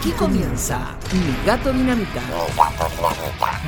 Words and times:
Aquí 0.00 0.12
comienza 0.12 0.96
Mi 1.12 1.44
Gato 1.44 1.70
Dinamita. 1.74 2.22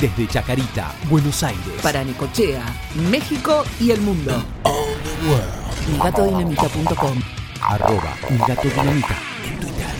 Desde 0.00 0.26
Chacarita, 0.26 0.90
Buenos 1.10 1.42
Aires. 1.42 1.60
Para 1.82 2.02
Necochea, 2.02 2.64
México 3.10 3.62
y 3.78 3.90
el 3.90 4.00
mundo. 4.00 4.42
MiGatoDinamita.com 5.90 7.20
Arroba 7.60 8.16
Mi 8.30 8.38
Gato 8.38 8.62
Dinamita 8.66 9.14
en 9.44 9.60
Twitter. 9.60 9.90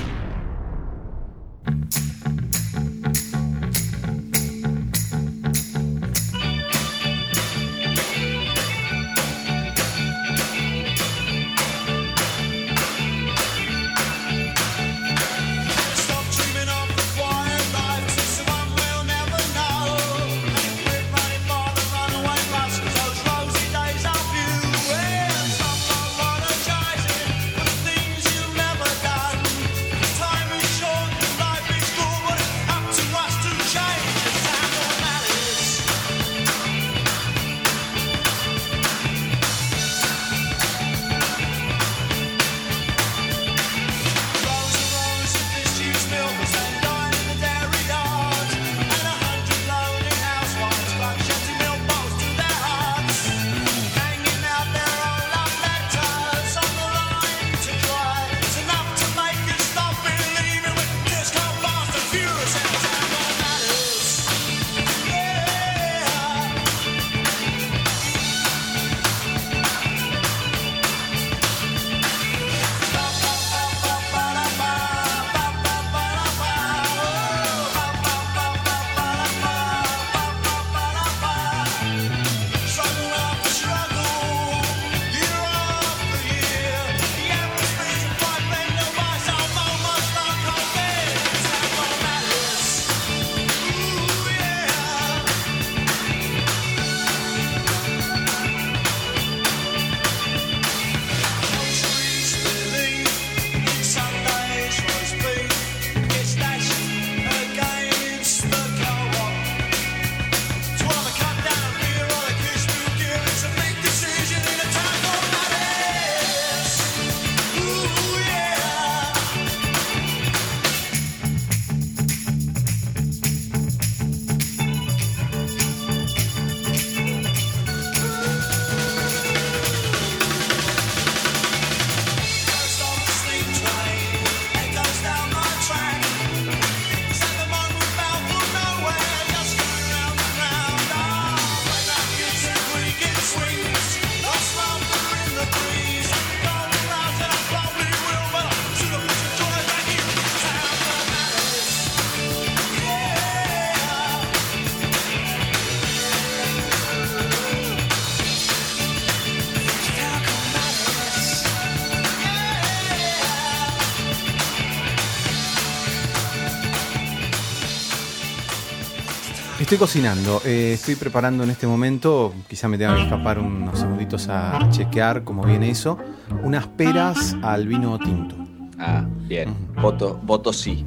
Estoy 169.72 169.87
cocinando, 169.87 170.43
eh, 170.44 170.75
estoy 170.75 170.97
preparando 170.97 171.44
en 171.44 171.49
este 171.49 171.66
momento, 171.66 172.34
quizá 172.47 172.69
me 172.69 172.77
tenga 172.77 172.94
que 172.94 173.05
escapar 173.05 173.38
unos 173.38 173.78
segunditos 173.78 174.28
a 174.28 174.69
chequear 174.69 175.25
cómo 175.25 175.44
viene 175.44 175.71
eso, 175.71 175.97
unas 176.43 176.66
peras 176.66 177.34
al 177.41 177.66
vino 177.66 177.99
tinto. 177.99 178.37
Ah, 178.78 179.06
bien. 179.27 179.56
Voto, 179.81 180.21
voto 180.22 180.53
sí. 180.53 180.84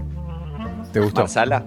¿Te 0.94 1.00
gustó? 1.00 1.22
¿Marsala? 1.22 1.66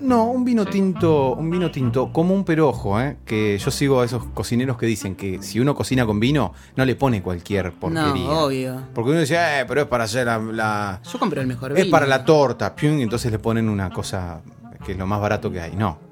No, 0.00 0.24
un 0.24 0.44
vino 0.44 0.66
tinto, 0.66 1.32
un 1.34 1.48
vino 1.48 1.70
tinto 1.70 2.12
común 2.12 2.44
pero 2.44 2.68
ojo, 2.68 3.00
eh, 3.00 3.16
que 3.24 3.56
yo 3.56 3.70
sigo 3.70 4.02
a 4.02 4.04
esos 4.04 4.22
cocineros 4.26 4.76
que 4.76 4.84
dicen 4.84 5.14
que 5.16 5.42
si 5.42 5.60
uno 5.60 5.74
cocina 5.74 6.04
con 6.04 6.20
vino 6.20 6.52
no 6.76 6.84
le 6.84 6.94
pone 6.94 7.22
cualquier 7.22 7.72
porquería. 7.72 8.04
No, 8.12 8.44
obvio. 8.44 8.82
Porque 8.92 9.12
uno 9.12 9.20
dice, 9.20 9.36
eh, 9.36 9.64
pero 9.66 9.80
es 9.80 9.86
para 9.86 10.04
hacer 10.04 10.26
la, 10.26 10.36
la- 10.38 11.00
Yo 11.10 11.18
compro 11.18 11.40
el 11.40 11.46
mejor 11.46 11.72
es 11.72 11.84
vino. 11.84 11.90
para 11.90 12.04
la 12.06 12.22
torta, 12.22 12.76
pium, 12.76 12.98
y 12.98 13.02
entonces 13.04 13.32
le 13.32 13.38
ponen 13.38 13.66
una 13.66 13.88
cosa 13.88 14.42
que 14.84 14.92
es 14.92 14.98
lo 14.98 15.06
más 15.06 15.22
barato 15.22 15.50
que 15.50 15.58
hay. 15.58 15.74
No. 15.74 16.09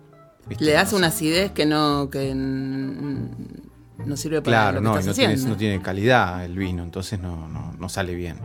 ¿Viste? 0.49 0.65
Le 0.65 0.73
das 0.73 0.93
No 0.93 0.99
una 0.99 1.09
acidez 1.09 1.53
que 1.53 1.67
no 1.67 2.09
que 2.11 2.35
no 2.35 4.17
sirve 4.17 4.41
para 4.43 4.57
Claro, 4.57 4.73
lo 4.75 4.81
que 4.81 4.85
no, 4.85 4.91
estás 4.99 5.07
no 5.07 5.15
tiene, 5.15 5.37
no 5.37 5.57
tiene 5.57 5.83
calidad 5.83 6.45
el 6.45 6.57
vino, 6.57 6.83
entonces 6.83 7.19
no, 7.21 7.49
no, 7.49 7.73
no 7.79 7.89
sale 7.89 8.15
bien. 8.15 8.39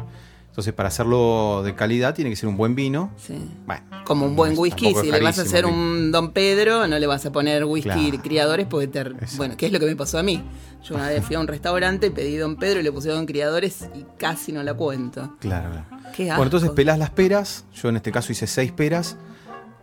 Entonces, 0.49 0.71
para 0.73 0.89
hacerlo 0.89 1.63
de 1.65 1.73
calidad, 1.73 2.13
tiene 2.13 2.29
que 2.29 2.35
ser 2.35 2.47
un 2.47 2.57
buen 2.57 2.75
vino. 2.75 3.09
Sí. 3.17 3.33
Bueno, 3.65 3.81
Como 4.05 4.27
un 4.27 4.35
buen 4.35 4.55
whisky, 4.55 4.93
si 4.93 5.09
le 5.11 5.19
vas 5.19 5.39
a 5.39 5.41
hacer 5.41 5.65
un 5.65 6.11
Don 6.11 6.31
Pedro, 6.31 6.87
no 6.87 6.99
le 6.99 7.07
vas 7.07 7.25
a 7.25 7.31
poner 7.31 7.65
whisky 7.65 7.89
Claro. 8.11 8.21
criadores 8.21 8.67
porque 8.69 8.85
te... 8.87 9.03
Bueno, 9.35 9.55
¿qué 9.57 9.65
es 9.65 9.71
lo 9.71 9.79
que 9.79 9.87
me 9.87 9.95
pasó 9.95 10.19
a 10.19 10.23
mí? 10.23 10.43
Yo 10.83 10.93
una 10.93 11.09
vez 11.09 11.25
fui 11.25 11.35
a 11.35 11.39
un 11.39 11.47
restaurante, 11.47 12.11
pedí 12.11 12.37
Don 12.37 12.57
Pedro 12.57 12.81
y 12.81 12.83
le 12.83 12.91
pusieron 12.91 13.25
criadores 13.25 13.87
y 13.95 14.05
casi 14.19 14.51
no 14.51 14.61
la 14.61 14.75
cuento. 14.75 15.35
Claro, 15.39 15.71
claro. 15.71 15.85
Qué 16.15 16.25
Bueno, 16.25 16.43
entonces 16.43 16.67
asco. 16.67 16.75
pelás 16.75 16.99
las 16.99 17.09
peras. 17.09 17.65
Yo 17.73 17.89
en 17.89 17.95
este 17.95 18.11
caso 18.11 18.31
hice 18.31 18.45
seis 18.45 18.71
peras. 18.71 19.15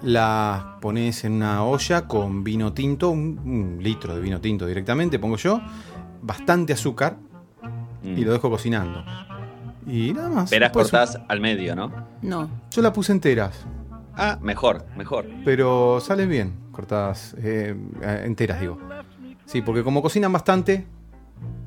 Las 0.03 0.63
pones 0.81 1.25
en 1.25 1.33
una 1.33 1.63
olla 1.65 2.07
con 2.07 2.43
vino 2.43 2.73
tinto, 2.73 3.11
un, 3.11 3.39
un 3.45 3.83
litro 3.83 4.15
de 4.15 4.21
vino 4.21 4.41
tinto 4.41 4.67
directamente, 4.67 5.19
pongo 5.19 5.37
yo. 5.37 5.61
Bastante 6.23 6.73
azúcar 6.73 7.17
Mm. 8.03 8.17
y 8.17 8.25
lo 8.25 8.33
dejo 8.33 8.49
cocinando. 8.49 9.05
Y 9.87 10.13
nada 10.15 10.31
más. 10.31 10.49
Peras 10.51 10.69
Después- 10.71 10.91
cortadas 10.91 11.21
al 11.29 11.41
medio, 11.41 11.77
¿no? 11.77 11.93
No. 12.23 12.49
Yo 12.71 12.81
la 12.81 12.93
puse 12.95 13.13
enteras. 13.13 13.67
Ah, 14.17 14.39
mejor, 14.41 14.87
mejor. 14.97 15.27
Pero 15.45 16.01
salen 16.01 16.29
bien, 16.31 16.55
cortadas 16.73 17.35
eh, 17.43 17.75
eh, 18.03 18.23
enteras, 18.25 18.59
digo. 18.61 18.79
Sí, 19.45 19.61
porque 19.61 19.83
como 19.85 20.01
cocinan 20.01 20.33
bastante, 20.33 20.87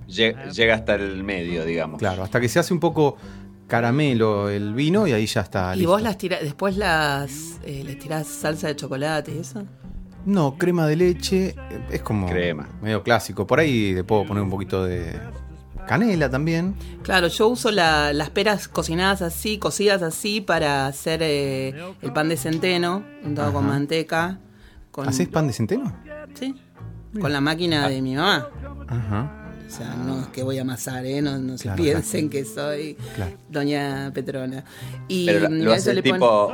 Lle- 0.08 0.52
Llega 0.52 0.76
hasta 0.76 0.96
el 0.96 1.24
medio, 1.24 1.66
digamos. 1.66 1.98
claro, 2.00 2.24
hasta 2.24 2.40
que 2.42 2.50
se 2.50 2.60
hace 2.60 2.74
un 2.74 2.80
poco 2.80 3.18
caramelo 3.68 4.50
el 4.50 4.74
vino 4.74 5.08
y 5.08 5.12
ahí 5.14 5.26
ya 5.26 5.42
está. 5.42 5.74
¿Y 5.76 5.80
listo. 5.80 5.92
vos 5.92 6.02
las 6.02 6.18
tirás, 6.18 6.42
después 6.42 6.78
las 6.78 7.60
eh, 7.64 7.84
les 7.84 7.98
tirás 8.00 8.28
salsa 8.28 8.68
de 8.68 8.76
chocolate 8.76 9.34
y 9.36 9.40
eso? 9.40 9.64
No, 10.26 10.58
crema 10.58 10.88
de 10.88 10.96
leche, 10.96 11.56
es 11.90 12.02
como 12.02 12.28
Crema. 12.28 12.70
medio 12.82 13.04
clásico. 13.04 13.46
Por 13.46 13.60
ahí 13.60 13.94
le 13.94 14.04
puedo 14.04 14.26
poner 14.26 14.42
un 14.44 14.50
poquito 14.50 14.84
de 14.86 15.20
canela 15.88 16.30
también. 16.30 16.76
Claro, 17.02 17.28
yo 17.28 17.50
uso 17.50 17.72
la- 17.72 18.14
las 18.14 18.30
peras 18.30 18.70
cocinadas 18.70 19.22
así, 19.22 19.58
cocidas 19.58 20.02
así, 20.02 20.40
para 20.40 20.88
hacer 20.88 21.20
eh, 21.24 21.74
el 22.02 22.14
pan 22.14 22.30
de 22.30 22.38
centeno, 22.38 23.04
untado 23.26 23.52
con 23.52 23.68
manteca. 23.68 24.40
Con, 24.92 25.10
¿Haces 25.10 25.28
pan 25.28 25.48
de 25.48 25.54
centeno? 25.54 25.92
Sí, 26.36 26.56
con 27.20 27.34
la 27.34 27.42
máquina 27.42 27.90
de 27.90 28.02
mi 28.02 28.16
mamá. 28.16 28.48
Ajá. 28.88 29.40
O 29.74 29.76
sea, 29.76 29.96
no 29.96 30.22
es 30.22 30.28
que 30.28 30.44
voy 30.44 30.60
a 30.60 30.62
amasar, 30.62 31.04
¿eh? 31.06 31.20
No, 31.22 31.40
no 31.40 31.58
se 31.58 31.64
Claro, 31.64 31.82
piensen 31.82 32.30
que 32.30 32.46
soy 32.46 32.96
Claro. 33.16 33.32
doña 33.50 34.12
Petrona. 34.14 34.64
Y 35.08 35.26
Pero 35.26 35.50
lo 35.50 35.72
a 35.72 35.76
eso 35.78 35.90
haces 35.90 35.96
le 35.96 36.04
pon- 36.04 36.14
tipo 36.14 36.54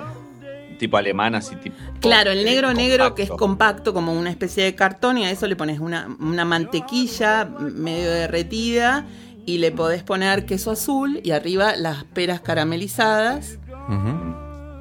tipo 0.78 0.96
alemán, 0.96 1.36
así 1.36 1.58
tipo. 1.58 1.76
Claro, 2.00 2.32
el 2.32 2.46
negro 2.46 2.74
negro 2.74 3.14
que 3.14 3.24
es 3.24 3.30
compacto. 3.30 3.94
como 3.94 4.14
una 4.14 4.30
especie 4.30 4.64
de 4.64 4.76
cartón 4.76 5.18
y 5.18 5.26
a 5.26 5.32
eso 5.32 5.46
le 5.48 5.58
pones 5.58 5.82
una, 5.82 6.08
una 6.22 6.46
mantequilla 6.46 7.44
medio 7.60 8.10
derretida 8.10 9.06
y 9.46 9.58
le 9.58 9.74
podés 9.74 10.04
poner 10.04 10.46
queso 10.46 10.72
azul 10.72 11.20
y 11.22 11.32
arriba 11.32 11.76
las 11.76 12.06
peras 12.06 12.40
caramelizadas. 12.40 13.58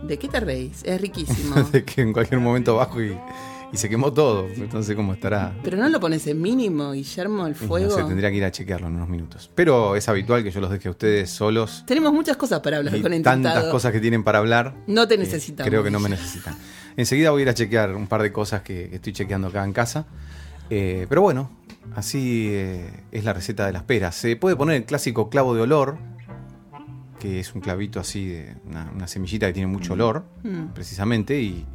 ¿De 0.04 0.18
qué 0.18 0.28
te 0.28 0.38
reís? 0.38 0.82
Es 0.84 1.00
riquísimo. 1.00 1.56
de 1.72 1.84
que 1.84 2.02
en 2.02 2.12
cualquier 2.12 2.40
momento 2.40 2.76
bajo 2.76 3.02
y, 3.02 3.18
y 3.72 3.76
se 3.76 3.88
quemó 3.88 4.12
todo. 4.12 4.46
Entonces, 4.56 4.94
¿cómo 4.96 5.12
estará? 5.12 5.54
Pero 5.62 5.76
no 5.76 5.88
lo 5.88 6.00
pones 6.00 6.26
en 6.26 6.40
mínimo, 6.40 6.92
Guillermo, 6.92 7.46
el 7.46 7.54
fuego. 7.54 7.90
No 7.90 7.96
sé, 7.96 8.04
tendría 8.04 8.30
que 8.30 8.36
ir 8.36 8.44
a 8.44 8.50
chequearlo 8.50 8.86
en 8.88 8.94
unos 8.96 9.08
minutos. 9.08 9.50
Pero 9.54 9.94
es 9.96 10.08
habitual 10.08 10.42
que 10.42 10.50
yo 10.50 10.60
los 10.60 10.70
deje 10.70 10.88
a 10.88 10.90
ustedes 10.92 11.30
solos. 11.30 11.84
Tenemos 11.86 12.12
muchas 12.12 12.36
cosas 12.36 12.60
para 12.60 12.78
hablar 12.78 12.96
Y 12.96 13.02
con 13.02 13.10
tantas 13.10 13.36
Intentado. 13.36 13.70
cosas 13.70 13.92
que 13.92 14.00
tienen 14.00 14.24
para 14.24 14.38
hablar. 14.38 14.74
No 14.86 15.06
te 15.06 15.14
eh, 15.14 15.18
necesitamos. 15.18 15.68
creo 15.68 15.82
que 15.84 15.90
no 15.90 16.00
me 16.00 16.08
necesitan. 16.08 16.56
Enseguida 16.96 17.30
voy 17.30 17.40
a 17.40 17.44
ir 17.44 17.48
a 17.50 17.54
chequear 17.54 17.94
un 17.94 18.06
par 18.06 18.22
de 18.22 18.32
cosas 18.32 18.62
que, 18.62 18.90
estoy 18.94 19.12
chequeando 19.12 19.48
acá 19.48 19.64
en 19.64 19.72
casa. 19.72 20.06
Eh, 20.70 21.06
pero 21.08 21.22
bueno, 21.22 21.50
así 21.94 22.48
eh, 22.50 22.90
es 23.12 23.24
la 23.24 23.32
receta 23.32 23.66
de 23.66 23.72
las 23.72 23.82
peras. 23.84 24.14
Se 24.16 24.34
puede 24.36 24.56
poner 24.56 24.76
el 24.76 24.84
clásico 24.84 25.28
clavo 25.30 25.54
de 25.54 25.62
olor, 25.62 25.96
que 27.20 27.40
es 27.40 27.54
un 27.54 27.60
clavito 27.60 28.00
así, 28.00 28.26
de 28.28 28.54
una, 28.66 28.90
una 28.94 29.06
semillita 29.08 29.46
que 29.46 29.52
tiene 29.52 29.66
mucho 29.66 29.92
olor, 29.94 30.24
Mm. 30.44 30.68
precisamente, 30.74 31.40
y 31.40 31.66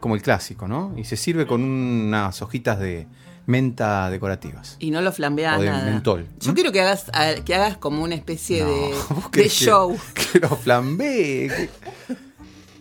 como 0.00 0.14
el 0.14 0.22
clásico, 0.22 0.68
¿no? 0.68 0.92
Y 0.96 1.04
se 1.04 1.16
sirve 1.16 1.46
con 1.46 1.62
unas 1.62 2.40
hojitas 2.42 2.78
de 2.78 3.06
menta 3.46 4.08
decorativas. 4.10 4.76
Y 4.80 4.90
no 4.90 5.00
lo 5.02 5.12
flambeas 5.12 5.58
O 5.58 5.62
de 5.62 5.68
nada. 5.70 5.84
mentol. 5.90 6.26
Yo 6.40 6.52
¿Mm? 6.52 6.54
quiero 6.54 6.72
que 6.72 6.80
hagas, 6.80 7.10
que 7.44 7.54
hagas 7.54 7.76
como 7.76 8.02
una 8.02 8.14
especie 8.14 8.62
No, 8.62 8.68
de, 8.70 8.90
¿vos 9.10 9.24
de 9.24 9.30
querés 9.30 9.58
que- 9.58 9.64
show. 9.66 9.96
Que 10.32 10.38
lo 10.40 10.48
flambee. 10.50 11.48
que- 11.48 11.68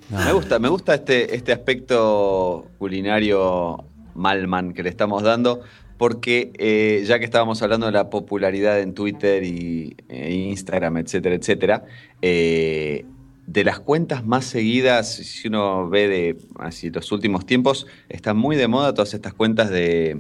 No. 0.10 0.20
Me 0.26 0.34
gusta, 0.34 0.60
me 0.60 0.70
gusta 0.70 0.94
este, 0.96 1.36
este 1.36 1.52
aspecto 1.54 2.68
culinario 2.78 3.84
Malman 4.16 4.74
que 4.74 4.84
le 4.84 4.90
estamos 4.90 5.24
dando, 5.24 5.62
porque 5.98 6.52
eh, 6.60 7.04
ya 7.08 7.18
que 7.20 7.26
estábamos 7.26 7.62
hablando 7.64 7.86
de 7.88 7.94
la 7.94 8.10
popularidad 8.10 8.80
en 8.80 8.94
Twitter 8.94 9.44
y 9.44 9.96
e 10.10 10.34
Instagram, 10.34 10.98
etcétera, 10.98 11.36
etcétera, 11.36 11.86
eh, 12.22 13.06
de 13.46 13.64
las 13.64 13.80
cuentas 13.80 14.26
más 14.26 14.46
seguidas, 14.46 15.16
si 15.16 15.48
uno 15.48 15.90
ve 15.90 16.08
de 16.08 16.38
así 16.60 16.90
los 16.90 17.12
últimos 17.12 17.46
tiempos, 17.46 17.88
están 18.10 18.38
muy 18.38 18.56
de 18.56 18.68
moda 18.68 18.94
todas 18.94 19.14
estas 19.14 19.34
cuentas 19.34 19.70
de 19.70 20.18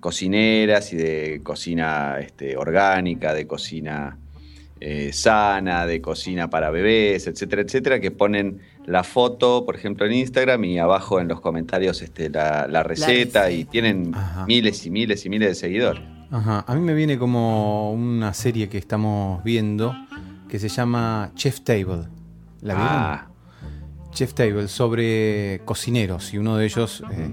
cocineras 0.00 0.92
y 0.92 0.96
de 0.96 1.40
cocina 1.42 2.18
este, 2.20 2.56
orgánica, 2.56 3.34
de 3.34 3.46
cocina 3.46 4.18
eh, 4.78 5.12
sana, 5.12 5.86
de 5.86 6.00
cocina 6.00 6.50
para 6.50 6.70
bebés, 6.70 7.26
etcétera, 7.26 7.62
etcétera, 7.62 8.00
que 8.00 8.10
ponen 8.10 8.60
la 8.84 9.04
foto, 9.04 9.64
por 9.64 9.74
ejemplo, 9.74 10.04
en 10.06 10.12
Instagram 10.12 10.64
y 10.64 10.78
abajo 10.78 11.18
en 11.20 11.28
los 11.28 11.40
comentarios 11.40 12.02
este, 12.02 12.28
la, 12.28 12.66
la 12.68 12.82
receta 12.82 13.44
receta. 13.44 13.50
y 13.50 13.64
tienen 13.64 14.12
Ajá. 14.14 14.44
miles 14.46 14.84
y 14.84 14.90
miles 14.90 15.24
y 15.24 15.30
miles 15.30 15.48
de 15.48 15.54
seguidores. 15.54 16.02
Ajá, 16.30 16.64
a 16.66 16.74
mí 16.74 16.80
me 16.80 16.92
viene 16.92 17.18
como 17.18 17.92
una 17.92 18.34
serie 18.34 18.68
que 18.68 18.78
estamos 18.78 19.42
viendo 19.44 19.94
que 20.48 20.58
se 20.58 20.68
llama 20.68 21.30
Chef 21.34 21.60
Table. 21.60 22.04
¿La 22.66 22.74
vieron? 22.74 22.92
Ah, 22.92 23.28
Chef 24.10 24.34
Table 24.34 24.66
sobre 24.66 25.60
cocineros 25.64 26.34
y 26.34 26.38
uno 26.38 26.56
de 26.56 26.64
ellos, 26.64 27.04
eh, 27.12 27.32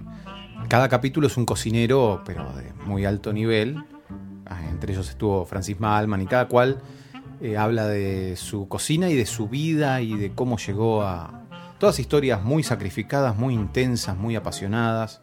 cada 0.68 0.88
capítulo 0.90 1.26
es 1.26 1.38
un 1.38 1.46
cocinero, 1.46 2.22
pero 2.24 2.54
de 2.54 2.72
muy 2.86 3.06
alto 3.06 3.34
nivel. 3.34 3.84
Ah, 4.46 4.62
entre 4.70 4.94
ellos 4.94 5.10
estuvo 5.10 5.44
Francis 5.46 5.80
Malman 5.80 6.22
y 6.22 6.28
cada 6.28 6.48
cual 6.48 6.82
eh, 7.42 7.58
habla 7.58 7.88
de 7.88 8.36
su 8.36 8.68
cocina 8.68 9.10
y 9.10 9.16
de 9.16 9.26
su 9.26 9.50
vida 9.50 10.02
y 10.02 10.14
de 10.16 10.34
cómo 10.34 10.58
llegó 10.58 11.02
a... 11.02 11.42
Todas 11.80 11.98
historias 12.00 12.44
muy 12.44 12.62
sacrificadas, 12.62 13.36
muy 13.36 13.56
intensas, 13.56 14.16
muy 14.16 14.36
apasionadas, 14.36 15.22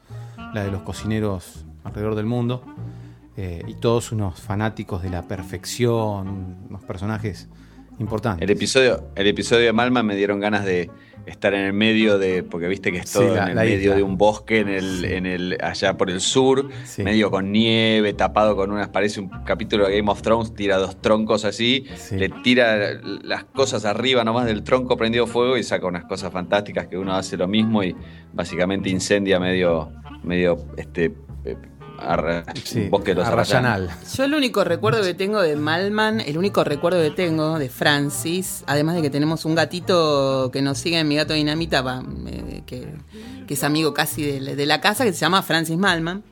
la 0.52 0.64
de 0.64 0.72
los 0.72 0.82
cocineros 0.82 1.66
alrededor 1.84 2.16
del 2.16 2.26
mundo. 2.26 2.64
eh, 3.36 3.62
y 3.66 3.74
todos 3.74 4.10
unos 4.10 4.40
fanáticos 4.40 5.02
de 5.02 5.10
la 5.10 5.22
perfección, 5.22 6.58
unos 6.68 6.82
personajes 6.84 7.48
importantes. 8.00 8.42
el 8.42 8.50
episodio, 8.50 9.04
el 9.14 9.26
episodio 9.26 9.66
de 9.66 9.72
Malma 9.72 10.02
me 10.02 10.16
dieron 10.16 10.40
ganas 10.40 10.64
de 10.64 10.90
estar 11.26 11.52
en 11.54 11.60
el 11.66 11.72
medio 11.74 12.18
de, 12.18 12.42
porque 12.42 12.66
viste 12.66 12.90
que 12.90 12.98
es 12.98 13.10
Sí, 13.10 13.18
todo 13.18 13.34
la- 13.36 13.42
en 13.44 13.48
el 13.50 13.54
medio 13.56 13.76
isla. 13.78 13.94
de 13.96 14.02
un 14.02 14.16
bosque 14.16 14.60
en 14.60 14.68
el, 14.68 15.04
en 15.04 15.26
el, 15.26 15.58
allá 15.62 15.96
por 15.96 16.10
el 16.10 16.20
sur, 16.22 16.68
Sí. 16.84 17.02
medio 17.02 17.30
con 17.30 17.52
nieve, 17.52 18.14
tapado 18.14 18.56
con 18.56 18.72
unas, 18.72 18.88
parece 18.88 19.20
un 19.20 19.28
capítulo 19.44 19.86
de 19.86 19.98
Game 19.98 20.10
of 20.10 20.22
Thrones, 20.22 20.54
tira 20.54 20.78
dos 20.78 21.00
troncos 21.00 21.44
así, 21.44 21.84
Sí. 21.94 22.16
le 22.16 22.30
tira 22.30 22.94
las 23.22 23.44
cosas 23.44 23.84
arriba 23.84 24.24
nomás 24.24 24.46
del 24.46 24.64
tronco 24.64 24.96
prendido 24.96 25.26
fuego 25.26 25.58
y 25.58 25.62
saca 25.62 25.86
unas 25.86 26.06
cosas 26.06 26.32
fantásticas 26.32 26.86
que 26.88 26.96
uno 26.96 27.14
hace 27.14 27.36
lo 27.36 27.46
mismo 27.46 27.84
y 27.84 27.94
básicamente 28.32 28.88
incendia 28.88 29.38
medio, 29.38 29.92
medio 30.24 30.56
este 30.78 31.12
eh, 31.44 31.56
arra- 32.00 32.44
Sí, 32.64 32.88
bosque 32.88 33.10
de 33.10 33.16
los 33.16 33.26
arrayanes. 33.26 33.70
Arrayanal. 33.70 33.90
Yo 34.16 34.24
el 34.24 34.34
único 34.34 34.64
recuerdo 34.64 35.02
que 35.02 35.14
tengo 35.14 35.40
de 35.40 35.56
Malman, 35.56 36.20
el 36.20 36.38
único 36.38 36.64
recuerdo 36.64 37.00
que 37.02 37.10
tengo 37.10 37.58
de 37.58 37.68
Francis, 37.68 38.64
además 38.66 38.96
de 38.96 39.02
que 39.02 39.10
tenemos 39.10 39.44
un 39.44 39.54
gatito 39.54 40.50
que 40.52 40.62
nos 40.62 40.78
sigue 40.78 40.98
en 40.98 41.08
mi 41.08 41.16
gato 41.16 41.34
dinamita, 41.34 41.84
eh, 42.26 42.62
que, 42.66 42.88
que 43.46 43.54
es 43.54 43.64
amigo 43.64 43.94
casi 43.94 44.22
de, 44.22 44.40
la- 44.40 44.54
de 44.54 44.66
la 44.66 44.80
casa, 44.80 45.04
que 45.04 45.12
se 45.12 45.18
llama 45.20 45.42
Francis 45.42 45.76
Malman. 45.76 46.22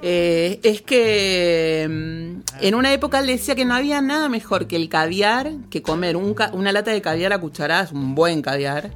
eh, 0.00 0.60
es 0.62 0.80
que 0.82 1.86
mm, 1.90 2.64
en 2.64 2.74
una 2.76 2.92
época 2.92 3.18
él 3.18 3.26
decía 3.26 3.54
que 3.56 3.64
no 3.64 3.74
había 3.74 4.00
nada 4.00 4.28
mejor 4.28 4.66
que 4.68 4.76
el 4.76 4.88
caviar, 4.88 5.50
que 5.70 5.82
comer 5.82 6.16
un 6.16 6.34
ca- 6.34 6.50
una 6.52 6.70
lata 6.72 6.92
de 6.92 7.02
caviar 7.02 7.32
a 7.32 7.38
cucharadas, 7.40 7.90
un 7.92 8.14
buen 8.14 8.40
caviar, 8.42 8.92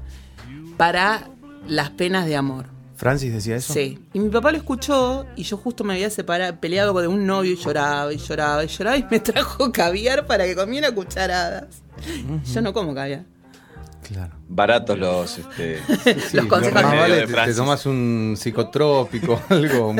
para 0.76 1.28
las 1.66 1.90
penas 1.90 2.26
de 2.26 2.36
amor. 2.36 2.66
Francis 3.02 3.32
decía 3.32 3.56
eso. 3.56 3.72
Sí. 3.72 3.98
Y 4.12 4.20
mi 4.20 4.28
papá 4.28 4.52
lo 4.52 4.58
escuchó 4.58 5.26
y 5.34 5.42
yo 5.42 5.56
justo 5.56 5.82
me 5.82 5.94
había 5.94 6.08
separado, 6.08 6.60
peleado 6.60 6.96
de 7.00 7.08
un 7.08 7.26
novio 7.26 7.50
y 7.50 7.56
lloraba 7.56 8.12
y 8.12 8.18
lloraba 8.18 8.62
y 8.62 8.68
lloraba 8.68 8.96
y 8.96 9.04
me 9.10 9.18
trajo 9.20 9.72
caviar 9.72 10.24
para 10.24 10.44
que 10.44 10.54
comiera 10.54 10.94
cucharadas. 10.94 11.82
Yo 12.44 12.62
no 12.62 12.72
como 12.72 12.94
caviar. 12.94 13.24
Claro. 14.04 14.36
Baratos 14.54 14.98
los, 14.98 15.38
este, 15.38 15.78
Sí, 16.28 16.36
Los 16.36 16.46
consejos 16.46 16.82
más 16.82 16.92
de 16.92 16.98
vale 16.98 17.26
te, 17.26 17.54
tomas 17.54 17.86
un 17.86 18.34
psicotrópico, 18.38 19.40
algo. 19.48 19.94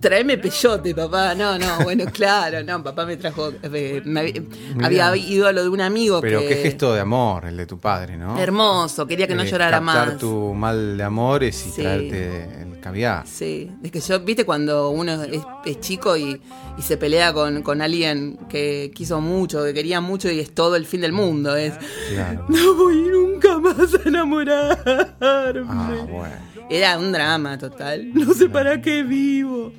Traeme 0.00 0.38
peyote, 0.38 0.94
papá. 0.94 1.34
No, 1.34 1.58
no, 1.58 1.80
bueno, 1.84 2.04
claro, 2.12 2.62
no, 2.62 2.82
papá 2.82 3.04
me 3.06 3.16
trajo. 3.16 3.52
eh, 3.62 4.02
me 4.04 4.20
había, 4.20 4.42
Mirá. 4.74 5.08
había 5.08 5.16
ido 5.16 5.46
a 5.48 5.52
lo 5.52 5.62
de 5.62 5.68
un 5.68 5.80
amigo 5.80 6.20
Pero 6.20 6.40
que. 6.40 6.48
qué 6.48 6.54
gesto 6.56 6.94
de 6.94 7.00
amor 7.00 7.44
el 7.46 7.56
de 7.56 7.66
tu 7.66 7.78
padre, 7.78 8.16
¿no? 8.16 8.38
Hermoso, 8.38 9.06
quería 9.06 9.26
que 9.26 9.34
no 9.34 9.42
Eh, 9.42 9.46
llorara 9.50 9.78
captar 9.78 10.08
más. 10.08 10.18
tu 10.18 10.54
mal 10.54 10.96
de 10.96 11.02
amores 11.04 11.66
y 11.66 11.70
Sí. 11.70 11.82
traerte 11.82 12.62
el 12.62 12.80
caviar. 12.80 13.26
Sí, 13.26 13.70
es 13.82 13.90
que 13.90 14.00
yo, 14.00 14.20
viste, 14.20 14.44
cuando 14.44 14.90
uno 14.90 15.22
es, 15.22 15.40
es 15.64 15.80
chico 15.80 16.16
y, 16.16 16.40
y 16.78 16.82
se 16.82 16.96
pelea 16.96 17.32
con, 17.32 17.62
con 17.62 17.80
alguien 17.82 18.38
que 18.48 18.90
quiso 18.94 19.20
mucho, 19.20 19.64
que 19.64 19.72
quería 19.74 20.00
mucho 20.00 20.30
y 20.30 20.40
es 20.40 20.54
todo 20.54 20.76
el 20.76 20.86
fin 20.86 21.00
del 21.02 21.12
mundo. 21.12 21.56
Es, 21.56 21.74
Claro. 22.12 22.44
no 22.48 22.74
voy 22.74 22.98
nunca 23.34 23.58
más 23.58 23.94
a 23.94 24.08
enamorarme. 24.08 25.16
Ah, 25.20 26.06
bueno. 26.08 26.34
Era 26.70 26.98
un 26.98 27.12
drama 27.12 27.58
total. 27.58 28.12
No 28.14 28.32
sé 28.34 28.48
para 28.48 28.80
qué 28.80 29.02
vivo. 29.02 29.72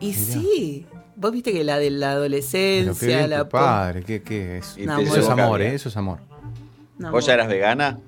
Y 0.00 0.12
sí, 0.12 0.86
vos 1.16 1.32
viste 1.32 1.52
que 1.52 1.64
la 1.64 1.78
de 1.78 1.90
la 1.90 2.12
adolescencia, 2.12 3.26
la 3.26 3.48
padre, 3.48 4.02
¿qué, 4.02 4.22
qué 4.22 4.58
es? 4.58 4.74
Te 4.74 4.82
eso 4.84 5.16
es 5.20 5.28
amor. 5.28 5.62
¿eh? 5.62 5.74
Eso 5.74 5.88
es 5.88 5.96
amor. 5.96 6.18
No, 6.98 7.10
¿Vos 7.10 7.26
ya 7.26 7.34
eras 7.34 7.48
vegana? 7.48 7.98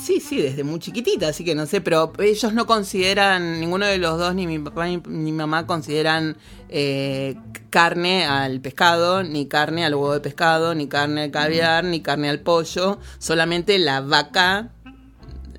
Sí, 0.00 0.20
sí, 0.20 0.40
desde 0.40 0.64
muy 0.64 0.78
chiquitita, 0.80 1.28
así 1.28 1.44
que 1.44 1.54
no 1.54 1.66
sé, 1.66 1.80
pero 1.80 2.12
ellos 2.18 2.52
no 2.54 2.66
consideran, 2.66 3.60
ninguno 3.60 3.86
de 3.86 3.98
los 3.98 4.18
dos, 4.18 4.34
ni 4.34 4.46
mi 4.46 4.58
papá 4.58 4.86
ni 4.86 4.96
mi 5.06 5.32
mamá 5.32 5.66
consideran 5.66 6.36
eh, 6.70 7.36
carne 7.70 8.24
al 8.24 8.60
pescado, 8.60 9.22
ni 9.22 9.46
carne 9.46 9.84
al 9.84 9.94
huevo 9.94 10.14
de 10.14 10.20
pescado, 10.20 10.74
ni 10.74 10.88
carne 10.88 11.24
al 11.24 11.30
caviar, 11.30 11.84
ni 11.84 12.00
carne 12.00 12.30
al 12.30 12.40
pollo, 12.40 12.98
solamente 13.18 13.78
la 13.78 14.00
vaca, 14.00 14.70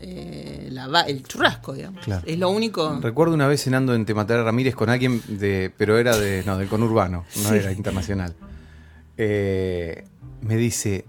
eh, 0.02 0.68
la 0.72 0.88
va- 0.88 1.02
el 1.04 1.24
churrasco, 1.24 1.74
digamos. 1.74 2.04
Claro. 2.04 2.24
Es 2.26 2.38
lo 2.38 2.50
único. 2.50 3.00
Recuerdo 3.02 3.34
una 3.36 3.48
vez 3.48 3.64
cenando 3.64 3.94
en 3.96 4.06
Tematera 4.06 4.44
Ramírez 4.44 4.76
con 4.76 4.90
alguien 4.90 5.22
de. 5.28 5.72
pero 5.78 5.98
era 5.98 6.18
de. 6.18 6.44
no, 6.46 6.58
del 6.58 6.68
conurbano, 6.68 7.26
no 7.44 7.50
Sí. 7.50 7.56
era 7.56 7.72
internacional. 7.72 8.36
Eh, 9.18 10.06
me 10.42 10.58
dice. 10.58 11.06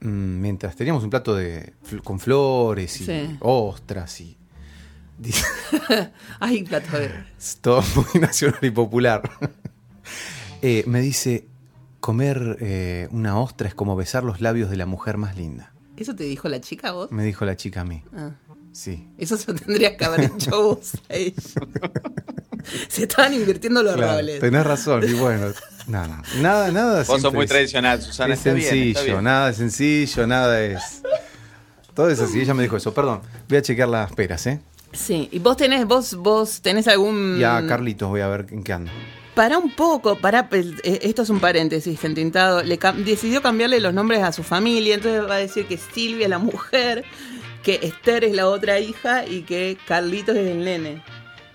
Mm, 0.00 0.40
Mientras 0.40 0.76
teníamos 0.76 1.02
un 1.04 1.10
plato 1.10 1.34
de 1.34 1.74
con 2.04 2.20
flores 2.20 3.00
y 3.00 3.04
Sí. 3.04 3.36
ostras 3.40 4.20
y. 4.20 4.36
Dice, 5.18 5.44
Ay, 6.40 6.62
plato 6.62 6.96
de... 6.96 7.10
todo 7.60 7.82
muy 7.96 8.20
nacional 8.20 8.60
y 8.62 8.70
popular. 8.70 9.22
Eh, 10.62 10.84
me 10.86 11.00
dice, 11.00 11.46
comer 12.00 12.56
eh, 12.60 13.08
una 13.10 13.38
ostra 13.40 13.66
es 13.68 13.74
como 13.74 13.96
besar 13.96 14.22
los 14.24 14.40
labios 14.40 14.70
de 14.70 14.76
la 14.76 14.86
mujer 14.86 15.16
más 15.16 15.36
linda. 15.36 15.72
¿Eso 15.96 16.14
te 16.14 16.22
dijo 16.24 16.48
la 16.48 16.60
chica 16.60 16.92
vos? 16.92 17.10
Me 17.10 17.24
dijo 17.24 17.44
la 17.44 17.56
chica 17.56 17.80
a 17.80 17.84
mí. 17.84 18.02
Ah. 18.16 18.30
Sí. 18.70 19.08
Eso 19.18 19.36
se 19.36 19.52
lo 19.52 19.58
tendrías 19.58 19.94
que 19.96 20.04
haber 20.04 20.20
hecho 20.26 20.62
vos 20.62 20.92
a 21.08 21.14
ella. 21.14 21.34
Se 22.88 23.04
estaban 23.04 23.32
invirtiendo 23.34 23.82
los 23.82 23.94
Claro, 23.96 24.18
roles. 24.18 24.40
tenés 24.40 24.64
razón. 24.64 25.02
Y 25.08 25.14
bueno, 25.14 25.46
nada, 25.88 26.22
nada, 26.36 26.70
nada. 26.70 27.04
Vos 27.04 27.20
sos 27.20 27.32
muy 27.32 27.44
es- 27.44 27.50
tradicional, 27.50 28.00
Susana. 28.02 28.34
es 28.34 28.40
está 28.40 28.52
bien, 28.52 28.68
sencillo, 28.68 28.98
está 29.00 29.12
bien. 29.12 29.24
nada 29.24 29.50
es 29.50 29.56
sencillo, 29.56 30.26
nada 30.26 30.62
es. 30.62 31.02
Todo 31.94 32.10
es 32.10 32.20
así, 32.20 32.40
ella 32.40 32.54
me 32.54 32.62
dijo 32.62 32.76
eso. 32.76 32.94
Perdón, 32.94 33.22
voy 33.48 33.58
a 33.58 33.62
chequear 33.62 33.88
las 33.88 34.12
peras, 34.12 34.46
¿eh? 34.46 34.60
Sí, 34.92 35.28
y 35.32 35.38
vos 35.40 35.56
tenés, 35.56 35.84
vos, 35.84 36.14
vos 36.14 36.60
tenés 36.62 36.86
algún... 36.88 37.36
Y 37.38 37.44
a 37.44 37.62
Carlitos 37.66 38.08
voy 38.08 38.20
a 38.20 38.28
ver 38.28 38.46
en 38.50 38.62
qué 38.62 38.72
anda. 38.72 38.92
Para 39.34 39.58
un 39.58 39.70
poco, 39.74 40.16
para 40.18 40.48
esto 40.82 41.22
es 41.22 41.30
un 41.30 41.40
paréntesis, 41.40 42.00
Gentintado. 42.00 42.62
Le 42.62 42.78
cam- 42.78 43.04
decidió 43.04 43.42
cambiarle 43.42 43.80
los 43.80 43.92
nombres 43.94 44.22
a 44.22 44.32
su 44.32 44.42
familia, 44.42 44.94
entonces 44.94 45.22
va 45.28 45.34
a 45.34 45.38
decir 45.38 45.66
que 45.66 45.76
Silvia 45.76 46.24
es 46.24 46.30
la 46.30 46.38
mujer, 46.38 47.04
que 47.62 47.80
Esther 47.82 48.24
es 48.24 48.34
la 48.34 48.48
otra 48.48 48.78
hija 48.80 49.26
y 49.26 49.42
que 49.42 49.76
Carlitos 49.86 50.36
es 50.36 50.46
el 50.48 50.64
nene. 50.64 51.02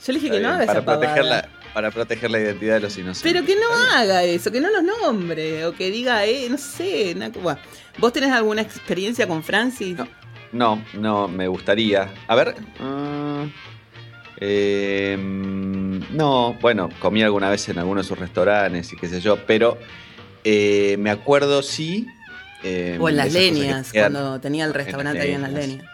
Yo 0.06 0.14
le 0.14 0.20
dije 0.20 0.32
que 0.32 0.40
no 0.42 0.50
haga 0.50 0.60
para, 0.66 0.72
esa 0.80 0.86
proteger 0.86 1.24
pavada. 1.24 1.50
Para 1.74 1.90
proteger 1.92 2.30
la 2.32 2.40
identidad 2.40 2.76
de 2.76 2.80
los 2.82 2.98
inocentes. 2.98 3.32
Pero 3.34 3.46
que 3.46 3.56
no 3.56 3.68
haga 3.96 4.24
eso, 4.24 4.52
que 4.52 4.62
no 4.62 4.70
los 4.70 4.84
nombre, 4.84 5.66
o 5.66 5.74
que 5.74 5.90
diga, 5.92 6.26
eh, 6.26 6.48
no 6.50 6.58
sé, 6.58 7.16
na- 7.16 7.30
bueno. 7.30 7.60
¿Vos 7.98 8.12
tenés 8.14 8.32
alguna 8.32 8.62
experiencia 8.62 9.28
con 9.28 9.44
Francis? 9.44 9.98
No. 9.98 10.08
No, 10.52 10.84
no, 10.94 11.28
me 11.28 11.48
gustaría. 11.48 12.10
A 12.28 12.36
ver. 12.36 12.56
mm, 12.80 13.44
eh, 14.40 15.18
no, 16.12 16.54
bueno, 16.62 16.90
comí 17.00 17.24
alguna 17.24 17.50
vez 17.50 17.68
en 17.70 17.80
alguno 17.80 18.02
de 18.02 18.08
sus 18.08 18.18
restaurantes 18.18 18.92
y 18.94 18.98
qué 18.98 19.08
sé 19.08 19.20
yo, 19.22 19.38
pero 19.46 19.78
eh, 20.44 20.96
me 21.00 21.10
acuerdo 21.10 21.62
sí. 21.64 22.06
eh, 22.64 22.98
o 23.00 23.10
en 23.10 23.18
las 23.18 23.34
leñas, 23.34 23.92
cuando 23.94 24.40
tenía 24.40 24.66
el 24.66 24.74
restaurante 24.74 25.22
ahí 25.22 25.32
en 25.32 25.42
las 25.42 25.52
leñas. 25.54 25.86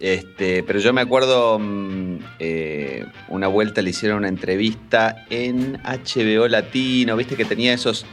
Este, 0.00 0.62
pero 0.62 0.78
yo 0.78 0.94
me 0.94 1.02
acuerdo 1.02 1.58
mm, 1.58 2.16
eh, 2.38 3.04
una 3.28 3.48
vuelta 3.48 3.82
le 3.82 3.90
hicieron 3.90 4.18
una 4.18 4.28
entrevista 4.28 5.26
en 5.28 5.78
HBO 5.82 6.48
Latino, 6.48 7.16
viste 7.16 7.36
que 7.36 7.44
tenía 7.44 7.74
esos 7.74 8.06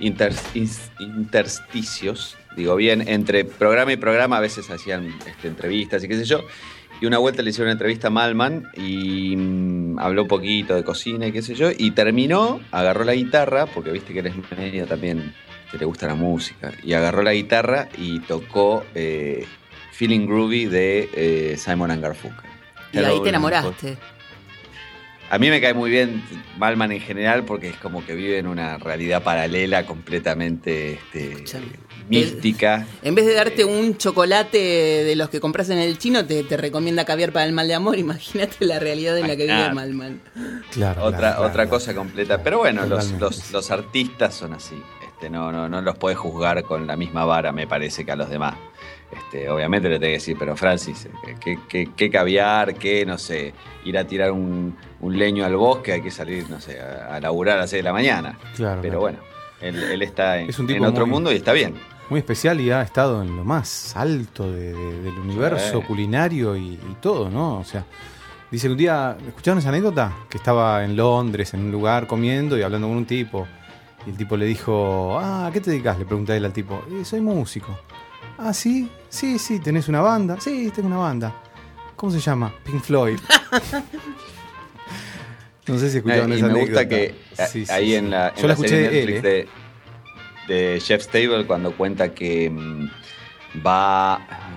intersticios, 0.00 2.36
digo 2.56 2.76
bien, 2.76 3.08
entre 3.08 3.46
programa 3.46 3.92
y 3.92 3.96
programa 3.96 4.36
a 4.36 4.40
veces 4.40 4.70
hacían 4.70 5.08
este, 5.26 5.48
entrevistas 5.48 6.04
y 6.04 6.08
qué 6.08 6.16
sé 6.16 6.26
yo. 6.26 6.42
Y 7.00 7.06
una 7.06 7.16
vuelta 7.18 7.42
le 7.42 7.50
hicieron 7.50 7.68
una 7.68 7.72
entrevista 7.72 8.06
a 8.08 8.10
Malman 8.10 8.68
y 8.76 9.34
mm, 9.36 9.98
habló 9.98 10.28
poquito 10.28 10.74
de 10.74 10.84
cocina 10.84 11.26
y 11.26 11.32
qué 11.32 11.40
sé 11.42 11.54
yo. 11.54 11.70
Y 11.76 11.92
terminó, 11.92 12.60
agarró 12.70 13.04
la 13.04 13.14
guitarra, 13.14 13.66
porque 13.66 13.90
viste 13.90 14.12
que 14.12 14.20
él 14.20 14.26
es 14.26 14.34
medio 14.56 14.86
también 14.86 15.34
que 15.70 15.78
le 15.78 15.86
gusta 15.86 16.06
la 16.06 16.14
música. 16.14 16.72
Y 16.84 16.92
agarró 16.92 17.22
la 17.22 17.32
guitarra 17.32 17.88
y 17.98 18.20
tocó 18.20 18.84
eh, 18.94 19.46
Feeling 19.94 20.26
Groovy 20.26 20.66
de 20.66 21.08
eh, 21.14 21.56
Simon 21.56 21.90
and 21.92 22.02
Garfunkel. 22.02 22.50
Y 22.92 22.98
ahí 22.98 23.04
Hello, 23.04 23.22
te 23.22 23.28
enamoraste. 23.28 23.96
A 25.30 25.38
mí 25.38 25.48
me 25.48 25.60
cae 25.60 25.72
muy 25.72 25.90
bien 25.90 26.22
Malman 26.58 26.92
en 26.92 27.00
general 27.00 27.44
porque 27.44 27.68
es 27.68 27.76
como 27.76 28.04
que 28.04 28.14
vive 28.14 28.38
en 28.38 28.46
una 28.46 28.76
realidad 28.76 29.22
paralela 29.22 29.86
completamente 29.86 30.94
este, 30.94 31.44
mística. 32.08 32.86
En 33.02 33.14
vez 33.14 33.24
de 33.24 33.34
darte 33.34 33.64
un 33.64 33.96
chocolate 33.96 34.58
de 34.58 35.16
los 35.16 35.30
que 35.30 35.40
compras 35.40 35.70
en 35.70 35.78
el 35.78 35.96
chino, 35.96 36.26
te, 36.26 36.42
te 36.42 36.56
recomienda 36.56 37.04
caviar 37.04 37.32
para 37.32 37.46
el 37.46 37.52
mal 37.52 37.68
de 37.68 37.74
amor. 37.74 37.98
Imagínate 37.98 38.64
la 38.66 38.78
realidad 38.78 39.16
en 39.16 39.28
la 39.28 39.36
que 39.36 39.44
vive. 39.44 39.72
Malman. 39.72 40.20
Claro. 40.72 41.04
Otra, 41.04 41.18
claro, 41.18 41.40
otra 41.40 41.52
claro. 41.52 41.70
cosa 41.70 41.94
completa. 41.94 42.42
Pero 42.42 42.58
bueno, 42.58 42.84
los, 42.86 43.12
los, 43.12 43.50
los 43.50 43.70
artistas 43.70 44.34
son 44.34 44.54
así. 44.54 44.76
Este, 45.06 45.30
no, 45.30 45.52
no, 45.52 45.68
no 45.68 45.80
los 45.80 45.96
puedes 45.96 46.18
juzgar 46.18 46.62
con 46.64 46.86
la 46.86 46.96
misma 46.96 47.24
vara, 47.24 47.52
me 47.52 47.66
parece, 47.66 48.04
que 48.04 48.12
a 48.12 48.16
los 48.16 48.28
demás. 48.28 48.54
Este, 49.16 49.48
obviamente 49.48 49.88
le 49.88 49.96
tengo 49.98 50.08
que 50.10 50.14
decir, 50.14 50.36
pero 50.38 50.56
Francis, 50.56 51.06
eh, 51.06 51.34
¿qué, 51.40 51.58
qué, 51.68 51.90
qué 51.96 52.10
caviar? 52.10 52.74
¿Qué, 52.74 53.04
no 53.06 53.16
sé, 53.18 53.52
ir 53.84 53.96
a 53.98 54.06
tirar 54.06 54.32
un, 54.32 54.76
un 55.00 55.18
leño 55.18 55.44
al 55.44 55.56
bosque? 55.56 55.92
Hay 55.92 56.02
que 56.02 56.10
salir, 56.10 56.48
no 56.50 56.60
sé, 56.60 56.80
a, 56.80 57.14
a 57.14 57.20
laburar 57.20 57.56
a 57.58 57.60
las 57.62 57.70
6 57.70 57.80
de 57.80 57.84
la 57.84 57.92
mañana. 57.92 58.38
Claro, 58.56 58.80
Pero 58.82 58.98
claro. 58.98 59.00
bueno, 59.00 59.18
él, 59.60 59.82
él 59.92 60.02
está 60.02 60.38
en, 60.40 60.50
Es 60.50 60.58
un 60.58 60.66
tipo 60.66 60.78
en 60.78 60.90
otro 60.90 61.06
muy- 61.06 61.14
mundo 61.14 61.32
y 61.32 61.36
está 61.36 61.52
bien. 61.52 61.74
Muy 62.10 62.18
especial 62.18 62.60
y 62.60 62.70
ha 62.70 62.82
estado 62.82 63.22
en 63.22 63.34
lo 63.34 63.44
más 63.44 63.96
alto 63.96 64.52
de- 64.52 64.74
de- 64.74 65.02
del 65.02 65.18
universo 65.18 65.80
Sí. 65.80 65.86
culinario 65.86 66.54
y, 66.56 66.74
y 66.74 66.96
todo, 67.00 67.30
¿no? 67.30 67.58
O 67.60 67.64
sea, 67.64 67.84
dice 68.50 68.66
que 68.66 68.72
un 68.72 68.78
día, 68.78 69.16
¿escucharon 69.26 69.58
esa 69.58 69.70
anécdota? 69.70 70.12
Que 70.28 70.36
estaba 70.36 70.84
en 70.84 70.96
Londres, 70.96 71.54
en 71.54 71.60
un 71.60 71.72
lugar 71.72 72.06
comiendo 72.06 72.58
y 72.58 72.62
hablando 72.62 72.88
con 72.88 72.96
un 72.98 73.06
tipo. 73.06 73.46
Y 74.06 74.10
el 74.10 74.18
tipo 74.18 74.36
le 74.36 74.44
dijo, 74.44 75.18
ah, 75.18 75.46
¿a 75.46 75.50
qué 75.50 75.62
te 75.62 75.70
dedicas? 75.70 75.98
Le 75.98 76.04
pregunta 76.04 76.36
él 76.36 76.44
al 76.44 76.52
tipo, 76.52 76.82
"Eh, 76.92 77.06
soy 77.06 77.22
músico. 77.22 77.74
Ah, 78.36 78.52
sí, 78.52 78.90
sí, 79.14 79.38
sí, 79.38 79.58
¿tenés 79.60 79.88
una 79.88 80.00
banda? 80.00 80.40
Sí, 80.40 80.70
tengo 80.74 80.88
una 80.88 80.98
banda. 80.98 81.34
¿Cómo 81.96 82.12
se 82.12 82.20
llama? 82.20 82.52
Pink 82.64 82.82
Floyd. 82.82 83.18
no 85.66 85.78
sé 85.78 85.90
si 85.90 85.96
escucharon 85.98 86.32
Eh, 86.32 86.34
y 86.34 86.38
esa 86.38 86.48
me 86.48 86.60
gusta 86.60 86.88
que 86.88 87.14
Sí, 87.48 87.66
sí, 87.66 87.72
ahí 87.72 87.86
sí. 87.90 87.94
en 87.96 88.10
la, 88.10 88.28
en 88.30 88.36
Yo 88.42 88.48
la 88.48 88.56
serie 88.56 88.76
escuché 88.86 88.86
de 88.90 89.02
él, 89.02 89.06
Netflix 89.10 89.24
¿eh? 89.24 89.48
de, 90.48 90.54
de 90.72 90.80
Chef's 90.80 91.08
Table 91.08 91.46
cuando 91.46 91.72
cuenta 91.76 92.12
que 92.12 92.50
mm, 92.50 92.88
va, 93.66 94.14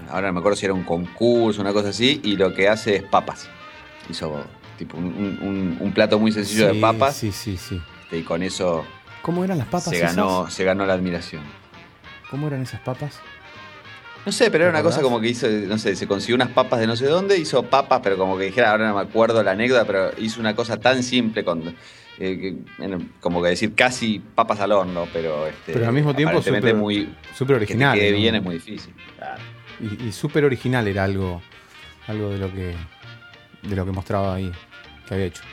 ahora 0.09 0.27
no 0.27 0.33
me 0.33 0.39
acuerdo 0.39 0.55
si 0.57 0.65
era 0.65 0.73
un 0.73 0.83
concurso, 0.83 1.61
una 1.61 1.73
cosa 1.73 1.89
así, 1.89 2.19
y 2.23 2.35
lo 2.35 2.53
que 2.53 2.67
hace 2.67 2.97
es 2.97 3.03
papas. 3.03 3.47
Hizo 4.09 4.43
tipo 4.77 4.97
un, 4.97 5.05
un- 5.05 5.39
un- 5.47 5.77
un 5.79 5.93
plato 5.93 6.19
muy 6.19 6.31
sencillo 6.31 6.67
de 6.67 6.75
papas 6.79 7.15
Sí, 7.15 7.31
sí, 7.31 7.57
sí. 7.57 7.81
y 8.11 8.21
con 8.21 8.43
eso 8.43 8.85
¿Cómo 9.21 9.43
eran 9.43 9.57
las 9.57 9.67
papas 9.67 9.89
se 9.89 9.97
esas? 9.97 10.15
ganó, 10.15 10.49
se 10.49 10.63
ganó 10.63 10.85
la 10.85 10.93
admiración. 10.93 11.41
¿Cómo 12.29 12.47
eran 12.47 12.61
esas 12.61 12.81
papas? 12.81 13.19
No 14.25 14.31
sé, 14.31 14.51
pero 14.51 14.65
era 14.65 14.74
¿Te 14.74 14.79
una 14.79 14.83
cosa 14.89 15.01
como 15.01 15.21
que 15.21 15.29
hizo, 15.29 15.47
no 15.47 15.77
sé, 15.77 15.95
se 15.95 16.05
consiguió 16.07 16.36
unas 16.36 16.50
papas 16.50 16.79
de 16.81 16.88
no 16.88 16.95
sé 16.97 17.05
dónde, 17.05 17.38
hizo 17.38 17.63
papas, 17.63 18.01
pero 18.03 18.17
como 18.17 18.38
que 18.38 18.45
dijera, 18.45 18.71
ahora 18.71 18.88
no 18.89 18.95
me 18.95 19.01
acuerdo 19.01 19.41
la 19.41 19.51
anécdota, 19.51 19.86
pero 19.86 20.12
hizo 20.17 20.39
una 20.41 20.53
cosa 20.55 20.77
tan 20.77 21.01
simple 21.01 21.45
con, 21.45 21.63
eh, 22.19 22.38
que, 22.38 22.55
como 23.21 23.41
que 23.41 23.50
decir 23.50 23.74
casi 23.74 24.19
papas 24.19 24.59
al 24.59 24.74
horno, 24.74 25.07
pero 25.13 25.47
este, 25.47 25.71
Pero 25.74 25.88
al 25.88 25.93
mismo 25.93 26.13
tiempo 26.13 26.41
súper- 26.41 26.75
muy 26.75 27.05
que 27.38 27.45
te 27.45 27.53
original. 27.53 27.97
quede 27.97 28.12
¿no? 28.12 28.17
bien 28.17 28.36
es 28.36 28.43
muy 28.43 28.55
difícil. 28.55 28.93
Claro. 29.17 29.41
Y, 29.79 30.07
y 30.07 30.12
súper 30.12 30.43
original 30.43 30.88
era 30.88 31.05
algo, 31.05 31.41
algo 32.07 32.29
de 32.29 32.38
lo 32.38 32.51
que 32.53 32.75
de 33.63 33.75
lo 33.75 33.86
que 33.86 33.91
mostraba 33.91 34.36
ahí, 34.36 34.51
que 35.07 35.13
había 35.13 35.25
hecho. 35.27 35.43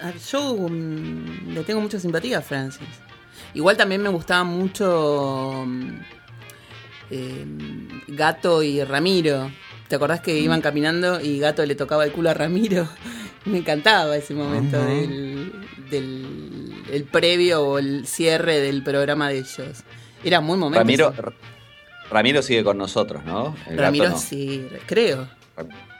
Ah, 0.00 0.12
Yo 0.30 0.56
mm, 0.68 1.54
le 1.54 1.62
tengo 1.64 1.80
mucha 1.80 1.98
simpatía 2.00 2.38
a 2.38 2.42
Francis. 2.42 2.88
Igual 3.54 3.76
también 3.76 4.02
me 4.02 4.08
gustaba 4.08 4.42
mucho 4.44 5.64
mm, 5.66 5.90
eh, 7.12 7.44
Gato 8.08 8.62
y 8.62 8.82
Ramiro. 8.82 9.50
¿Te 9.88 9.96
acordás 9.96 10.20
que 10.20 10.38
iban 10.38 10.60
Mm. 10.60 10.62
caminando 10.62 11.20
y 11.20 11.38
Gato 11.38 11.64
le 11.66 11.74
tocaba 11.74 12.04
el 12.04 12.12
culo 12.12 12.30
a 12.30 12.34
Ramiro? 12.34 12.88
Me 13.44 13.58
encantaba 13.58 14.16
ese 14.16 14.34
momento 14.34 14.76
Ajá. 14.78 14.86
del, 14.86 15.52
del 15.90 16.72
el 16.90 17.04
previo 17.04 17.62
o 17.62 17.78
el 17.78 18.06
cierre 18.06 18.60
del 18.60 18.82
programa 18.82 19.28
de 19.28 19.38
ellos. 19.38 19.82
Era 20.24 20.40
muy 20.40 20.56
momento. 20.58 20.78
Ramiro. 20.80 21.14
Ramiro 22.10 22.42
sigue 22.42 22.62
con 22.64 22.78
nosotros, 22.78 23.24
¿no? 23.24 23.54
El 23.66 23.72
gato 23.76 23.82
Ramiro 23.82 24.08
no. 24.10 24.18
sí, 24.18 24.66
creo. 24.86 25.28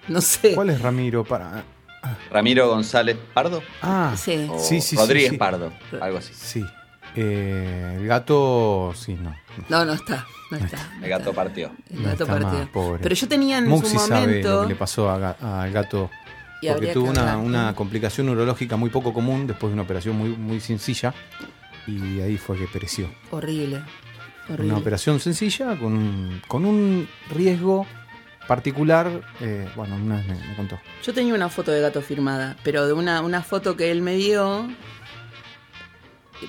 No 0.08 0.20
sé. 0.20 0.54
¿Cuál 0.54 0.70
es 0.70 0.80
Ramiro 0.80 1.24
para? 1.24 1.64
Ramiro 2.30 2.68
González 2.68 3.16
Pardo 3.32 3.62
Ah, 3.80 4.14
Sí. 4.16 4.46
o 4.50 4.58
Sí, 4.58 4.80
sí, 4.80 4.88
sí, 4.90 4.96
Rodríguez 4.96 5.30
sí. 5.30 5.36
Pardo, 5.38 5.72
algo 6.00 6.18
así. 6.18 6.32
sí. 6.34 6.64
Eh, 7.14 7.96
el 8.00 8.06
gato, 8.06 8.92
sí, 8.96 9.14
no. 9.14 9.34
No, 9.68 9.84
no 9.84 9.92
está. 9.92 10.26
No 10.50 10.56
está. 10.58 10.76
no 10.98 11.04
El 11.04 11.10
gato 11.10 11.30
está. 11.30 11.42
partió. 11.44 11.72
El 11.90 12.02
gato 12.02 12.26
más, 12.26 12.68
pobre. 12.68 13.02
Pero 13.02 13.14
yo 13.14 13.28
tenía 13.28 13.58
en 13.58 13.68
Muxi 13.68 13.90
su 13.92 13.98
sabe 13.98 14.20
momento. 14.26 14.54
lo 14.54 14.62
que 14.62 14.68
le 14.68 14.74
pasó 14.76 15.10
al 15.10 15.72
gato. 15.72 16.10
Y 16.62 16.68
Porque 16.68 16.92
tuvo 16.92 17.10
una, 17.10 17.36
una 17.38 17.74
complicación 17.74 18.26
neurológica 18.26 18.76
muy 18.76 18.88
poco 18.88 19.12
común 19.12 19.46
después 19.46 19.70
de 19.70 19.74
una 19.74 19.82
operación 19.82 20.16
muy, 20.16 20.30
muy 20.30 20.60
sencilla. 20.60 21.12
Y 21.86 22.20
ahí 22.20 22.36
fue 22.38 22.56
que 22.56 22.66
pereció. 22.68 23.10
Horrible. 23.30 23.82
Horrible. 24.48 24.66
Una 24.72 24.78
operación 24.78 25.18
sencilla 25.20 25.76
con 25.76 25.92
un, 25.94 26.40
con 26.46 26.64
un 26.64 27.08
riesgo 27.30 27.86
particular. 28.46 29.10
eh, 29.40 29.68
bueno, 29.74 29.96
una 29.96 30.16
vez 30.16 30.26
me, 30.28 30.34
me 30.48 30.54
contó. 30.54 30.78
Yo 31.02 31.12
tenía 31.12 31.34
una 31.34 31.48
foto 31.48 31.72
de 31.72 31.80
gato 31.80 32.00
firmada, 32.00 32.56
pero 32.62 32.86
de 32.86 32.92
una, 32.92 33.20
una 33.22 33.42
foto 33.42 33.76
que 33.76 33.90
él 33.90 34.00
me 34.02 34.14
dio 34.14 34.68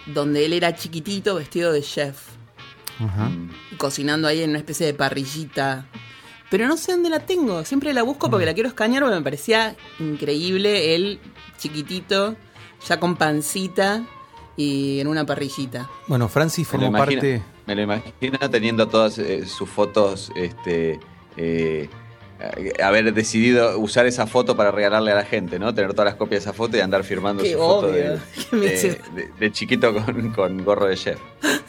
donde 0.07 0.45
él 0.45 0.53
era 0.53 0.75
chiquitito 0.75 1.35
vestido 1.35 1.71
de 1.71 1.81
chef, 1.81 2.17
Ajá. 2.99 3.29
Mm. 3.29 3.49
cocinando 3.77 4.27
ahí 4.27 4.41
en 4.43 4.49
una 4.51 4.59
especie 4.59 4.85
de 4.85 4.93
parrillita. 4.93 5.85
Pero 6.49 6.67
no 6.67 6.77
sé 6.77 6.91
dónde 6.91 7.09
la 7.09 7.19
tengo, 7.19 7.63
siempre 7.65 7.93
la 7.93 8.03
busco 8.03 8.27
Mm. 8.27 8.31
porque 8.31 8.45
la 8.45 8.53
quiero 8.53 8.69
escanear 8.69 9.01
porque 9.03 9.17
me 9.17 9.23
parecía 9.23 9.75
increíble 9.99 10.95
él 10.95 11.19
chiquitito, 11.57 12.35
ya 12.87 12.99
con 12.99 13.15
pancita 13.15 14.03
y 14.55 14.99
en 14.99 15.07
una 15.07 15.25
parrillita. 15.25 15.89
Bueno, 16.07 16.27
Francis 16.29 16.67
Me 16.67 16.71
formó 16.71 16.87
imagino, 16.87 17.21
parte. 17.21 17.43
me 17.65 17.75
lo 17.75 17.81
imagino 17.81 18.37
teniendo 18.51 18.87
todas 18.87 19.17
eh, 19.17 19.45
sus 19.47 19.67
fotos, 19.69 20.31
este, 20.35 20.99
eh, 21.37 21.89
haber 22.81 23.13
decidido 23.13 23.79
usar 23.79 24.05
esa 24.05 24.27
foto 24.27 24.55
para 24.55 24.71
regalarle 24.71 25.11
a 25.11 25.15
la 25.15 25.25
gente, 25.25 25.59
¿no? 25.59 25.73
Tener 25.73 25.91
todas 25.93 26.05
las 26.05 26.15
copias 26.15 26.43
de 26.43 26.49
esa 26.49 26.53
foto 26.53 26.77
y 26.77 26.81
andar 26.81 27.03
firmando 27.03 27.43
Qué 27.43 27.53
su 27.53 27.57
foto 27.57 27.91
de, 27.91 29.51
chiquito 29.51 29.93
con, 29.93 30.31
con 30.31 30.63
gorro 30.63 30.87
de 30.87 30.95
chef. 30.95 31.19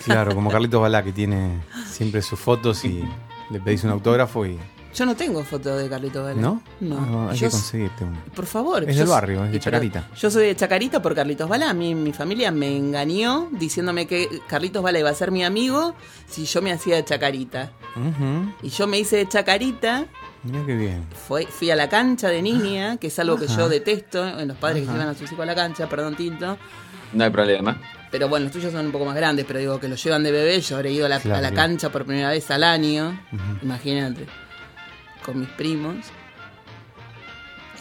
Claro, 0.04 0.35
como 0.35 0.50
Carlitos 0.50 0.80
Balá, 0.80 1.02
que 1.02 1.12
tiene 1.12 1.61
siempre 1.87 2.23
sus 2.23 2.38
fotos 2.38 2.85
y 2.85 3.04
le 3.50 3.61
pedís 3.61 3.85
un 3.85 3.90
autógrafo 3.90 4.47
y 4.47 4.59
Yo 4.94 5.06
no 5.06 5.14
tengo 5.14 5.42
foto 5.44 5.76
de 5.76 5.88
Carlitos 5.88 6.25
Balá. 6.25 6.40
¿No? 6.40 6.62
No. 6.80 6.99
Ah, 6.99 7.28
hay 7.30 7.38
Yo 7.38 7.47
que 7.49 7.52
conseguirte 7.52 8.04
una. 8.04 8.25
Por 8.35 8.47
favor. 8.47 8.85
Es 8.88 8.97
yo 8.97 9.02
del 9.02 9.11
barrio, 9.11 9.44
es 9.44 9.52
de 9.52 9.61
Chacarita. 9.61 10.09
Yo 10.16 10.30
soy 10.30 10.47
de 10.47 10.56
Chacarita 10.56 11.00
por 11.02 11.14
Carlitos 11.14 11.49
Balá. 11.49 11.71
A 11.71 11.75
mí 11.75 11.94
mi 11.94 12.12
familia 12.12 12.50
me 12.50 12.76
engañó 12.76 13.49
diciéndome 13.52 14.06
que 14.06 14.40
Carlitos 14.47 14.83
Balá 14.83 14.99
iba 14.99 15.11
a 15.11 15.14
ser 15.14 15.30
mi 15.30 15.44
amigo 15.44 15.94
si 16.28 16.44
yo 16.44 16.62
me 16.62 16.73
hacía 16.73 16.97
de 16.97 17.04
Chacarita. 17.04 17.73
Y 18.62 18.68
yo 18.71 18.87
me 18.87 18.99
hice 18.99 19.16
de 19.16 19.28
Chacarita, 19.28 20.06
Mirá 20.44 20.64
qué 20.66 20.74
bien. 20.76 21.06
fue, 21.26 21.46
fui 21.46 21.70
a 21.70 21.76
la 21.76 21.88
cancha 21.88 22.28
de 22.28 22.42
niña, 22.42 22.96
que 22.98 23.06
es 23.08 23.18
algo 23.18 23.36
que 23.38 23.46
Ajá. 23.46 23.56
yo 23.56 23.68
detesto 23.68 24.26
en 24.38 24.48
los 24.48 24.56
padres 24.58 24.82
Ajá. 24.82 24.92
que 24.92 24.98
llevan 24.98 25.14
a 25.14 25.18
sus 25.18 25.30
hijos 25.32 25.40
a 25.42 25.46
la 25.46 25.54
cancha, 25.54 25.88
perdón 25.88 26.16
Tinto. 26.16 26.58
No 27.14 27.24
hay 27.24 27.30
problema. 27.30 27.80
Pero 28.10 28.28
bueno, 28.28 28.44
los 28.44 28.52
tuyos 28.52 28.72
son 28.72 28.86
un 28.86 28.92
poco 28.92 29.04
más 29.06 29.16
grandes, 29.16 29.44
pero 29.46 29.58
digo 29.58 29.80
que 29.80 29.88
los 29.88 30.02
llevan 30.02 30.22
de 30.22 30.30
bebé. 30.32 30.60
Yo 30.60 30.76
habré 30.76 30.92
ido 30.92 31.06
a 31.06 31.08
la, 31.08 31.18
Claro, 31.20 31.38
a 31.38 31.40
la 31.40 31.52
cancha 31.52 31.90
por 31.90 32.04
primera 32.04 32.30
vez 32.30 32.50
al 32.50 32.62
año, 32.62 33.20
Ujú. 33.32 33.42
imagínate, 33.64 34.26
con 35.24 35.40
mis 35.40 35.48
primos. 35.50 35.96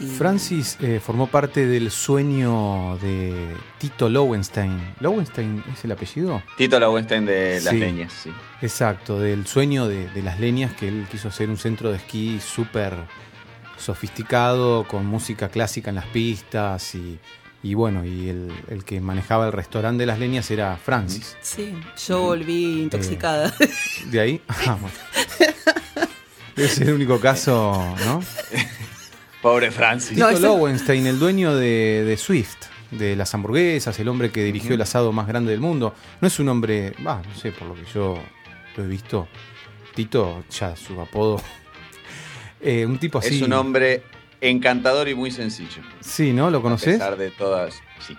Y- 0.00 0.06
Francis 0.06 0.76
eh, 0.80 1.00
formó 1.04 1.28
parte 1.28 1.66
del 1.66 1.90
sueño 1.90 2.98
de 3.00 3.54
Tito 3.78 4.08
Lowenstein. 4.08 4.94
¿Lowenstein 5.00 5.62
es 5.72 5.84
el 5.84 5.92
apellido? 5.92 6.42
Tito 6.56 6.80
Lowenstein 6.80 7.24
de 7.26 7.60
Las 7.62 7.72
Sí. 7.72 7.78
Leñas, 7.78 8.12
sí. 8.12 8.30
Exacto, 8.62 9.18
del 9.20 9.46
sueño 9.46 9.86
de, 9.86 10.08
de 10.10 10.22
las 10.22 10.40
leñas 10.40 10.72
que 10.74 10.88
él 10.88 11.06
quiso 11.10 11.28
hacer 11.28 11.48
un 11.50 11.56
centro 11.58 11.90
de 11.90 11.98
esquí 11.98 12.40
súper 12.40 12.94
sofisticado, 13.78 14.84
con 14.88 15.04
música 15.06 15.48
clásica 15.48 15.90
en 15.90 15.96
las 15.96 16.06
pistas 16.06 16.94
y, 16.94 17.18
y 17.62 17.74
bueno, 17.74 18.04
y 18.04 18.28
el, 18.28 18.52
el 18.68 18.84
que 18.84 19.00
manejaba 19.00 19.46
el 19.46 19.52
restaurante 19.52 20.02
de 20.02 20.06
las 20.06 20.18
leñas 20.18 20.50
era 20.50 20.76
Francis. 20.76 21.36
Sí, 21.40 21.74
yo 22.06 22.20
volví 22.22 22.82
intoxicada. 22.82 23.52
De 24.06 24.20
ahí, 24.20 24.40
ah, 24.48 24.76
bueno. 24.80 24.96
Debe 26.56 26.68
ser 26.68 26.88
el 26.88 26.94
único 26.94 27.18
caso, 27.20 27.94
¿no? 28.06 28.22
Pobre 29.44 29.70
Francis. 29.70 30.16
No, 30.16 30.28
Tito 30.30 30.40
Lowenstein, 30.40 31.06
el 31.06 31.18
dueño 31.18 31.54
de, 31.54 32.02
de 32.02 32.16
Swift, 32.16 32.56
de 32.90 33.14
las 33.14 33.34
hamburguesas, 33.34 33.98
el 34.00 34.08
hombre 34.08 34.30
que 34.32 34.42
dirigió 34.42 34.74
el 34.74 34.80
asado 34.80 35.12
más 35.12 35.26
grande 35.26 35.50
del 35.50 35.60
mundo. 35.60 35.94
No 36.22 36.26
es 36.28 36.38
un 36.38 36.48
hombre, 36.48 36.94
va, 37.06 37.20
no 37.22 37.34
sé, 37.34 37.52
por 37.52 37.68
lo 37.68 37.74
que 37.74 37.84
yo 37.92 38.18
lo 38.74 38.84
he 38.84 38.86
visto. 38.86 39.28
Tito, 39.94 40.44
ya 40.50 40.74
su 40.74 40.98
apodo. 41.00 41.40
Eh, 42.66 42.86
un 42.86 42.96
tipo 42.98 43.18
así. 43.18 43.36
Es 43.36 43.42
un 43.42 43.52
hombre 43.52 44.04
encantador 44.40 45.06
y 45.10 45.14
muy 45.14 45.30
sencillo. 45.30 45.82
Sí, 46.00 46.32
¿no? 46.32 46.48
¿Lo 46.50 46.60
A 46.60 46.62
conoces? 46.62 46.94
pesar 46.94 47.18
de 47.18 47.30
todas. 47.30 47.74
Sí. 48.00 48.16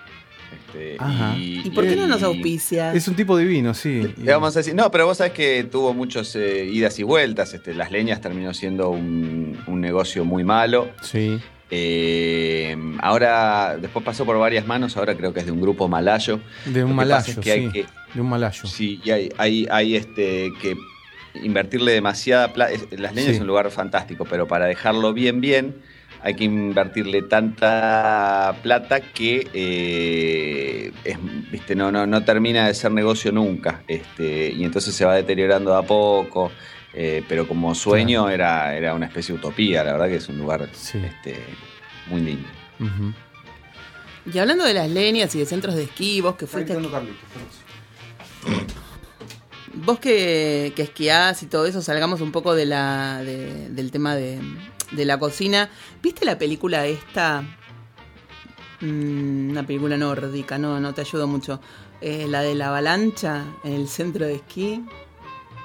Este. 0.55 0.97
¿Y 1.37 1.69
por 1.71 1.85
qué 1.87 1.95
no 1.95 2.07
nos 2.07 2.23
auspicia? 2.23 2.93
Es 2.93 3.07
un 3.07 3.15
tipo 3.15 3.37
divino, 3.37 3.73
sí. 3.73 4.13
Le 4.17 4.31
Vamos 4.31 4.55
a 4.55 4.59
decir, 4.59 4.73
no, 4.75 4.89
pero 4.91 5.05
vos 5.05 5.17
sabés 5.17 5.33
que 5.33 5.63
tuvo 5.65 5.93
muchas 5.93 6.35
idas 6.35 6.97
y 6.99 7.03
vueltas. 7.03 7.53
Este, 7.53 7.73
Las 7.73 7.91
Leñas 7.91 8.21
terminó 8.21 8.53
siendo 8.53 8.89
un, 8.89 9.57
un 9.67 9.81
negocio 9.81 10.25
muy 10.25 10.43
malo. 10.43 10.89
Sí. 11.01 11.39
Eh, 11.71 12.75
ahora, 13.01 13.77
después 13.79 14.03
pasó 14.05 14.25
por 14.25 14.37
varias 14.37 14.65
manos, 14.67 14.95
ahora 14.97 15.15
creo 15.15 15.33
que 15.33 15.39
es 15.41 15.45
de 15.45 15.51
un 15.51 15.61
grupo 15.61 15.87
malayo. 15.87 16.39
De 16.65 16.83
un 16.83 16.95
malayo, 16.95 17.33
es 17.33 17.37
que 17.39 17.51
hay 17.51 17.65
sí. 17.67 17.71
que- 17.71 17.85
De 18.13 18.21
un 18.21 18.29
malayo. 18.29 18.65
Sí, 18.65 18.99
y 19.03 19.11
hay, 19.11 19.29
hay, 19.37 19.67
hay 19.69 19.95
este, 19.95 20.51
que 20.61 20.75
invertirle 21.43 21.91
demasiada 21.93 22.53
plata. 22.53 22.73
Las 22.97 23.13
Leñas 23.13 23.31
Sí. 23.31 23.35
es 23.35 23.41
un 23.41 23.47
lugar 23.47 23.69
fantástico, 23.71 24.25
pero 24.29 24.47
para 24.47 24.65
dejarlo 24.65 25.13
bien, 25.13 25.41
bien, 25.41 25.75
hay 26.21 26.33
que 26.33 26.43
invertirle 26.45 27.21
tanta 27.23 28.55
plata 28.63 28.99
que 29.01 29.47
eh, 29.53 30.91
es, 31.03 31.17
viste, 31.51 31.75
no, 31.75 31.91
no, 31.91 32.05
no 32.07 32.23
termina 32.23 32.67
de 32.67 32.73
ser 32.73 32.91
negocio 32.91 33.31
nunca. 33.31 33.83
Este, 33.87 34.51
y 34.51 34.63
entonces 34.63 34.95
se 34.95 35.05
va 35.05 35.15
deteriorando 35.15 35.71
de 35.71 35.77
a 35.77 35.81
poco. 35.83 36.51
eh, 36.93 37.23
pero 37.27 37.47
como 37.47 37.75
sueño 37.75 38.29
era, 38.29 38.75
era 38.75 38.93
una 38.93 39.05
especie 39.07 39.33
de 39.33 39.39
utopía, 39.39 39.83
la 39.83 39.91
verdad 39.93 40.07
que 40.07 40.15
es 40.15 40.29
un 40.29 40.37
lugar 40.37 40.69
Sí. 40.73 40.99
este, 41.03 41.35
muy 42.07 42.21
lindo. 42.21 42.47
Ujú. 42.79 43.13
Y 44.33 44.39
hablando 44.39 44.63
de 44.63 44.73
las 44.73 44.89
leñas 44.89 45.35
y 45.35 45.39
de 45.39 45.45
centros 45.45 45.75
de 45.75 45.83
esquí, 45.83 46.21
vos 46.21 46.35
que 46.35 46.47
fuiste... 46.47 46.75
Vos 49.73 49.99
que, 49.99 50.71
que 50.75 50.83
esquiás 50.83 51.43
y 51.43 51.47
todo 51.47 51.65
eso, 51.65 51.81
salgamos 51.81 52.21
un 52.21 52.31
poco 52.31 52.55
de 52.55 52.65
la, 52.65 53.21
de- 53.23 53.69
del 53.69 53.91
tema 53.91 54.15
de, 54.15 54.39
de 54.95 55.05
la 55.05 55.19
cocina. 55.19 55.69
¿Viste 56.01 56.25
la 56.25 56.37
película 56.37 56.85
esta? 56.85 57.43
Mm, 58.81 59.51
una 59.51 59.65
película 59.65 59.97
nórdica, 59.97 60.57
no, 60.57 60.79
no 60.79 60.93
te 60.93 61.01
ayudo 61.01 61.27
mucho. 61.27 61.59
Eh, 62.01 62.27
la 62.27 62.41
de 62.41 62.55
la 62.55 62.67
avalancha 62.67 63.45
en 63.63 63.73
el 63.73 63.87
centro 63.87 64.25
de 64.25 64.35
esquí. 64.35 64.83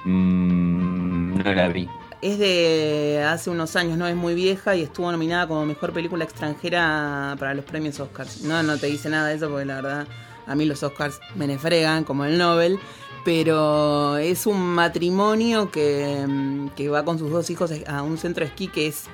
Mm, 0.05 1.37
no 1.37 1.53
la 1.53 1.67
vi. 1.67 1.89
Es 2.21 2.37
de 2.37 3.23
hace 3.27 3.49
unos 3.49 3.75
años, 3.75 3.97
no 3.97 4.07
es 4.07 4.15
muy 4.15 4.35
vieja 4.35 4.75
y 4.75 4.83
estuvo 4.83 5.11
nominada 5.11 5.47
como 5.47 5.65
mejor 5.65 5.91
película 5.91 6.23
extranjera 6.23 7.35
para 7.39 7.53
los 7.53 7.65
premios 7.65 7.99
Oscars. 7.99 8.41
No, 8.41 8.61
no 8.61 8.77
te 8.77 8.87
dice 8.87 9.09
nada 9.09 9.27
de 9.29 9.35
eso 9.35 9.49
porque 9.49 9.65
la 9.65 9.75
verdad 9.81 10.07
a 10.45 10.55
mí 10.55 10.65
los 10.65 10.83
Oscars 10.83 11.19
me 11.35 11.47
nefregan 11.47 12.03
como 12.03 12.25
el 12.25 12.37
Nobel. 12.37 12.79
Pero 13.23 14.17
es 14.17 14.47
un 14.47 14.59
matrimonio 14.59 15.69
que, 15.71 16.25
mm, 16.27 16.69
que 16.69 16.89
va 16.89 17.05
con 17.05 17.19
sus 17.19 17.31
dos 17.31 17.49
hijos 17.49 17.71
a 17.87 18.01
un 18.01 18.17
centro 18.17 18.43
de 18.43 18.49
esquí 18.49 18.67
que 18.67 18.87
es 18.87 19.05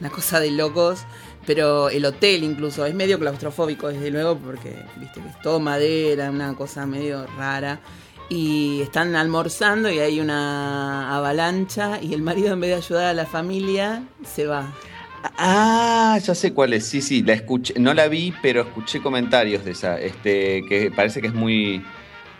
una 0.00 0.10
cosa 0.10 0.40
de 0.40 0.50
locos. 0.50 1.04
Pero 1.46 1.88
el 1.88 2.04
hotel 2.04 2.44
incluso 2.44 2.86
es 2.86 2.94
medio 2.94 3.18
claustrofóbico 3.18 3.88
desde 3.88 4.10
luego 4.10 4.38
porque 4.38 4.76
viste 4.96 5.20
que 5.20 5.28
es 5.28 5.40
todo 5.42 5.58
madera, 5.58 6.30
una 6.30 6.54
cosa 6.54 6.86
medio 6.86 7.26
rara. 7.36 7.80
Y 8.28 8.80
están 8.80 9.14
almorzando 9.16 9.90
y 9.90 9.98
hay 9.98 10.20
una 10.20 11.14
avalancha 11.16 12.00
y 12.00 12.14
el 12.14 12.22
marido 12.22 12.52
en 12.52 12.60
vez 12.60 12.70
de 12.70 12.76
ayudar 12.76 13.04
a 13.06 13.14
la 13.14 13.26
familia 13.26 14.04
se 14.24 14.46
va. 14.46 14.72
Ah, 15.36 16.18
ya 16.22 16.34
sé 16.34 16.52
cuál 16.52 16.72
es. 16.72 16.86
Sí, 16.86 17.02
sí, 17.02 17.22
la 17.22 17.34
escuché. 17.34 17.74
No 17.78 17.94
la 17.94 18.08
vi, 18.08 18.32
pero 18.42 18.62
escuché 18.62 19.00
comentarios 19.00 19.64
de 19.64 19.72
esa. 19.72 20.00
Este, 20.00 20.64
que 20.68 20.90
parece 20.94 21.20
que 21.20 21.28
es 21.28 21.34
muy, 21.34 21.84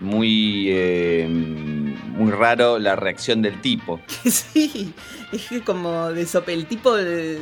muy, 0.03 0.67
eh, 0.71 1.27
muy 1.29 2.31
raro 2.31 2.79
la 2.79 2.97
reacción 2.97 3.41
del 3.43 3.61
tipo. 3.61 4.01
sí, 4.25 4.93
es 5.33 5.47
que 5.49 5.63
como 5.63 6.11
de 6.13 6.27
sope, 6.27 6.53
el 6.53 6.67
tipo 6.67 6.95
de- 6.97 7.41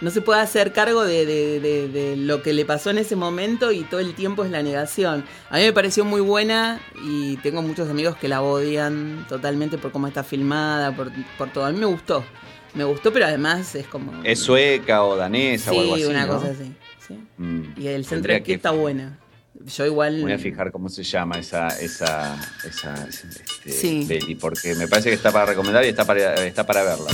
no 0.00 0.10
se 0.10 0.20
puede 0.22 0.40
hacer 0.40 0.72
cargo 0.72 1.04
de, 1.04 1.26
de- 1.26 1.60
de- 1.60 1.88
de 1.88 2.16
lo 2.16 2.42
que 2.42 2.52
le 2.54 2.64
pasó 2.64 2.90
en 2.90 2.98
ese 2.98 3.16
momento 3.16 3.70
y 3.70 3.82
todo 3.82 4.00
el 4.00 4.14
tiempo 4.14 4.44
es 4.44 4.50
la 4.50 4.62
negación. 4.62 5.24
A 5.50 5.58
mí 5.58 5.62
me 5.64 5.72
pareció 5.72 6.04
muy 6.04 6.20
buena 6.22 6.80
y 7.04 7.36
tengo 7.38 7.60
muchos 7.62 7.88
amigos 7.90 8.16
que 8.16 8.26
la 8.28 8.42
odian 8.42 9.26
totalmente 9.28 9.76
por 9.78 9.92
cómo 9.92 10.06
está 10.06 10.24
filmada, 10.24 10.96
por, 10.96 11.12
por 11.36 11.52
todo. 11.52 11.66
A 11.66 11.70
mí 11.72 11.78
me 11.78 11.86
gustó, 11.86 12.24
me 12.74 12.84
gustó, 12.84 13.12
pero 13.12 13.26
además 13.26 13.74
es 13.74 13.86
como... 13.86 14.12
Es 14.24 14.38
sueca 14.40 15.04
o 15.04 15.16
danesa 15.16 15.70
sí, 15.70 15.76
o 15.76 15.80
algo 15.80 15.94
así. 15.96 16.04
una 16.04 16.26
¿no? 16.26 16.34
cosa 16.34 16.48
así. 16.50 16.72
sí. 17.06 17.14
Mm. 17.36 17.62
Y 17.76 17.86
el 17.88 18.04
centro 18.06 18.32
de 18.32 18.42
que- 18.42 18.54
está 18.54 18.70
buena. 18.70 19.18
Yo 19.66 19.86
igual... 19.86 20.16
Me 20.16 20.22
voy 20.22 20.32
a 20.32 20.38
fijar 20.38 20.70
cómo 20.72 20.88
se 20.88 21.02
llama 21.02 21.38
esa, 21.38 21.68
esa, 21.80 22.38
esa 22.64 23.06
este, 23.08 23.70
Sí. 23.72 24.04
peli, 24.08 24.34
porque 24.34 24.74
me 24.74 24.88
parece 24.88 25.10
que 25.10 25.14
está 25.16 25.30
para 25.32 25.46
recomendar 25.46 25.84
y 25.84 25.88
está 25.88 26.04
para, 26.04 26.34
está 26.46 26.66
para 26.66 26.82
verla. 26.82 27.10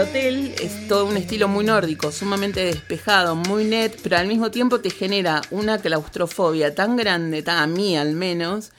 Hotel 0.00 0.54
es 0.62 0.88
todo 0.88 1.04
un 1.04 1.16
estilo 1.16 1.46
muy 1.46 1.64
nórdico, 1.64 2.10
sumamente 2.10 2.64
despejado, 2.64 3.36
muy 3.36 3.64
net, 3.64 3.98
pero 4.02 4.16
al 4.16 4.26
mismo 4.26 4.50
tiempo 4.50 4.80
te 4.80 4.88
genera 4.90 5.42
una 5.50 5.78
claustrofobia 5.78 6.74
tan 6.74 6.96
grande, 6.96 7.42
tan, 7.42 7.58
a 7.58 7.66
mí 7.66 7.96
al 7.98 8.14
menos, 8.14 8.70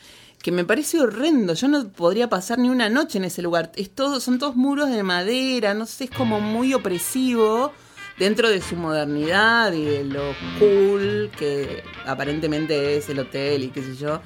que 0.41 0.51
me 0.51 0.65
parece 0.65 0.99
horrendo. 0.99 1.53
Yo 1.53 1.67
no 1.67 1.89
podría 1.89 2.27
pasar 2.27 2.57
ni 2.57 2.69
una 2.69 2.89
noche 2.89 3.19
en 3.19 3.25
ese 3.25 3.43
lugar. 3.43 3.71
Es 3.75 3.91
todo, 3.91 4.19
son 4.19 4.39
todos 4.39 4.55
muros 4.55 4.89
de 4.89 5.03
madera, 5.03 5.73
no 5.75 5.85
sé, 5.85 6.05
es 6.05 6.09
como 6.09 6.39
muy 6.39 6.73
opresivo 6.73 7.71
dentro 8.17 8.49
de 8.49 8.61
su 8.61 8.75
modernidad 8.75 9.73
y 9.73 9.85
de 9.85 10.03
lo 10.05 10.33
cool 10.59 11.29
que 11.37 11.83
aparentemente 12.05 12.97
es 12.97 13.09
el 13.09 13.19
hotel 13.19 13.65
y 13.65 13.67
qué 13.69 13.83
sé 13.83 13.95
yo. 13.95 14.21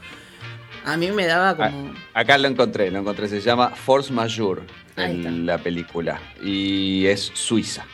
A 0.85 0.95
mí 0.95 1.11
me 1.11 1.25
daba 1.25 1.55
como... 1.57 1.93
Ah, 2.13 2.21
Acá 2.21 2.37
lo 2.37 2.47
encontré, 2.47 2.89
lo 2.89 2.99
encontré. 2.99 3.27
Se 3.27 3.41
llama 3.41 3.71
Force 3.71 4.13
Majeure. 4.13 4.84
En 4.97 5.45
la 5.45 5.57
película. 5.57 6.19
Y 6.43 7.05
es 7.07 7.31
suiza. 7.33 7.85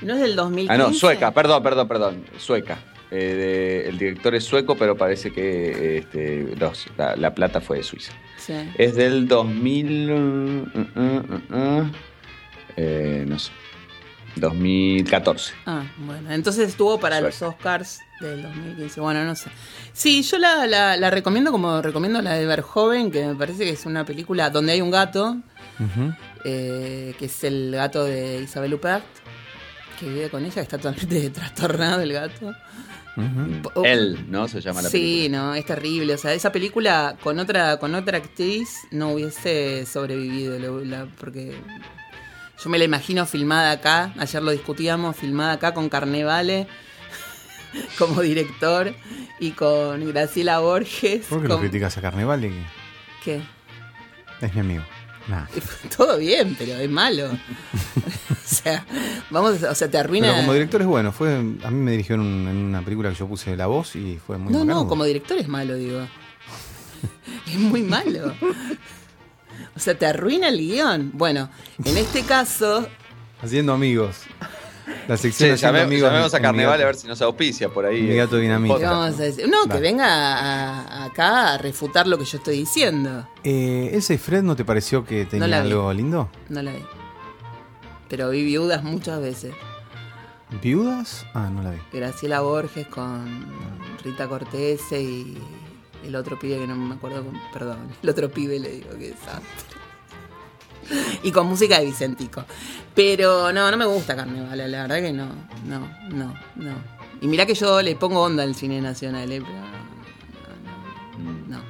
¿No 0.00 0.14
es 0.14 0.20
del 0.20 0.34
2015? 0.36 0.72
Ah, 0.74 0.76
no, 0.88 0.92
sueca, 0.94 1.30
perdón, 1.32 1.62
perdón, 1.62 1.88
perdón. 1.88 2.24
Sueca. 2.38 2.78
Eh, 3.10 3.34
de- 3.84 3.88
el 3.90 3.98
director 3.98 4.34
es 4.34 4.42
sueco, 4.44 4.74
pero 4.76 4.96
parece 4.96 5.30
que 5.32 5.98
este, 5.98 6.56
los- 6.58 6.86
la, 6.96 7.14
la 7.16 7.34
plata 7.34 7.60
fue 7.60 7.76
de 7.78 7.82
Suiza. 7.82 8.12
Sí. 8.38 8.54
Es 8.78 8.94
del 8.96 9.28
2000. 9.28 10.10
mm, 10.10 10.62
mm, 10.94 11.42
mm, 11.50 11.92
eh, 12.76 13.24
no 13.28 13.38
sé. 13.38 13.52
2014. 14.36 15.52
Ah, 15.66 15.84
bueno, 15.98 16.30
entonces 16.32 16.68
estuvo 16.70 16.98
para 16.98 17.18
Suerte. 17.20 17.36
los 17.44 17.54
Oscars 17.54 18.00
del 18.20 18.42
2015. 18.42 19.00
Bueno, 19.00 19.24
no 19.24 19.34
sé. 19.36 19.50
Sí, 19.92 20.22
yo 20.22 20.38
la, 20.38 20.66
la, 20.66 20.96
la 20.96 21.10
recomiendo 21.10 21.52
como 21.52 21.82
recomiendo 21.82 22.22
la 22.22 22.32
de 22.34 22.46
Verhoeven, 22.46 23.10
que 23.10 23.26
me 23.26 23.34
parece 23.34 23.64
que 23.64 23.70
es 23.70 23.84
una 23.86 24.04
película 24.06 24.48
donde 24.50 24.72
hay 24.72 24.80
un 24.80 24.90
gato, 24.90 25.36
eh, 26.44 27.14
que 27.18 27.24
es 27.26 27.44
el 27.44 27.72
gato 27.74 28.04
de 28.04 28.42
Isabel 28.42 28.74
Huppert, 28.74 29.04
que 29.98 30.08
vive 30.08 30.30
con 30.30 30.44
ella, 30.44 30.54
que 30.54 30.60
está 30.60 30.78
totalmente 30.78 31.30
trastornado 31.30 32.00
el 32.00 32.12
gato. 32.12 32.52
Oh, 33.74 33.84
Él, 33.84 34.24
¿no? 34.30 34.48
Se 34.48 34.60
llama 34.62 34.80
la 34.80 34.88
Sí, 34.88 34.98
película. 35.28 35.38
no, 35.38 35.54
es 35.54 35.66
terrible. 35.66 36.14
O 36.14 36.18
sea, 36.18 36.32
esa 36.32 36.50
película 36.50 37.16
con 37.22 37.38
otra, 37.38 37.76
con 37.78 37.94
otra 37.94 38.16
actriz 38.18 38.70
no 38.90 39.10
hubiese 39.10 39.84
sobrevivido. 39.84 40.58
la- 40.84 41.06
porque 41.18 41.54
yo 42.64 42.70
me 42.70 42.78
la 42.78 42.84
imagino 42.84 43.26
filmada 43.26 43.70
acá. 43.72 44.14
Ayer 44.18 44.42
lo 44.42 44.50
discutíamos, 44.50 45.14
filmada 45.14 45.52
acá 45.52 45.74
con 45.74 45.90
Carnevale 45.90 46.66
como 47.98 48.22
director 48.22 48.94
y 49.38 49.50
con 49.50 50.06
Graciela 50.10 50.60
Borges. 50.60 51.26
¿Por 51.26 51.42
qué 51.42 51.48
lo 51.48 51.60
criticas 51.60 51.98
a 51.98 52.00
Carnevale? 52.00 52.50
¿Qué? 53.22 53.42
Es 54.40 54.54
mi 54.54 54.60
amigo. 54.60 54.82
Nah. 55.28 55.46
Todo 55.96 56.18
bien, 56.18 56.54
pero 56.58 56.74
es 56.74 56.90
malo. 56.90 57.26
o 58.30 58.34
sea, 58.44 58.84
vamos, 59.30 59.62
o 59.62 59.74
sea, 59.74 59.90
te 59.90 59.98
arruina. 59.98 60.28
Pero 60.28 60.40
como 60.40 60.52
director 60.54 60.80
es 60.80 60.86
bueno. 60.86 61.12
Fue, 61.12 61.34
a 61.36 61.40
mí 61.40 61.56
me 61.78 61.92
dirigió 61.92 62.14
en, 62.16 62.20
un- 62.22 62.48
en 62.48 62.56
una 62.56 62.82
película 62.82 63.10
que 63.10 63.16
yo 63.16 63.26
puse 63.28 63.56
la 63.56 63.66
voz 63.66 63.94
y 63.96 64.18
fue 64.24 64.38
muy 64.38 64.52
No, 64.52 64.60
no, 64.60 64.64
macanudo. 64.64 64.88
como 64.88 65.04
director 65.04 65.38
es 65.38 65.48
malo, 65.48 65.74
digo. 65.76 66.00
es 67.46 67.58
muy 67.58 67.82
malo. 67.82 68.34
O 69.76 69.80
sea, 69.80 69.96
te 69.96 70.06
arruina 70.06 70.48
el 70.48 70.58
guion. 70.58 71.10
Bueno, 71.14 71.48
en 71.84 71.96
este 71.96 72.22
caso, 72.22 72.88
Haciendo 73.42 73.72
amigos. 73.72 74.16
La 75.08 75.16
Sí, 75.16 75.24
sección 75.30 75.52
Haciendo 75.52 75.78
llame- 75.78 75.82
amigos. 75.84 76.08
llamemos 76.10 76.34
a 76.34 76.40
Carnaval 76.40 76.72
gato. 76.78 76.82
a 76.82 76.86
ver 76.86 76.94
si 76.96 77.06
nos 77.06 77.20
auspicia 77.22 77.68
por 77.68 77.84
ahí. 77.86 78.02
Mi 78.02 78.16
gato 78.16 78.36
eh, 78.38 78.42
dinamita. 78.42 78.74
¿qué 78.76 78.80
podcast. 78.84 79.00
vamos 79.00 79.20
a 79.20 79.22
decir? 79.22 79.48
No, 79.48 79.66
que 79.72 79.80
venga 79.80 80.06
a- 80.06 80.80
a- 80.80 81.04
acá 81.04 81.54
a 81.54 81.58
refutar 81.58 82.06
lo 82.06 82.18
que 82.18 82.24
yo 82.24 82.38
estoy 82.38 82.58
diciendo. 82.58 83.28
Eh, 83.44 83.90
¿Ese 83.92 84.18
Fred 84.18 84.42
no 84.42 84.54
te 84.56 84.64
pareció 84.64 85.04
que 85.04 85.24
tenía 85.26 85.46
la 85.48 85.62
vi. 85.62 85.70
algo 85.70 85.92
lindo? 85.92 86.28
No 86.48 86.62
la 86.62 86.72
vi. 86.72 86.84
Pero 88.08 88.30
vi 88.30 88.44
viudas 88.44 88.82
muchas 88.84 89.20
veces. 89.20 89.54
¿Viudas? 90.62 91.24
Ah, 91.34 91.48
no 91.52 91.62
la 91.62 91.70
vi. 91.70 91.78
Graciela 91.92 92.40
Borges 92.40 92.86
con 92.88 93.46
Rita 94.04 94.28
Cortese 94.28 95.00
y 95.00 95.38
el 96.04 96.14
otro 96.16 96.38
pibe 96.38 96.58
que 96.58 96.66
no 96.66 96.74
me 96.76 96.94
acuerdo, 96.94 97.24
con- 97.24 97.40
perdón, 97.52 97.78
el 98.02 98.08
otro 98.08 98.28
pibe 98.30 98.58
le 98.58 98.70
digo 98.72 98.90
que 98.90 99.10
desastre. 99.10 99.71
Y 101.22 101.30
con 101.32 101.46
música 101.46 101.78
de 101.78 101.86
Vicentico. 101.86 102.44
Pero 102.94 103.52
no, 103.52 103.70
no 103.70 103.76
me 103.76 103.86
gusta 103.86 104.14
Carnaval, 104.16 104.58
la 104.70 104.82
verdad 104.82 104.96
que 105.00 105.12
no, 105.12 105.26
no, 105.66 105.80
no, 106.10 106.34
no. 106.56 106.74
Y 107.20 107.26
mirá 107.28 107.46
que 107.46 107.54
yo 107.54 107.80
le 107.82 107.94
pongo 107.96 108.20
onda 108.22 108.42
al 108.42 108.54
cine 108.54 108.80
nacional, 108.80 109.30
eh, 109.30 109.40
pero 109.40 109.54
no, 111.24 111.32
no, 111.32 111.56
no. 111.58 111.62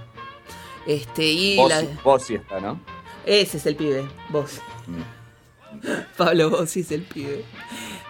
Este, 0.86 1.24
y 1.24 1.56
Vos, 1.56 1.68
la- 1.68 1.84
vos 2.02 2.22
sí 2.22 2.34
está, 2.34 2.58
¿no? 2.60 2.80
ese 3.24 3.58
es 3.58 3.66
el 3.66 3.76
pibe, 3.76 4.04
vos. 4.30 4.60
Pablo 6.16 6.50
Bossi 6.50 6.80
es 6.80 6.90
el 6.92 7.02
pibe. 7.02 7.44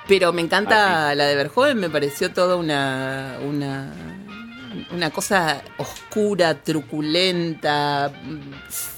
Pero 0.08 0.32
me 0.32 0.42
encanta 0.42 1.14
la 1.14 1.26
de 1.26 1.36
Verjoven, 1.36 1.78
me 1.78 1.88
pareció 1.90 2.32
toda 2.32 2.56
una, 2.56 3.38
una, 3.46 3.92
una 4.90 5.10
cosa 5.10 5.62
oscura, 5.78 6.62
truculenta, 6.62 8.12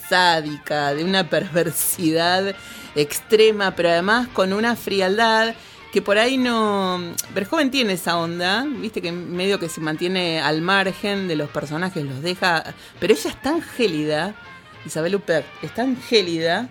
sádica, 0.09 0.95
de 0.95 1.05
una 1.05 1.29
perversidad 1.29 2.55
extrema, 2.95 3.75
pero 3.75 3.91
además 3.91 4.29
con 4.29 4.53
una 4.53 4.77
frialdad 4.77 5.55
que 5.93 6.03
por 6.03 6.19
ahí 6.19 6.37
no... 6.37 7.01
Verjoven 7.35 7.71
tiene 7.71 7.93
esa 7.93 8.19
onda, 8.19 8.67
viste 8.67 9.01
que 9.01 9.13
medio 9.13 9.61
que 9.61 9.69
se 9.69 9.81
mantiene 9.81 10.41
al 10.41 10.61
margen 10.61 11.29
de 11.29 11.37
los 11.37 11.49
personajes, 11.51 12.05
los 12.05 12.21
deja... 12.21 12.65
Pero 12.99 13.15
ella 13.15 13.31
es 13.31 13.41
tan 13.41 13.63
gélida, 13.63 14.35
Isabel 14.85 15.15
Huppert, 15.15 15.47
es 15.63 15.73
tan 15.73 15.97
gélida 15.97 16.69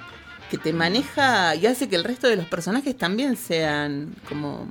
que 0.52 0.58
te 0.58 0.74
maneja 0.74 1.56
y 1.56 1.66
hace 1.66 1.88
que 1.88 1.96
el 1.96 2.04
resto 2.04 2.28
de 2.28 2.36
los 2.36 2.46
personajes 2.48 2.98
también 2.98 3.38
sean 3.38 4.14
como 4.28 4.68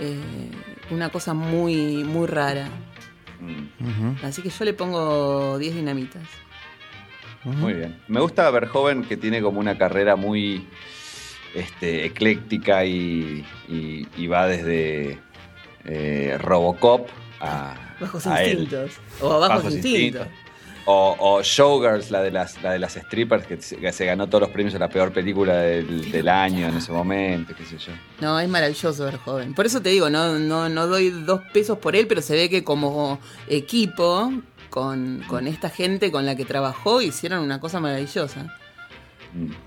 eh, 0.00 0.50
una 0.90 1.08
cosa 1.08 1.34
muy, 1.34 2.04
muy 2.04 2.26
rara. 2.26 2.68
Así 4.22 4.42
que 4.42 4.50
yo 4.50 4.64
le 4.64 4.74
pongo 4.74 5.58
10 5.58 5.74
dinamitas. 5.74 6.22
Muy 7.44 7.72
bien. 7.72 7.98
Me 8.08 8.20
gusta 8.20 8.50
Verjoven 8.50 9.02
que 9.04 9.16
tiene 9.16 9.40
como 9.40 9.60
una 9.60 9.78
carrera 9.78 10.16
muy 10.16 10.66
este, 11.54 12.04
ecléctica 12.04 12.84
y, 12.84 13.44
y- 13.68 14.06
y 14.16 14.26
va 14.26 14.46
desde 14.46 15.18
eh, 15.84 16.36
Robocop 16.38 17.08
a, 17.40 17.74
Bajos 17.98 18.26
a 18.26 18.42
él. 18.42 18.60
instintos. 18.60 18.92
O 19.20 19.40
bajos, 19.40 19.74
instintos. 19.74 20.26
O, 20.92 21.40
Showgirls, 21.42 22.10
la 22.10 22.22
de 22.22 22.30
las, 22.30 22.62
la 22.62 22.72
de 22.72 22.78
las 22.78 22.94
strippers, 22.94 23.46
que 23.46 23.60
se, 23.60 24.06
ganó 24.06 24.26
todos 24.26 24.42
los 24.42 24.50
premios 24.50 24.74
a 24.74 24.78
la 24.78 24.88
peor 24.88 25.12
película 25.12 25.58
del, 25.58 26.10
del 26.10 26.28
año 26.28 26.68
en 26.68 26.76
ese 26.76 26.90
momento, 26.90 27.54
qué 27.56 27.64
sé 27.64 27.78
yo. 27.78 27.92
No, 28.20 28.38
es 28.40 28.48
maravilloso 28.48 29.04
ver 29.04 29.16
joven. 29.18 29.54
Por 29.54 29.66
eso 29.66 29.80
te 29.80 29.90
digo, 29.90 30.10
no, 30.10 30.38
no, 30.38 30.68
no 30.68 30.86
doy 30.86 31.10
dos 31.10 31.42
pesos 31.52 31.78
por 31.78 31.94
él, 31.94 32.06
pero 32.06 32.22
se 32.22 32.34
ve 32.34 32.50
que 32.50 32.64
como 32.64 33.20
equipo, 33.48 34.32
con, 34.68 35.22
con 35.28 35.46
esta 35.46 35.70
gente 35.70 36.10
con 36.10 36.26
la 36.26 36.34
que 36.34 36.44
trabajó, 36.44 37.00
hicieron 37.00 37.40
una 37.40 37.60
cosa 37.60 37.80
maravillosa. 37.80 38.59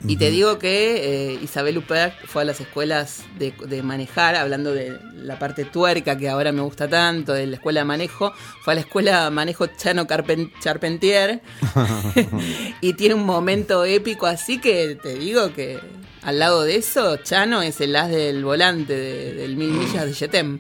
Y 0.06 0.18
te 0.18 0.30
digo 0.30 0.60
que 0.60 1.32
eh, 1.36 1.40
Isabel 1.42 1.78
Huppert 1.78 2.14
fue 2.26 2.42
a 2.42 2.46
las 2.46 2.60
escuelas 2.60 3.24
de, 3.40 3.54
de 3.66 3.82
manejar, 3.82 4.36
hablando 4.36 4.74
de 4.74 5.00
la 5.16 5.40
parte 5.40 5.64
tuerca 5.64 6.18
que 6.18 6.28
ahora 6.28 6.52
me 6.52 6.62
gusta 6.62 6.88
tanto, 6.90 7.32
de 7.34 7.48
la 7.48 7.56
escuela 7.56 7.80
de 7.82 7.86
manejo, 7.86 8.34
fue 8.62 8.74
a 8.74 8.76
la 8.76 8.82
escuela 8.82 9.24
de 9.26 9.30
manejo 9.32 9.68
Chano 9.68 10.06
Carpen- 10.06 10.52
Charpentier 10.60 11.42
y 12.82 12.94
tiene 12.94 13.16
un 13.16 13.26
momento 13.26 13.86
épico 13.86 14.26
así 14.26 14.60
que 14.60 14.98
te 15.02 15.16
digo 15.16 15.54
que 15.54 15.80
al 16.24 16.40
lado 16.40 16.64
de 16.64 16.76
eso, 16.78 17.18
Chano 17.18 17.62
es 17.62 17.80
el 17.82 17.96
as 17.96 18.10
del 18.10 18.44
volante 18.46 18.94
de- 18.96 19.34
del 19.34 19.56
Mil 19.58 19.72
Millas 19.72 20.06
de 20.06 20.14
Yetem. 20.14 20.60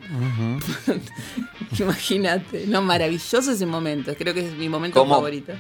Imagínate, 1.80 2.66
no, 2.68 2.82
maravilloso 2.82 3.52
ese 3.52 3.66
momento, 3.66 4.14
creo 4.18 4.34
que 4.34 4.48
es 4.48 4.54
mi 4.56 4.70
momento 4.70 5.00
¿Cómo? 5.00 5.16
favorito. 5.16 5.54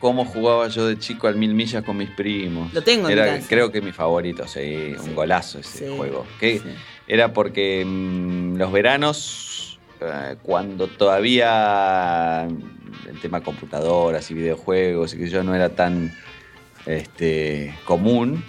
¿Cómo 0.00 0.24
jugaba 0.24 0.68
yo 0.68 0.86
de 0.86 0.98
chico 0.98 1.26
al 1.26 1.36
mil 1.36 1.54
millas 1.54 1.82
con 1.82 1.96
mis 1.96 2.10
primos? 2.10 2.72
Lo 2.72 2.82
tengo 2.82 3.08
en 3.08 3.18
Era, 3.18 3.26
casa. 3.36 3.46
Creo 3.48 3.72
que 3.72 3.80
mi 3.80 3.92
favorito, 3.92 4.46
sí, 4.46 4.94
un 4.98 5.04
Sí. 5.06 5.12
golazo 5.12 5.58
ese 5.58 5.88
Sí, 5.88 5.96
juego. 5.96 6.24
Que 6.38 6.58
sí. 6.60 6.68
Era 7.08 7.32
porque 7.32 7.84
mm, 7.84 8.56
los 8.56 8.70
veranos, 8.70 9.80
eh, 10.00 10.36
cuando 10.42 10.86
todavía 10.86 12.44
el 12.44 13.20
tema 13.20 13.40
computadoras 13.40 14.30
y 14.30 14.34
videojuegos 14.34 15.14
y 15.14 15.18
que 15.18 15.28
yo 15.28 15.42
no 15.42 15.54
era 15.54 15.70
tan 15.70 16.12
este, 16.86 17.74
común, 17.84 18.44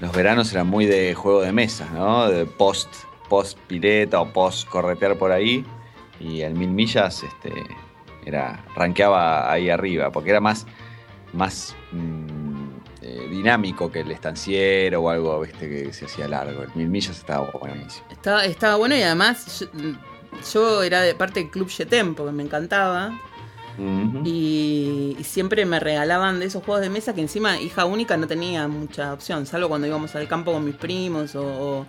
los 0.00 0.12
veranos 0.12 0.52
eran 0.52 0.66
muy 0.66 0.86
de 0.86 1.14
juego 1.14 1.42
de 1.42 1.52
mesa, 1.52 1.88
¿no? 1.92 2.28
De 2.28 2.46
post, 2.46 2.88
post 3.28 3.58
pileta 3.66 4.20
o 4.20 4.32
post 4.32 4.68
corretear 4.68 5.16
por 5.16 5.32
ahí. 5.32 5.64
Y 6.20 6.42
el 6.42 6.54
mil 6.54 6.68
millas 6.70 7.22
este, 7.22 7.52
era, 8.24 8.64
rankeaba 8.76 9.50
ahí 9.52 9.68
arriba, 9.70 10.10
porque 10.12 10.30
era 10.30 10.40
más, 10.40 10.66
más 11.34 11.74
mm, 11.92 12.68
eh, 13.02 13.26
dinámico 13.30 13.90
que 13.92 14.00
el 14.00 14.10
estanciero 14.10 15.02
o 15.02 15.10
algo 15.10 15.40
¿viste? 15.40 15.68
que 15.68 15.92
se 15.92 16.06
hacía 16.06 16.28
largo. 16.28 16.62
El 16.62 16.70
mil 16.74 16.88
millas 16.88 17.18
estaba 17.18 17.50
buenísimo. 17.50 18.06
Estaba, 18.10 18.44
estaba 18.44 18.76
bueno 18.76 18.96
y 18.96 19.02
además 19.02 19.60
yo, 19.60 19.66
yo 20.52 20.82
era 20.82 21.02
de 21.02 21.14
parte 21.14 21.40
del 21.40 21.50
Club 21.50 21.68
Yetem 21.68 22.14
porque 22.14 22.32
me 22.32 22.42
encantaba. 22.44 23.12
Y, 24.24 25.16
y 25.18 25.24
siempre 25.24 25.64
me 25.66 25.80
regalaban 25.80 26.38
de 26.38 26.46
esos 26.46 26.62
juegos 26.62 26.80
de 26.82 26.90
mesa 26.90 27.12
que 27.12 27.20
encima 27.20 27.60
hija 27.60 27.84
única 27.84 28.16
no 28.16 28.28
tenía 28.28 28.68
mucha 28.68 29.12
opción, 29.12 29.46
salvo 29.46 29.68
cuando 29.68 29.88
íbamos 29.88 30.14
al 30.14 30.28
campo 30.28 30.52
con 30.52 30.64
mis 30.64 30.76
primos 30.76 31.34
o, 31.34 31.44
o- 31.44 31.86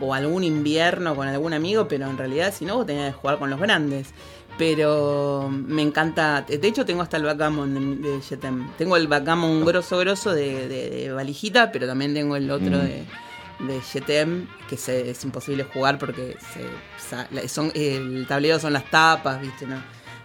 o 0.00 0.12
algún 0.14 0.42
invierno 0.44 1.14
con 1.14 1.26
algún 1.28 1.54
amigo, 1.54 1.86
pero 1.88 2.06
en 2.10 2.18
realidad 2.18 2.52
si 2.52 2.64
no 2.66 2.74
vos 2.76 2.86
tenías 2.86 3.14
que 3.14 3.20
jugar 3.20 3.38
con 3.38 3.48
los 3.50 3.58
grandes. 3.60 4.08
Pero 4.58 5.50
me 5.50 5.82
encanta, 5.82 6.42
de 6.42 6.66
hecho 6.66 6.86
tengo 6.86 7.02
hasta 7.02 7.16
el 7.18 7.24
backgammon 7.24 8.00
de, 8.02 8.08
de. 8.08 8.20
Tengo 8.78 8.96
el 8.96 9.06
backgammon 9.06 9.64
grosso 9.64 9.98
grosso 9.98 10.32
de, 10.32 10.66
de- 10.68 10.90
de 10.90 11.12
valijita, 11.12 11.70
pero 11.72 11.86
también 11.86 12.14
tengo 12.14 12.36
el 12.36 12.50
otro 12.50 12.78
Mm. 12.78 12.80
de, 12.80 13.04
de 13.66 13.80
Yetem, 13.92 14.46
que 14.68 14.76
se- 14.78 15.10
es 15.10 15.24
imposible 15.24 15.64
jugar 15.64 15.98
porque 15.98 16.36
se, 16.52 17.48
son, 17.48 17.70
el 17.74 18.26
tablero 18.26 18.58
son 18.58 18.72
las 18.72 18.90
tapas, 18.90 19.40
¿viste? 19.42 19.66
¿no? 19.66 19.76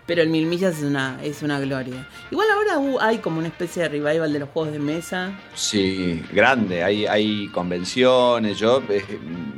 Pero 0.08 0.22
el 0.24 0.30
Mil 0.30 0.46
Millas 0.48 0.78
es 0.80 0.84
una, 0.84 1.20
es 1.24 1.42
una 1.44 1.60
gloria. 1.60 2.08
Igual 2.32 2.48
ahora 2.50 2.78
hu- 2.80 2.98
hay 3.00 3.20
como 3.20 3.38
una 3.38 3.48
especie 3.48 3.84
de 3.84 3.90
revival 3.90 4.34
de 4.34 4.40
los 4.40 4.50
juegos 4.50 4.74
de 4.74 4.80
mesa. 4.80 5.40
Sí, 5.54 6.22
grande. 6.34 6.84
Hay, 6.84 7.06
hay 7.06 7.48
convenciones. 7.50 8.58
Yo 8.58 8.82
eh, 8.90 9.04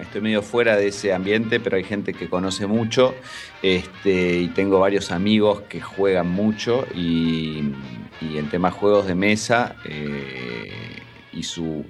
estoy 0.02 0.22
medio 0.22 0.42
fuera 0.44 0.76
de 0.76 0.88
ese 0.90 1.14
ambiente, 1.14 1.60
pero 1.60 1.78
hay 1.78 1.84
gente 1.84 2.14
que 2.14 2.30
conoce 2.30 2.68
mucho. 2.68 3.16
Este, 3.62 4.40
y 4.42 4.48
tengo 4.50 4.80
varios 4.80 5.12
amigos 5.12 5.62
que 5.62 5.82
juegan 5.82 6.30
mucho. 6.30 6.86
Y, 6.94 7.64
y 8.22 8.38
en 8.38 8.50
temas 8.50 8.74
juegos 8.74 9.08
de 9.08 9.16
mesa, 9.16 9.76
eh, 9.86 10.72
y 11.32 11.44
su 11.44 11.86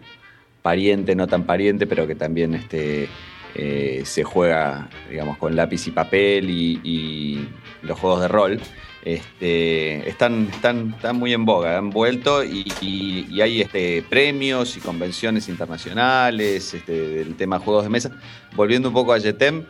pariente, 0.61 1.15
no 1.15 1.27
tan 1.27 1.43
pariente, 1.45 1.85
pero 1.87 2.07
que 2.07 2.15
también 2.15 2.53
este, 2.53 3.09
eh, 3.55 4.01
se 4.05 4.23
juega, 4.23 4.89
digamos, 5.09 5.37
con 5.37 5.55
lápiz 5.55 5.85
y 5.87 5.91
papel 5.91 6.49
y, 6.49 6.79
y 6.83 7.47
los 7.83 7.99
juegos 7.99 8.21
de 8.21 8.27
rol. 8.27 8.59
Este, 9.05 10.07
están, 10.09 10.47
están, 10.51 10.91
están 10.95 11.17
muy 11.17 11.33
en 11.33 11.43
boga, 11.45 11.77
han 11.77 11.89
vuelto 11.89 12.43
y, 12.43 12.65
y- 12.81 13.27
y 13.29 13.41
hay 13.41 13.61
este, 13.61 14.01
premios 14.09 14.77
y 14.77 14.79
convenciones 14.79 15.49
internacionales 15.49 16.73
este, 16.73 16.91
del 17.09 17.35
tema 17.35 17.59
juegos 17.59 17.83
de 17.83 17.89
mesa. 17.89 18.11
Volviendo 18.55 18.87
un 18.89 18.93
poco 18.93 19.11
a 19.13 19.17
Yetem, 19.17 19.65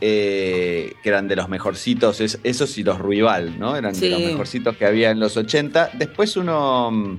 eh, 0.00 0.92
que 1.02 1.08
eran 1.08 1.26
de 1.26 1.36
los 1.36 1.48
mejorcitos, 1.48 2.20
es- 2.20 2.38
esos 2.44 2.76
y 2.78 2.84
los 2.84 2.98
Ruibal, 2.98 3.58
¿no? 3.58 3.76
Eran 3.76 3.92
de 3.98 4.08
los 4.10 4.20
mejorcitos 4.20 4.76
que 4.76 4.86
había 4.86 5.10
en 5.10 5.18
los 5.20 5.36
80. 5.36 5.90
Después 5.94 6.36
uno 6.36 6.90
mm, 6.92 7.18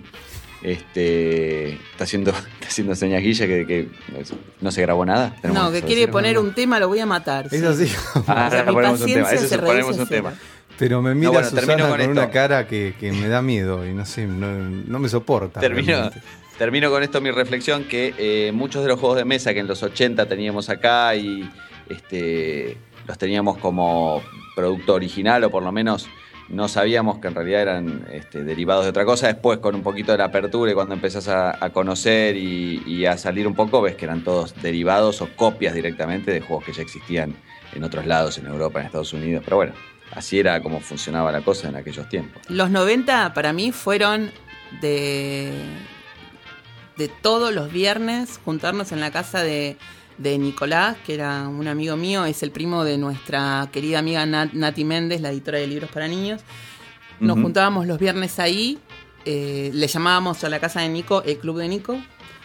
este, 0.68 1.74
está, 1.74 2.04
haciendo, 2.04 2.32
está 2.60 2.68
haciendo 2.68 2.96
señas 2.96 3.22
guilla 3.22 3.48
que, 3.48 3.66
que 3.66 3.88
no 4.62 4.72
se 4.72 4.82
grabó 4.82 5.06
nada. 5.06 5.36
No, 5.44 5.72
que 5.72 5.82
quiere 5.82 6.02
decir, 6.02 6.12
poner 6.12 6.38
un 6.38 6.54
tema, 6.54 6.80
lo 6.80 6.88
voy 6.88 7.00
a 7.00 7.06
matar. 7.06 7.48
Es 7.52 7.64
así. 7.64 7.92
Ah, 8.28 8.48
O 8.48 8.52
sea, 8.52 8.64
mi 8.64 8.74
ponemos 8.74 9.02
un 9.02 9.14
tema. 9.14 9.32
Eso 9.32 9.56
es, 9.56 9.62
ponemos 9.62 9.98
un 9.98 10.08
tema. 10.08 10.34
Pero 10.78 11.02
me 11.02 11.16
mira 11.16 11.32
bueno, 11.32 11.50
Susana 11.50 11.84
con 11.84 11.92
con, 11.92 12.02
esto. 12.02 12.12
una 12.12 12.30
cara 12.30 12.68
que, 12.68 12.94
que 13.00 13.12
me 13.12 13.28
da 13.28 13.42
miedo 13.42 13.88
y 13.88 13.94
no 13.94 14.06
sé, 14.06 14.28
no, 14.28 14.48
no 14.48 15.00
me 15.00 15.10
soporta. 15.10 15.60
Termino, 15.60 15.88
realmente. 15.88 16.22
termino 16.58 16.92
con 16.92 17.02
esto 17.02 17.20
mi 17.20 17.32
reflexión, 17.32 17.86
que 17.86 18.14
eh, 18.18 18.52
muchos 18.52 18.84
de 18.84 18.90
los 18.90 19.00
juegos 19.00 19.18
de 19.18 19.26
mesa 19.26 19.54
que 19.54 19.60
en 19.60 19.68
los 19.68 19.82
80 19.82 20.28
teníamos 20.28 20.70
acá 20.70 21.16
y 21.16 21.50
este, 21.90 22.78
los 23.08 23.18
teníamos 23.18 23.58
como 23.58 24.22
producto 24.56 24.94
original 24.94 25.44
o 25.46 25.50
por 25.50 25.64
lo 25.64 25.72
menos 25.72 26.08
no 26.50 26.68
sabíamos 26.68 27.20
que 27.20 27.28
en 27.28 27.36
realidad 27.36 27.62
eran 27.62 28.08
este, 28.12 28.44
derivados 28.44 28.86
de 28.86 28.90
otra 28.90 29.06
cosa. 29.06 29.28
Después 29.28 29.60
con 29.60 29.76
un 29.76 29.84
poquito 29.84 30.12
de 30.12 30.20
la 30.20 30.26
apertura 30.26 30.72
y 30.72 30.74
cuando 30.74 30.94
empezás 30.94 31.28
a, 31.28 31.70
conocer 31.72 32.38
y, 32.38 32.82
y 32.86 33.06
a 33.06 33.18
salir 33.18 33.48
un 33.48 33.56
poco, 33.56 33.82
ves 33.82 33.96
que 33.96 34.06
eran 34.06 34.24
todos 34.24 34.60
derivados 34.62 35.22
o 35.22 35.30
copias 35.36 35.74
directamente 35.74 36.32
de 36.32 36.42
juegos 36.42 36.66
que 36.66 36.74
ya 36.74 36.82
existían 36.82 37.36
en 37.74 37.84
otros 37.84 38.06
lados, 38.06 38.38
en 38.38 38.48
Europa, 38.48 38.80
en 38.80 38.86
Estados 38.86 39.14
Unidos. 39.14 39.44
Pero 39.44 39.58
bueno, 39.58 39.74
así 40.12 40.40
era 40.40 40.62
como 40.62 40.80
funcionaba 40.80 41.32
la 41.32 41.42
cosa 41.42 41.68
en 41.68 41.76
aquellos 41.76 42.08
tiempos. 42.10 42.42
Los 42.50 42.70
90 42.70 43.34
para 43.34 43.54
mí 43.54 43.72
fueron 43.72 44.32
de, 44.82 45.52
de 46.98 47.08
todos 47.08 47.54
los 47.54 47.72
viernes 47.72 48.40
juntarnos 48.44 48.92
en 48.92 49.00
la 49.00 49.12
casa 49.12 49.44
de, 49.44 49.78
de 50.18 50.38
Nicolás, 50.38 50.98
que 51.06 51.14
era 51.14 51.48
un 51.48 51.68
amigo 51.68 51.96
mío, 51.96 52.26
es 52.26 52.42
el 52.44 52.52
primo 52.52 52.84
de 52.84 52.98
nuestra 52.98 53.70
querida 53.72 54.00
amiga 54.00 54.26
Nat- 54.26 54.54
Nati 54.54 54.84
Méndez, 54.84 55.22
la 55.22 55.30
editora 55.32 55.60
de 55.60 55.68
libros 55.68 55.90
para 55.92 56.08
niños. 56.08 56.42
Nos 57.20 57.38
juntábamos 57.40 57.88
los 57.88 57.98
viernes 58.00 58.40
ahí, 58.40 58.78
eh, 59.26 59.72
le 59.74 59.88
llamábamos 59.88 60.44
a 60.44 60.50
la 60.50 60.60
casa 60.60 60.82
de 60.82 60.90
Nico 60.90 61.24
el 61.24 61.38
club 61.40 61.58
de 61.58 61.68
Nico. 61.68 61.98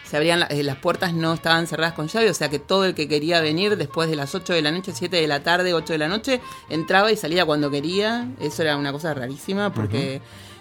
Se 0.05 0.17
abrían 0.17 0.41
la- 0.41 0.47
eh, 0.47 0.63
las 0.63 0.77
puertas, 0.77 1.15
no 1.15 1.33
estaban 1.33 1.67
cerradas 1.67 1.95
con 1.95 2.09
llave, 2.09 2.29
o 2.29 2.35
sea 2.35 2.49
que 2.51 2.59
todo 2.59 2.85
el 2.85 2.95
que 2.95 3.09
quería 3.09 3.41
venir 3.41 3.77
después 3.79 4.11
de 4.11 4.17
las 4.17 4.35
8 4.35 4.53
de 4.53 4.61
la 4.63 4.71
noche, 4.71 4.93
7 4.95 5.17
de 5.17 5.27
la 5.27 5.43
tarde, 5.43 5.73
8 5.73 5.93
de 5.95 5.99
la 5.99 6.09
noche, 6.09 6.41
entraba 6.69 7.11
y 7.13 7.17
salía 7.17 7.47
cuando 7.47 7.71
quería. 7.71 8.29
Eso 8.41 8.63
era 8.63 8.77
una 8.77 8.93
cosa 8.93 9.15
rarísima 9.15 9.73
porque 9.73 10.21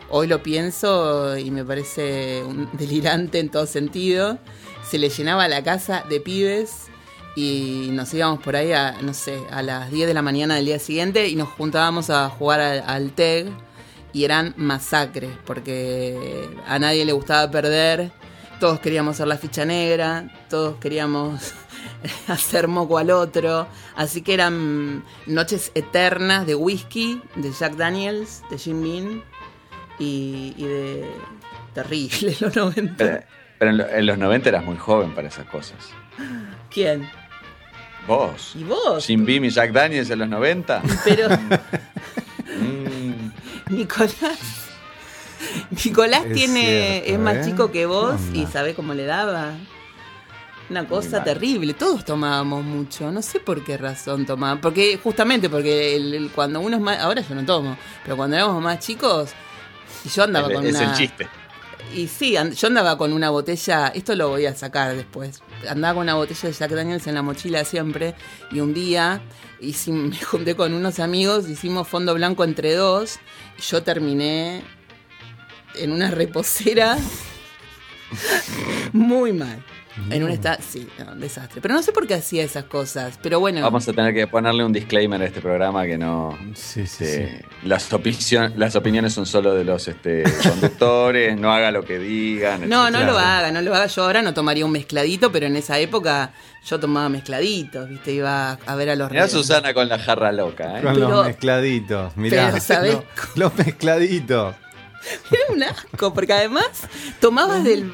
hoy 0.09 0.27
lo 0.27 0.41
pienso 0.43 1.37
y 1.37 1.51
me 1.51 1.65
parece 1.65 2.43
un 2.45 2.69
delirante 2.77 3.39
en 3.39 3.49
todo 3.49 3.65
sentido. 3.65 4.37
Se 4.89 4.97
le 4.97 5.09
llenaba 5.09 5.47
la 5.49 5.63
casa 5.63 6.03
de 6.09 6.19
pibes 6.21 6.87
y 7.35 7.89
nos 7.91 8.13
íbamos 8.13 8.39
por 8.41 8.55
ahí 8.55 8.73
a, 8.73 8.97
no 9.01 9.13
sé, 9.13 9.41
a 9.51 9.61
las 9.61 9.89
10 9.91 10.07
de 10.07 10.13
la 10.13 10.21
mañana 10.21 10.55
del 10.55 10.65
día 10.65 10.79
siguiente 10.79 11.27
y 11.27 11.35
nos 11.35 11.49
juntábamos 11.49 12.09
a 12.09 12.29
jugar 12.29 12.59
al, 12.59 12.83
al 12.85 13.11
TEG 13.11 13.47
y 14.13 14.25
eran 14.25 14.53
masacres 14.57 15.31
porque 15.45 16.49
a 16.67 16.77
nadie 16.79 17.05
le 17.05 17.13
gustaba 17.13 17.49
perder, 17.49 18.11
todos 18.59 18.79
queríamos 18.81 19.15
hacer 19.15 19.27
la 19.27 19.37
ficha 19.37 19.63
negra, 19.65 20.29
todos 20.49 20.75
queríamos 20.77 21.53
hacer 22.27 22.67
moco 22.67 22.97
al 22.97 23.11
otro, 23.11 23.67
así 23.95 24.21
que 24.21 24.33
eran 24.33 25.03
noches 25.25 25.71
eternas 25.75 26.45
de 26.45 26.55
whisky, 26.55 27.21
de 27.35 27.51
Jack 27.51 27.75
Daniels, 27.75 28.43
de 28.51 28.57
Jim 28.57 28.81
Beam 28.83 29.23
y, 29.97 30.53
y 30.57 30.63
de 30.65 31.09
terrible 31.73 32.35
los 32.41 32.53
90. 32.55 32.95
Pero, 32.97 33.23
pero 33.57 33.71
en, 33.71 33.77
lo- 33.77 33.89
en 33.89 34.05
los 34.05 34.17
90 34.17 34.49
eras 34.49 34.65
muy 34.65 34.75
joven 34.75 35.15
para 35.15 35.29
esas 35.29 35.45
cosas. 35.47 35.77
¿Quién? 36.69 37.09
Vos. 38.07 38.53
¿Y 38.55 38.63
vos? 38.63 39.05
Jim 39.05 39.25
Beam 39.25 39.45
y 39.45 39.49
Jack 39.49 39.71
Daniels 39.71 40.09
en 40.09 40.19
los 40.19 40.29
90. 40.29 40.81
Pero 41.05 41.29
Mm, 42.59 43.31
Nicolás. 43.75 44.39
Nicolás 45.85 46.25
Es 46.25 46.33
tiene, 46.33 46.61
cierto, 47.03 47.11
es 47.13 47.19
más 47.19 47.35
¿eh? 47.37 47.41
chico 47.49 47.71
que 47.71 47.85
vos 47.85 48.19
¿Qué 48.31 48.39
y 48.39 48.45
sabe 48.47 48.73
cómo 48.73 48.93
le 48.93 49.05
daba. 49.05 49.53
Una 50.69 50.87
cosa 50.87 51.21
terrible, 51.23 51.73
todos 51.73 52.05
tomábamos 52.05 52.63
mucho, 52.63 53.11
no 53.11 53.21
sé 53.21 53.41
por 53.41 53.61
qué 53.63 53.77
razón 53.77 54.25
tomaban, 54.25 54.61
porque 54.61 54.97
justamente 55.03 55.49
porque 55.49 55.97
el- 55.97 56.13
el- 56.13 56.29
cuando 56.31 56.61
uno 56.61 56.77
es 56.77 56.81
más, 56.81 56.99
ahora 56.99 57.21
yo 57.21 57.35
no 57.35 57.43
tomo, 57.45 57.77
pero 58.05 58.15
cuando 58.15 58.37
éramos 58.37 58.61
más 58.63 58.79
chicos, 58.79 59.31
y 60.05 60.09
yo 60.09 60.23
andaba 60.23 60.47
Es, 60.47 60.53
con 60.53 60.65
es 60.65 60.75
una... 60.75 60.91
el 60.91 60.97
chiste. 60.97 61.27
Y 61.93 62.07
sí, 62.07 62.37
and- 62.37 62.53
yo 62.53 62.67
andaba 62.67 62.97
con 62.97 63.11
una 63.11 63.29
botella, 63.29 63.87
esto 63.89 64.15
lo 64.15 64.29
voy 64.29 64.45
a 64.45 64.55
sacar 64.55 64.95
después, 64.95 65.41
andaba 65.67 65.95
con 65.95 66.03
una 66.03 66.15
botella 66.15 66.49
de 66.49 66.53
Jack 66.53 66.71
Daniels 66.71 67.05
en 67.07 67.15
la 67.15 67.21
mochila 67.21 67.65
siempre, 67.65 68.15
y 68.51 68.59
un 68.61 68.73
día 68.73 69.21
hici- 69.61 69.91
me 70.09 70.17
junté 70.21 70.55
con 70.55 70.73
unos 70.73 70.99
amigos, 70.99 71.49
hicimos 71.49 71.87
fondo 71.87 72.13
blanco 72.13 72.43
entre 72.45 72.73
dos, 72.75 73.19
y 73.57 73.61
yo 73.61 73.83
terminé 73.83 74.63
en 75.75 75.91
una 75.91 76.11
reposera 76.11 76.97
muy 78.93 79.33
mal. 79.33 79.63
En 80.09 80.23
un 80.23 80.31
estado, 80.31 80.57
sí, 80.67 80.87
no, 80.99 81.11
un 81.11 81.19
desastre. 81.19 81.59
Pero 81.61 81.73
no 81.73 81.83
sé 81.83 81.91
por 81.91 82.07
qué 82.07 82.13
hacía 82.13 82.43
esas 82.43 82.63
cosas. 82.63 83.19
Pero 83.21 83.39
bueno, 83.41 83.61
Vamos 83.61 83.87
a 83.87 83.93
tener 83.93 84.13
que 84.13 84.25
ponerle 84.25 84.63
un 84.63 84.71
disclaimer 84.71 85.21
a 85.21 85.25
este 85.25 85.41
programa 85.41 85.85
que 85.85 85.97
no. 85.97 86.37
Sí, 86.55 86.87
sí, 86.87 87.03
este, 87.03 87.37
sí. 87.39 87.45
Las, 87.67 87.91
opinion- 87.91 88.53
las 88.55 88.75
opiniones 88.75 89.13
son 89.13 89.25
solo 89.25 89.53
de 89.53 89.63
los 89.65 89.87
este, 89.87 90.23
conductores, 90.43 91.37
no 91.37 91.51
haga 91.51 91.71
lo 91.71 91.83
que 91.83 91.99
digan. 91.99 92.69
no, 92.69 92.89
no 92.89 93.03
lo 93.03 93.17
haga, 93.17 93.51
no 93.51 93.61
lo 93.61 93.75
haga. 93.75 93.87
Yo 93.87 94.03
ahora 94.03 94.21
no 94.21 94.33
tomaría 94.33 94.65
un 94.65 94.71
mezcladito, 94.71 95.31
pero 95.31 95.45
en 95.47 95.57
esa 95.57 95.77
época 95.79 96.31
yo 96.65 96.79
tomaba 96.79 97.09
mezcladitos, 97.09 97.89
¿viste? 97.89 98.11
Iba 98.13 98.53
a 98.65 98.75
ver 98.75 98.89
a 98.91 98.95
los 98.95 99.09
Mirá. 99.11 99.27
Susana 99.27 99.73
con 99.73 99.89
la 99.89 99.99
jarra 99.99 100.31
loca, 100.31 100.79
¿eh? 100.79 100.83
Con 100.83 100.93
Pero- 100.93 101.09
los 101.09 101.25
mezcladitos, 101.25 102.15
mirá. 102.15 102.47
pero, 102.51 102.61
¿sabés? 102.63 102.93
Los, 102.93 103.03
los 103.35 103.55
mezcladitos. 103.57 104.55
Era 105.31 105.53
un 105.53 105.63
asco, 105.63 106.13
porque 106.13 106.33
además 106.33 106.65
tomabas 107.19 107.63
del. 107.63 107.91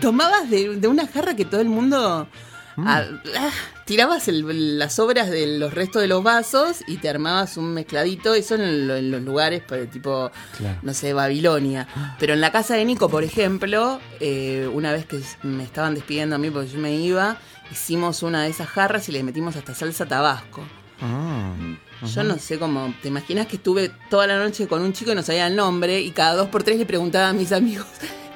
Tomabas 0.00 0.50
de, 0.50 0.76
de 0.76 0.88
una 0.88 1.06
jarra 1.06 1.34
que 1.36 1.44
todo 1.44 1.60
el 1.60 1.68
mundo. 1.68 2.28
Mm. 2.74 2.88
ah, 2.88 3.04
ah, 3.38 3.50
tirabas 3.84 4.28
el- 4.28 4.78
las 4.78 4.94
sobras 4.94 5.28
de 5.28 5.58
los 5.58 5.74
restos 5.74 6.00
de 6.00 6.08
los 6.08 6.22
vasos 6.22 6.78
y 6.86 6.96
te 6.96 7.10
armabas 7.10 7.58
un 7.58 7.74
mezcladito. 7.74 8.32
Eso 8.34 8.54
en, 8.54 8.88
lo- 8.88 8.96
en 8.96 9.10
los 9.10 9.20
lugares, 9.20 9.62
pues, 9.68 9.90
tipo, 9.90 10.30
Claro. 10.56 10.78
no 10.82 10.94
sé, 10.94 11.12
Babilonia. 11.12 11.86
Pero 12.18 12.32
en 12.32 12.40
la 12.40 12.50
casa 12.50 12.74
de 12.74 12.84
Nico, 12.86 13.10
por 13.10 13.24
ejemplo, 13.24 14.00
eh, 14.20 14.66
una 14.72 14.90
vez 14.92 15.04
que 15.04 15.20
me 15.42 15.64
estaban 15.64 15.94
despidiendo 15.94 16.36
a 16.36 16.38
mí 16.38 16.48
porque 16.50 16.70
yo 16.70 16.78
me 16.78 16.94
iba, 16.94 17.36
hicimos 17.70 18.22
una 18.22 18.42
de 18.44 18.48
esas 18.48 18.68
jarras 18.68 19.06
y 19.08 19.12
le 19.12 19.22
metimos 19.22 19.54
hasta 19.56 19.74
salsa 19.74 20.06
tabasco. 20.06 20.62
Yo 22.06 22.24
no 22.24 22.38
sé 22.38 22.58
cómo. 22.58 22.94
¿Te 23.00 23.08
imaginas 23.08 23.46
que 23.46 23.56
estuve 23.56 23.90
toda 24.10 24.26
la 24.26 24.38
noche 24.38 24.66
con 24.66 24.82
un 24.82 24.92
chico 24.92 25.12
y 25.12 25.14
no 25.14 25.22
sabía 25.22 25.46
el 25.46 25.56
nombre 25.56 26.00
y 26.00 26.10
cada 26.10 26.34
dos 26.34 26.48
por 26.48 26.62
tres 26.62 26.78
le 26.78 26.86
preguntaba 26.86 27.28
a 27.28 27.32
mis 27.32 27.52
amigos, 27.52 27.86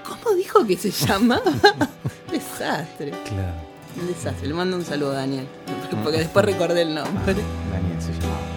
¿cómo 0.05 0.37
dijo 0.37 0.67
que 0.67 0.77
se 0.77 0.91
llamaba? 0.91 1.53
desastre. 2.31 3.11
claro. 3.11 3.55
Un 4.01 4.07
desastre. 4.09 4.49
Le 4.49 4.55
mando 4.55 4.77
un 4.77 4.85
saludo 4.85 5.13
a 5.13 5.15
Daniel. 5.15 5.47
Porque 6.03 6.19
después 6.19 6.45
recordé 6.45 6.83
el 6.83 6.95
nombre. 6.95 7.35
Daniel 7.73 8.01
se 8.01 8.13
llamaba. 8.13 8.57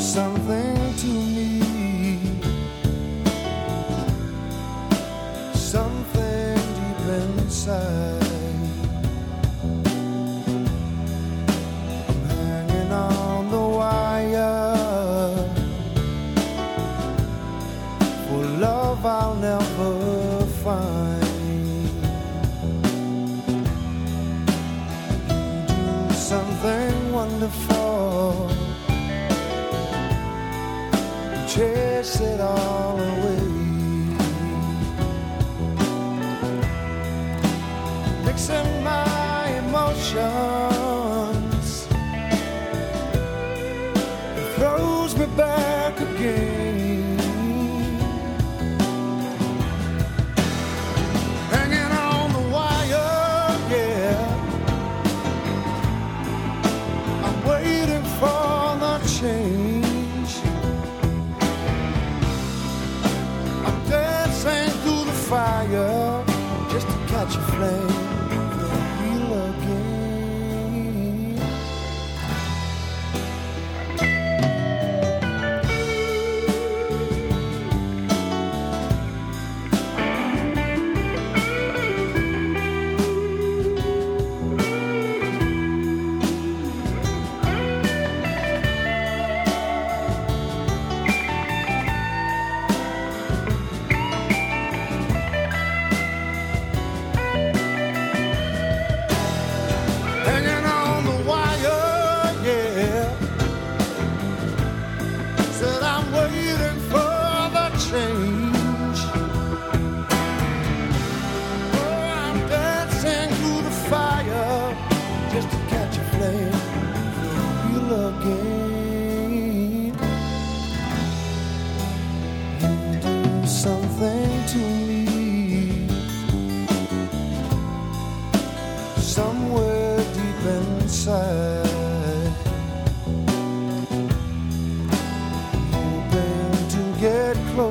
something 0.00 0.94
to 0.96 1.06
me. 1.06 1.60
Something 5.54 6.54
deep 6.56 7.44
inside. 7.44 8.09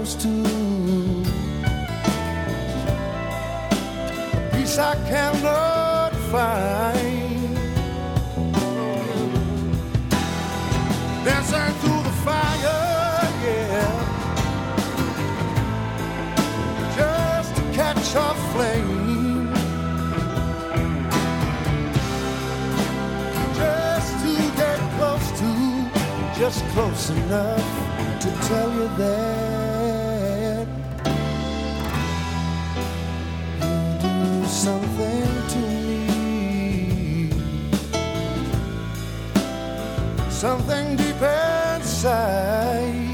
Close 0.10 0.24
to 0.24 0.39
something 40.40 40.96
deep 40.96 41.22
inside. 41.76 43.10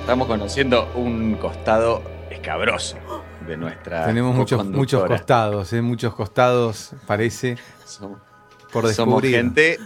Estamos 0.00 0.26
conociendo 0.26 0.90
un 0.94 1.34
costado 1.34 2.02
escabroso 2.30 2.96
de 3.46 3.58
nuestra. 3.58 4.06
Tenemos 4.06 4.34
muchos, 4.34 4.64
muchos 4.64 5.04
costados, 5.04 5.70
¿eh? 5.74 5.82
muchos 5.82 6.14
costados, 6.14 6.92
parece. 7.06 7.58
Somos, 7.84 8.18
por 8.72 8.88
somos 8.94 9.20
descubrir. 9.20 9.36
gente 9.36 9.78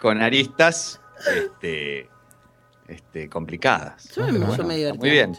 con 0.00 0.22
aristas 0.22 1.00
este, 1.34 2.08
este, 2.88 3.28
complicadas. 3.28 4.08
Yo, 4.14 4.26
me- 4.26 4.56
yo 4.56 4.64
me 4.64 4.76
divertí 4.76 4.98
Muy 4.98 5.10
bien. 5.10 5.36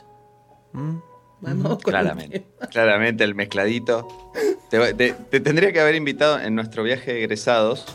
¿Mm? 0.73 0.95
Vamos 1.39 1.83
con 1.83 1.93
el 1.95 2.01
Claramente, 2.01 2.39
tema. 2.39 2.67
claramente 2.67 3.23
el 3.23 3.35
mezcladito. 3.35 4.07
Te, 4.71 4.93
te- 4.95 5.13
te 5.13 5.39
tendría 5.39 5.71
que 5.71 5.79
haber 5.79 5.95
invitado 5.95 6.39
en 6.39 6.55
nuestro 6.55 6.83
viaje 6.83 7.13
de 7.13 7.19
egresados. 7.23 7.85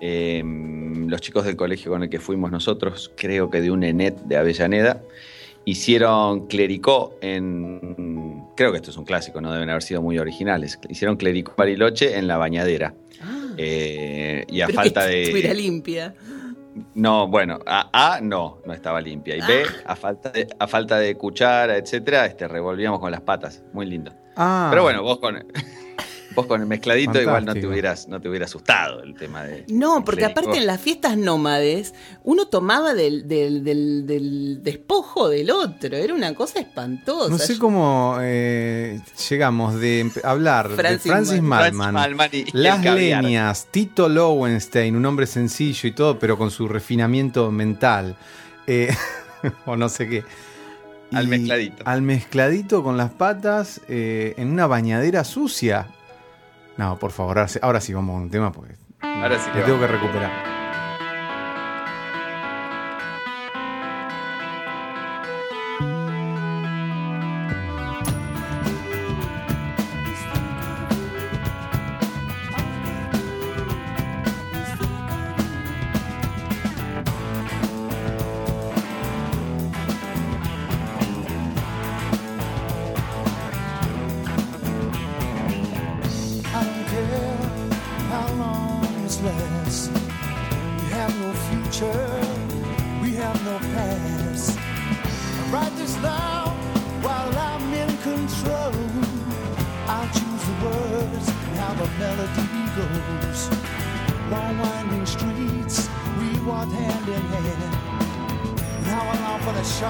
eh, 0.00 0.42
los 0.44 1.20
chicos 1.20 1.44
del 1.44 1.56
colegio 1.56 1.90
con 1.90 2.02
el 2.02 2.08
que 2.10 2.18
fuimos 2.20 2.50
nosotros, 2.50 3.10
creo 3.16 3.50
que 3.50 3.60
de 3.60 3.70
un 3.70 3.82
ENET 3.84 4.16
de 4.22 4.36
Avellaneda, 4.36 5.02
hicieron 5.64 6.46
clericó 6.46 7.16
en. 7.20 8.44
Creo 8.56 8.70
que 8.72 8.78
esto 8.78 8.90
es 8.90 8.96
un 8.96 9.04
clásico, 9.04 9.40
no 9.40 9.52
deben 9.52 9.68
haber 9.70 9.82
sido 9.82 10.02
muy 10.02 10.18
originales. 10.18 10.78
Hicieron 10.88 11.16
clericó 11.16 11.52
Bariloche 11.56 12.16
en 12.18 12.26
la 12.26 12.36
bañadera. 12.38 12.94
Ah, 13.22 13.50
Eh, 13.56 14.44
y 14.48 14.60
a 14.62 14.68
falta 14.68 15.06
de. 15.06 15.52
limpia. 15.54 16.14
No, 16.94 17.26
bueno, 17.28 17.58
a, 17.66 18.14
A 18.16 18.20
no, 18.20 18.58
no 18.64 18.72
estaba 18.72 19.00
limpia. 19.00 19.36
Y 19.36 19.40
B, 19.40 19.64
Ah. 19.86 19.92
a 19.92 19.96
falta 19.96 20.30
de, 20.30 20.46
a 20.58 20.66
falta 20.66 20.98
de 20.98 21.16
cuchara, 21.16 21.76
etcétera, 21.76 22.26
este, 22.26 22.46
revolvíamos 22.48 23.00
con 23.00 23.10
las 23.10 23.20
patas. 23.20 23.62
Muy 23.72 23.86
lindo. 23.86 24.12
Ah, 24.36 24.68
Pero 24.70 24.82
bueno, 24.82 25.02
vos 25.02 25.18
con, 25.18 25.36
vos 26.34 26.46
con 26.46 26.60
el 26.60 26.66
mezcladito 26.66 27.20
igual 27.20 27.44
no 27.44 27.54
te, 27.54 27.66
hubieras, 27.66 28.06
no 28.08 28.20
te 28.20 28.28
hubiera 28.28 28.44
asustado 28.46 29.02
el 29.02 29.14
tema 29.14 29.42
de. 29.44 29.64
No, 29.68 30.04
porque 30.04 30.24
aparte 30.24 30.58
en 30.58 30.66
las 30.66 30.80
fiestas 30.80 31.16
nómades 31.16 31.94
uno 32.24 32.46
tomaba 32.46 32.94
del, 32.94 33.26
del, 33.26 33.64
del, 33.64 34.06
del 34.06 34.62
despojo 34.62 35.28
del 35.28 35.50
otro. 35.50 35.96
Era 35.96 36.14
una 36.14 36.34
cosa 36.34 36.60
espantosa. 36.60 37.30
no 37.30 37.38
sé 37.38 37.58
cómo 37.58 38.16
eh, 38.20 39.00
llegamos 39.28 39.80
de 39.80 40.10
hablar 40.22 40.70
Francis 40.70 41.04
de 41.04 41.10
Francis 41.10 41.42
Malman. 41.42 42.30
Y- 42.32 42.44
las 42.52 42.84
leñas, 42.84 43.66
Tito 43.70 44.08
Lowenstein, 44.08 44.94
un 44.96 45.06
hombre 45.06 45.26
sencillo 45.26 45.88
y 45.88 45.92
todo, 45.92 46.18
pero 46.18 46.38
con 46.38 46.50
su 46.50 46.68
refinamiento 46.68 47.50
mental. 47.50 48.16
eh, 48.66 48.94
o 49.66 49.74
no 49.76 49.88
sé 49.88 50.08
qué. 50.08 50.24
Al 51.12 51.26
mezcladito. 51.26 51.82
Al 51.86 52.02
mezcladito 52.02 52.84
con 52.84 52.96
las 52.96 53.10
patas 53.10 53.80
eh, 53.88 54.34
en 54.36 54.48
una 54.52 54.68
bañadera 54.68 55.24
sucia. 55.24 55.88
No, 56.80 56.98
por 56.98 57.10
favor, 57.10 57.36
ahora 57.36 57.46
sí, 57.46 57.58
ahora 57.60 57.78
sí 57.78 57.92
vamos 57.92 58.14
a 58.16 58.22
un 58.22 58.30
tema 58.30 58.50
porque 58.52 58.74
Ahora 59.02 59.38
sí 59.38 59.50
que 59.50 59.60
tengo 59.60 59.78
que 59.78 59.86
recuperar. 59.86 60.59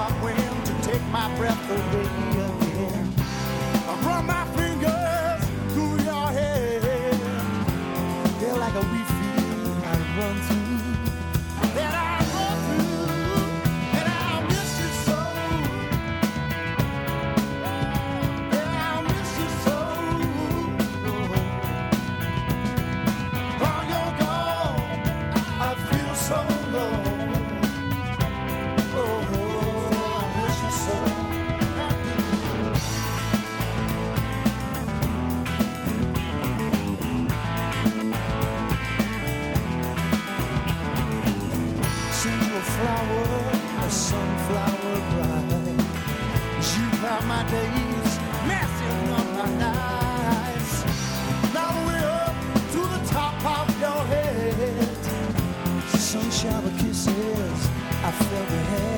Sharp 0.01 0.23
wind 0.23 0.65
to 0.65 0.73
take 0.81 1.03
my 1.09 1.27
breath 1.37 1.69
away 1.69 2.01
again. 2.01 3.13
Run 4.03 4.25
my 4.25 4.50
up 47.21 47.27
my 47.27 47.43
days, 47.49 48.19
messing 48.47 49.09
up 49.11 49.27
my 49.37 49.49
nights. 49.57 50.83
Now 51.53 51.71
we're 51.85 52.09
up 52.25 52.35
to 52.73 52.79
the 52.93 53.01
top 53.11 53.45
of 53.59 53.79
your 53.79 54.03
head. 54.05 54.97
Sunshine 55.99 56.77
kisses, 56.79 57.69
I 58.03 58.11
felt 58.11 58.47
the 58.49 58.61
head. 58.71 58.90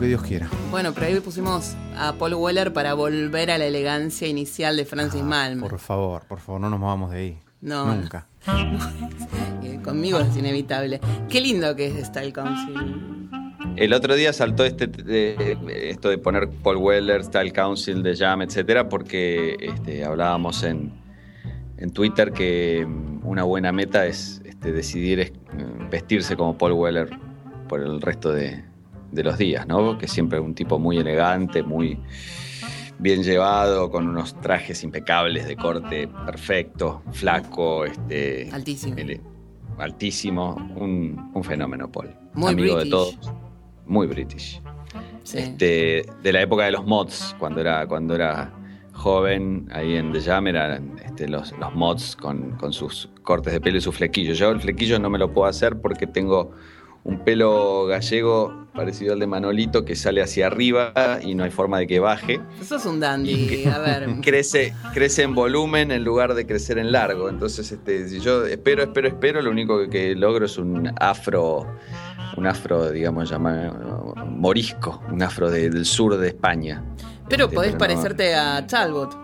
Que 0.00 0.06
Dios 0.06 0.22
quiera. 0.22 0.48
Bueno, 0.70 0.92
pero 0.94 1.06
ahí 1.06 1.20
pusimos 1.20 1.76
a 1.96 2.14
Paul 2.14 2.34
Weller 2.34 2.72
para 2.72 2.94
volver 2.94 3.50
a 3.50 3.58
la 3.58 3.66
elegancia 3.66 4.26
inicial 4.26 4.76
de 4.76 4.84
Francis 4.84 5.22
Malm. 5.22 5.62
Ah, 5.64 5.68
Por 5.68 5.78
favor, 5.78 6.22
por 6.26 6.40
favor, 6.40 6.60
no 6.60 6.70
nos 6.70 6.80
movamos 6.80 7.10
de 7.12 7.18
ahí. 7.18 7.38
No. 7.60 7.94
Nunca. 7.94 8.26
Eh, 9.62 9.78
Conmigo 9.84 10.18
es 10.18 10.34
inevitable. 10.36 11.00
Qué 11.28 11.40
lindo 11.42 11.76
que 11.76 11.86
es 11.88 12.06
Style 12.06 12.32
Council. 12.32 12.74
El 13.76 13.92
otro 13.92 14.14
día 14.14 14.32
saltó 14.32 14.64
este 14.64 14.86
de- 14.86 15.58
esto 15.90 16.08
de 16.08 16.16
poner 16.18 16.48
Paul 16.48 16.78
Weller, 16.78 17.22
Style 17.22 17.52
Council, 17.52 18.02
The 18.02 18.16
Jam, 18.16 18.40
etcétera, 18.42 18.88
porque 18.88 19.56
este, 19.60 20.04
hablábamos 20.04 20.62
en, 20.62 20.92
en 21.76 21.90
Twitter 21.90 22.32
que 22.32 22.86
mm, 22.86 23.26
una 23.26 23.42
buena 23.44 23.70
meta 23.72 24.06
es 24.06 24.40
este, 24.46 24.72
decidir 24.72 25.32
mm, 25.52 25.90
vestirse 25.90 26.36
como 26.36 26.56
Paul 26.56 26.72
Weller 26.72 27.10
por 27.68 27.80
el 27.82 28.00
resto 28.00 28.32
de, 28.32 28.64
de 29.12 29.24
los 29.24 29.38
días, 29.38 29.66
¿no? 29.66 29.98
Que 29.98 30.08
siempre 30.08 30.40
un 30.40 30.54
tipo 30.54 30.78
muy 30.78 30.98
elegante, 30.98 31.62
muy 31.62 31.98
bien 32.98 33.22
llevado, 33.22 33.90
con 33.90 34.08
unos 34.08 34.38
trajes 34.40 34.82
impecables 34.84 35.46
de 35.48 35.56
corte 35.56 36.08
perfecto, 36.26 37.02
flaco, 37.12 37.84
este, 37.84 38.50
Altísimo. 38.52 38.96
altísimo, 39.78 40.54
un, 40.76 41.30
un 41.34 41.44
fenómeno, 41.44 41.90
Paul. 41.90 42.14
Muy 42.34 42.52
Amigo 42.52 42.78
de 42.78 42.90
todos, 42.90 43.18
muy 43.86 44.06
british. 44.06 44.60
Sí. 45.22 45.38
Este, 45.38 46.04
de 46.22 46.32
la 46.32 46.42
época 46.42 46.64
de 46.64 46.72
los 46.72 46.84
mods, 46.84 47.34
cuando 47.38 47.60
era, 47.60 47.86
cuando 47.86 48.14
era 48.14 48.52
joven, 48.92 49.68
ahí 49.72 49.96
en 49.96 50.12
The 50.12 50.20
Jam 50.20 50.46
eran 50.48 50.98
este, 51.04 51.26
los, 51.28 51.56
los 51.58 51.74
mods 51.74 52.16
con, 52.16 52.52
con 52.58 52.72
sus 52.72 53.08
cortes 53.22 53.52
de 53.52 53.60
pelo 53.60 53.78
y 53.78 53.80
sus 53.80 53.94
flequillos. 53.96 54.38
Yo 54.38 54.50
el 54.50 54.60
flequillo 54.60 54.98
no 54.98 55.08
me 55.08 55.18
lo 55.18 55.32
puedo 55.32 55.46
hacer 55.48 55.80
porque 55.80 56.06
tengo 56.06 56.52
un 57.04 57.24
pelo 57.24 57.86
gallego 57.86 58.66
parecido 58.74 59.14
al 59.14 59.18
de 59.20 59.26
Manolito 59.26 59.84
que 59.84 59.96
sale 59.96 60.22
hacia 60.22 60.46
arriba 60.46 60.92
y 61.22 61.34
no 61.34 61.44
hay 61.44 61.50
forma 61.50 61.78
de 61.78 61.86
que 61.86 61.98
baje. 61.98 62.40
Eso 62.60 62.76
es 62.76 62.86
un 62.86 63.00
dandy. 63.00 63.64
A 63.66 63.78
ver. 63.78 64.06
Crece, 64.22 64.74
crece 64.94 65.22
en 65.22 65.34
volumen 65.34 65.90
en 65.90 66.04
lugar 66.04 66.34
de 66.34 66.46
crecer 66.46 66.78
en 66.78 66.92
largo. 66.92 67.28
Entonces, 67.28 67.72
este, 67.72 68.08
si 68.08 68.20
yo 68.20 68.44
espero, 68.46 68.82
espero, 68.84 69.08
espero, 69.08 69.42
lo 69.42 69.50
único 69.50 69.78
que, 69.80 69.88
que 69.90 70.14
logro 70.14 70.46
es 70.46 70.56
un 70.58 70.92
afro, 71.00 71.66
un 72.36 72.46
afro, 72.46 72.90
digamos, 72.90 73.28
llamado 73.30 74.14
morisco, 74.26 75.02
un 75.10 75.22
afro 75.22 75.50
de- 75.50 75.68
del 75.70 75.84
sur 75.86 76.16
de 76.16 76.28
España. 76.28 76.84
Pero 77.28 77.44
Este, 77.44 77.56
podés 77.56 77.72
no- 77.72 77.78
parecerte 77.78 78.34
a 78.34 78.66
Talbot. 78.66 79.16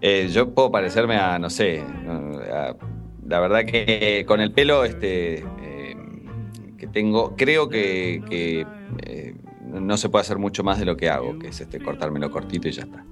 Eh, 0.00 0.28
yo 0.30 0.52
puedo 0.52 0.70
parecerme 0.70 1.16
a, 1.16 1.38
no 1.38 1.48
sé, 1.50 1.82
a- 2.52 2.74
la 3.26 3.40
verdad 3.40 3.64
que 3.64 4.24
con 4.26 4.40
el 4.40 4.52
pelo 4.52 4.84
este, 4.84 5.38
eh, 5.38 5.44
que 6.76 6.86
tengo, 6.86 7.34
creo 7.36 7.68
que, 7.68 8.22
que, 8.28 8.66
eh, 9.02 9.34
no 9.66 9.96
se 9.96 10.08
puede 10.08 10.22
hacer 10.22 10.38
mucho 10.38 10.62
más 10.62 10.78
de 10.78 10.84
lo 10.84 10.96
que 10.96 11.10
hago, 11.10 11.38
que 11.38 11.48
es 11.48 11.60
este, 11.60 11.80
cortármelo 11.80 12.30
cortito 12.30 12.68
y 12.68 12.72
ya 12.72 12.82
está. 12.82 13.04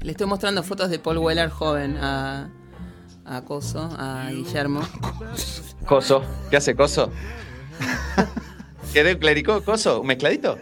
Le 0.00 0.12
estoy 0.12 0.26
mostrando 0.26 0.62
fotos 0.62 0.90
de 0.90 0.98
Paul 0.98 1.18
Weller 1.18 1.50
joven 1.50 1.96
a, 1.96 2.50
a 3.24 3.44
Coso, 3.44 3.88
a 3.98 4.30
Guillermo. 4.30 4.80
Coso, 5.86 6.22
¿qué 6.50 6.56
hace 6.56 6.74
Coso? 6.74 7.10
¿Querés 8.92 9.14
un 9.14 9.20
clericó, 9.20 9.62
Coso? 9.62 10.00
¿Un 10.00 10.06
mezcladito? 10.06 10.58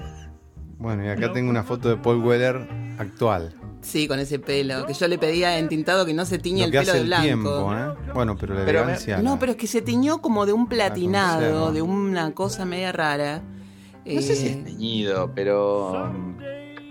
Bueno, 0.79 1.05
y 1.05 1.09
acá 1.09 1.33
tengo 1.33 1.51
una 1.51 1.63
foto 1.63 1.89
de 1.89 1.97
Paul 1.97 2.23
Weller 2.25 2.69
actual. 2.99 3.55
Sí, 3.87 4.09
con 4.09 4.19
ese 4.19 4.39
pelo. 4.41 4.85
Que 4.85 4.95
yo 4.95 5.07
le 5.07 5.17
pedía 5.17 5.59
en 5.59 5.69
tintado 5.69 6.05
que 6.05 6.13
no 6.13 6.25
se 6.27 6.39
tiñe 6.39 6.61
Lo 6.61 6.65
el 6.67 6.73
que 6.73 6.79
pelo 6.81 6.91
hace 6.91 6.99
de 6.99 7.03
el 7.03 7.07
blanco. 7.07 7.25
tiempo, 7.25 7.73
¿eh? 7.73 8.13
Bueno, 8.15 8.37
pero 8.37 8.55
la 8.55 8.65
Pero- 8.65 8.81
elegancia. 8.81 9.19
No, 9.19 9.35
la- 9.35 9.39
pero 9.39 9.53
es 9.53 9.59
que 9.59 9.67
se 9.69 9.81
tiñó 9.81 10.21
como 10.21 10.45
de 10.45 10.53
un 10.53 10.69
platinado, 10.69 11.71
de 11.73 11.83
una 11.83 12.33
cosa 12.35 12.65
media 12.65 12.91
rara. 12.91 13.43
No 14.05 14.21
sé 14.21 14.35
si 14.37 14.47
Eh, 14.47 14.51
es 14.51 14.65
teñido, 14.65 15.31
pero. 15.35 16.13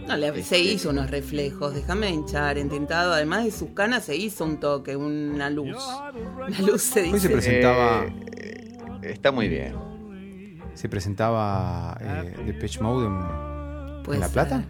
No, 0.08 0.16
le, 0.18 0.44
se 0.44 0.60
hizo 0.60 0.92
unos 0.92 1.10
reflejos, 1.10 1.74
déjame 1.74 2.10
hinchar, 2.12 2.58
en 2.60 2.70
tintado. 2.70 3.12
Además 3.14 3.44
de 3.44 3.52
sus 3.52 3.70
canas 3.72 4.04
se 4.06 4.16
hizo 4.16 4.46
un 4.46 4.60
toque, 4.60 4.96
una 4.96 5.50
luz. 5.50 5.76
Una 6.48 6.60
luz 6.62 6.82
se 6.84 7.02
Hoy 7.02 7.08
se 7.08 7.14
dice. 7.16 7.30
presentaba, 7.30 8.06
Eh, 8.38 8.78
está 9.02 9.32
muy 9.32 9.48
bien. 9.50 9.74
se 10.76 10.88
presentaba 10.90 11.98
eh, 12.02 12.36
Depeche 12.46 12.82
Mode 12.82 13.08
en, 13.08 14.20
La 14.20 14.28
ser. 14.28 14.34
Plata. 14.34 14.64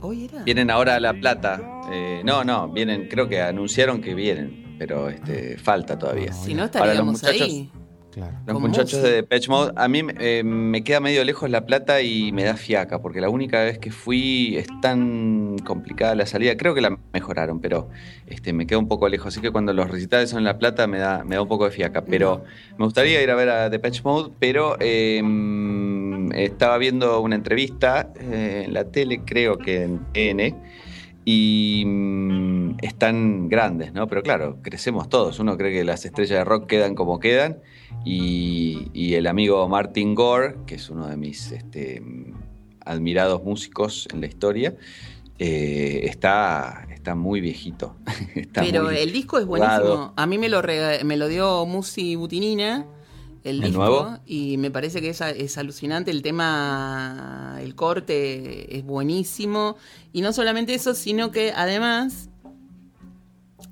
Hoy 0.00 0.26
era. 0.26 0.42
Vienen 0.44 0.70
ahora 0.70 0.96
a 0.96 1.00
La 1.00 1.14
Plata. 1.14 1.60
Eh, 1.92 2.22
no, 2.24 2.44
no, 2.44 2.68
vienen, 2.68 3.08
creo 3.08 3.28
que 3.28 3.40
anunciaron 3.40 4.00
que 4.00 4.14
vienen, 4.14 4.76
pero 4.78 5.08
este, 5.08 5.56
falta 5.58 5.98
todavía. 5.98 6.32
Si 6.32 6.54
no 6.54 6.64
estaríamos 6.64 7.22
muchachos- 7.22 7.42
ahí. 7.42 7.70
Claro. 8.16 8.34
Los 8.46 8.58
muchachos 8.62 9.02
de 9.02 9.12
Depeche 9.12 9.50
Mode, 9.50 9.74
a 9.76 9.88
mí 9.88 10.00
eh, 10.18 10.42
me 10.42 10.82
queda 10.82 11.00
medio 11.00 11.22
lejos 11.22 11.50
La 11.50 11.66
Plata 11.66 12.00
y 12.00 12.32
me 12.32 12.44
da 12.44 12.56
fiaca, 12.56 13.02
porque 13.02 13.20
la 13.20 13.28
única 13.28 13.62
vez 13.62 13.78
que 13.78 13.90
fui 13.90 14.56
es 14.56 14.68
tan 14.80 15.58
complicada 15.66 16.14
la 16.14 16.24
salida. 16.24 16.56
Creo 16.56 16.74
que 16.74 16.80
la 16.80 16.98
mejoraron, 17.12 17.60
pero 17.60 17.90
este, 18.26 18.54
me 18.54 18.66
queda 18.66 18.78
un 18.78 18.88
poco 18.88 19.06
lejos. 19.10 19.34
Así 19.34 19.42
que 19.42 19.50
cuando 19.50 19.74
los 19.74 19.90
recitales 19.90 20.30
son 20.30 20.38
en 20.38 20.44
La 20.46 20.58
Plata 20.58 20.86
me 20.86 20.96
da, 20.96 21.24
me 21.24 21.34
da 21.34 21.42
un 21.42 21.48
poco 21.48 21.66
de 21.66 21.72
fiaca. 21.72 22.06
Pero 22.06 22.42
me 22.78 22.86
gustaría 22.86 23.22
ir 23.22 23.30
a 23.30 23.34
ver 23.34 23.50
a 23.50 23.68
Depeche 23.68 24.00
Mode, 24.02 24.32
pero 24.40 24.78
eh, 24.80 25.22
estaba 26.36 26.78
viendo 26.78 27.20
una 27.20 27.34
entrevista 27.34 28.14
eh, 28.18 28.62
en 28.64 28.72
la 28.72 28.84
tele, 28.84 29.24
creo 29.26 29.58
que 29.58 29.82
en 29.82 29.98
TN, 30.14 30.56
y 31.26 31.84
mm, 31.84 32.76
están 32.80 33.50
grandes, 33.50 33.92
¿no? 33.92 34.06
Pero 34.06 34.22
claro, 34.22 34.56
crecemos 34.62 35.10
todos. 35.10 35.38
Uno 35.38 35.58
cree 35.58 35.70
que 35.70 35.84
las 35.84 36.06
estrellas 36.06 36.38
de 36.38 36.44
rock 36.44 36.66
quedan 36.66 36.94
como 36.94 37.20
quedan. 37.20 37.58
Y, 38.04 38.88
y 38.92 39.14
el 39.14 39.26
amigo 39.26 39.68
Martin 39.68 40.14
Gore, 40.14 40.56
que 40.66 40.76
es 40.76 40.90
uno 40.90 41.08
de 41.08 41.16
mis 41.16 41.50
este, 41.50 42.02
admirados 42.84 43.42
músicos 43.42 44.08
en 44.12 44.20
la 44.20 44.26
historia, 44.26 44.76
eh, 45.38 46.02
está, 46.04 46.86
está 46.90 47.14
muy 47.14 47.40
viejito. 47.40 47.96
Está 48.34 48.62
Pero 48.62 48.84
muy 48.84 48.96
el 48.96 49.12
disco 49.12 49.38
es 49.38 49.44
buenísimo. 49.44 50.14
A 50.16 50.26
mí 50.26 50.38
me 50.38 50.48
lo, 50.48 50.62
me 50.62 51.16
lo 51.16 51.28
dio 51.28 51.66
Musi 51.66 52.16
Butinina, 52.16 52.86
el, 53.44 53.56
¿El 53.56 53.70
disco, 53.70 53.78
nuevo? 53.78 54.18
y 54.24 54.56
me 54.56 54.70
parece 54.70 55.00
que 55.00 55.10
es, 55.10 55.20
es 55.20 55.58
alucinante. 55.58 56.10
El 56.10 56.22
tema, 56.22 57.58
el 57.60 57.74
corte 57.74 58.76
es 58.78 58.84
buenísimo. 58.84 59.76
Y 60.12 60.22
no 60.22 60.32
solamente 60.32 60.72
eso, 60.74 60.94
sino 60.94 61.30
que 61.30 61.52
además 61.54 62.30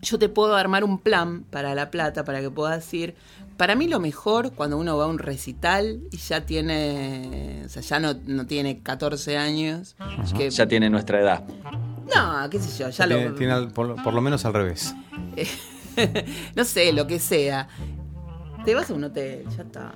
yo 0.03 0.19
te 0.19 0.29
puedo 0.29 0.55
armar 0.55 0.85
un 0.85 0.99
plan 0.99 1.45
para 1.45 1.75
La 1.75 1.91
Plata, 1.91 2.25
para 2.25 2.41
que 2.41 2.51
puedas 2.51 2.93
ir. 2.93 3.15
Para 3.57 3.77
mí 3.77 3.87
lo 3.87 4.01
mejor 4.01 4.53
cuando 4.53 4.77
uno 4.79 4.97
va 4.97 5.05
a 5.05 5.07
un 5.07 5.19
recital 5.19 6.01
y 6.11 6.17
ya 6.17 6.45
tiene, 6.45 7.63
o 7.65 7.69
sea, 7.69 7.83
ya 7.83 8.01
no, 8.01 8.15
no 8.27 8.47
tiene 8.47 8.81
14 8.83 9.37
años. 9.37 9.95
que- 10.37 10.51
Ya 10.51 10.67
tiene 10.67 10.91
nuestra 10.91 11.21
edad. 11.21 11.45
no, 12.15 12.51
qué 12.51 12.59
sé 12.59 12.83
yo, 12.83 12.91
ya 12.91 13.07
Tiene, 13.07 13.29
lo... 13.29 13.35
tiene 13.37 13.53
al- 13.53 13.69
por, 13.73 14.03
por 14.03 14.13
lo 14.13 14.21
menos 14.21 14.45
al 14.45 14.55
revés. 14.55 14.95
no 16.57 16.65
sé, 16.65 16.93
lo 16.93 17.07
que 17.07 17.19
sea. 17.19 17.69
Te 18.65 18.75
vas 18.75 18.91
a 18.91 18.95
un 18.95 19.05
hotel, 19.05 19.45
ya 19.57 19.63
está. 19.63 19.95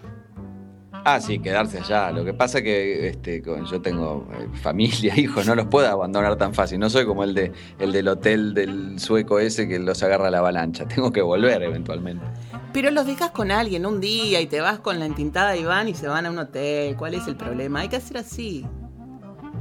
Ah, 1.04 1.20
sí, 1.20 1.38
quedarse 1.38 1.78
allá. 1.78 2.10
Lo 2.10 2.24
que 2.24 2.34
pasa 2.34 2.60
que 2.62 3.08
este, 3.08 3.40
con- 3.42 3.64
yo 3.66 3.80
tengo 3.80 4.28
eh, 4.34 4.48
familia, 4.62 5.14
hijos, 5.18 5.46
no 5.46 5.54
los 5.54 5.66
puedo 5.66 5.88
abandonar 5.88 6.36
tan 6.36 6.54
fácil. 6.54 6.78
No 6.78 6.90
soy 6.90 7.06
como 7.06 7.24
el 7.24 7.34
de 7.34 7.52
el 7.78 7.92
del 7.92 8.08
hotel 8.08 8.54
del 8.54 8.98
sueco 9.00 9.38
ese 9.38 9.66
que 9.68 9.78
los 9.78 10.02
agarra 10.02 10.30
la 10.30 10.38
avalancha. 10.38 10.86
Tengo 10.88 11.12
que 11.12 11.22
volver 11.22 11.62
eventualmente. 11.62 12.24
Pero 12.72 12.90
los 12.90 13.06
dejas 13.06 13.30
con 13.30 13.50
alguien 13.50 13.86
un 13.86 14.00
día 14.00 14.40
y 14.40 14.46
te 14.46 14.60
vas 14.60 14.78
con 14.78 14.98
la 14.98 15.06
entintada 15.06 15.56
y 15.56 15.64
van 15.64 15.88
y 15.88 15.94
se 15.94 16.06
van 16.08 16.26
a 16.26 16.30
un 16.30 16.38
hotel. 16.38 16.96
¿Cuál 16.96 17.14
es 17.14 17.26
el 17.26 17.36
problema? 17.36 17.80
Hay 17.80 17.88
que 17.88 17.96
hacer 17.96 18.18
así. 18.18 18.66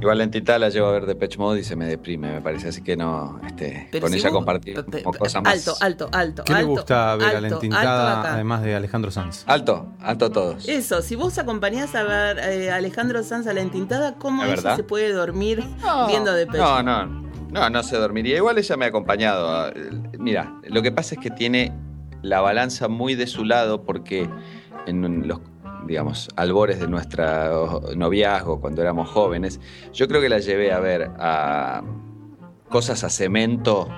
Igual 0.00 0.18
la 0.18 0.24
entidad 0.24 0.60
la 0.60 0.68
llevo 0.68 0.86
a 0.86 0.92
ver 0.92 1.06
de 1.06 1.16
Patch 1.16 1.38
Mode 1.38 1.58
y 1.58 1.64
se 1.64 1.74
me 1.74 1.84
deprime, 1.86 2.30
me 2.34 2.40
parece. 2.40 2.68
Así 2.68 2.82
que 2.82 2.96
no, 2.96 3.40
este, 3.44 3.88
Pero 3.90 4.02
con 4.02 4.12
si 4.12 4.18
ella 4.18 4.28
vos- 4.28 4.36
compartir 4.36 4.74
pe- 4.76 4.82
pe- 4.84 5.02
como 5.02 5.18
cosa 5.18 5.40
más. 5.40 5.54
Alto, 5.54 5.74
alto, 5.80 6.08
alto. 6.12 6.44
¿Qué 6.44 6.52
le 6.52 6.58
alto, 6.60 6.70
gusta 6.70 7.16
ver 7.16 7.28
a 7.28 7.40
la 7.40 7.48
alto, 7.48 7.54
entintada, 7.56 8.32
además 8.34 8.62
de 8.62 8.76
Alejandro 8.76 9.10
Sanz? 9.10 9.42
Alto, 9.48 9.88
alto 10.00 10.26
a 10.26 10.30
todos. 10.30 10.68
Eso, 10.68 11.02
si 11.02 11.16
vos 11.16 11.36
acompañás 11.38 11.96
a 11.96 12.04
ver 12.04 12.38
eh, 12.38 12.70
a 12.70 12.76
Alejandro 12.76 13.24
Sanz 13.24 13.48
a 13.48 13.52
la 13.54 13.60
entintada, 13.60 14.14
¿cómo 14.14 14.44
¿Es 14.44 14.60
se 14.60 14.84
puede 14.84 15.12
dormir 15.12 15.64
No, 15.80 16.06
viendo 16.06 16.32
de 16.32 16.46
pecho? 16.46 16.58
No, 16.58 16.82
no, 16.84 17.06
no, 17.50 17.68
no 17.70 17.82
se 17.82 17.96
dormiría. 17.96 18.36
Igual 18.36 18.56
ella 18.58 18.76
me 18.76 18.84
ha 18.84 18.88
acompañado. 18.88 19.48
a- 19.50 19.72
Mira, 20.16 20.60
lo 20.68 20.80
que 20.80 20.92
pasa 20.92 21.16
es 21.16 21.20
que 21.20 21.30
tiene 21.30 21.72
la 22.22 22.40
balanza 22.40 22.88
muy 22.88 23.14
de 23.14 23.26
su 23.26 23.44
lado 23.44 23.84
porque 23.84 24.28
en 24.86 25.28
los, 25.28 25.40
digamos, 25.86 26.28
albores 26.36 26.80
de 26.80 26.88
nuestro 26.88 27.80
noviazgo, 27.96 28.60
cuando 28.60 28.82
éramos 28.82 29.08
jóvenes, 29.10 29.60
yo 29.92 30.08
creo 30.08 30.20
que 30.20 30.28
la 30.28 30.38
llevé 30.38 30.72
a 30.72 30.80
ver 30.80 31.10
a 31.18 31.82
cosas 32.68 33.04
a 33.04 33.10
cemento 33.10 33.88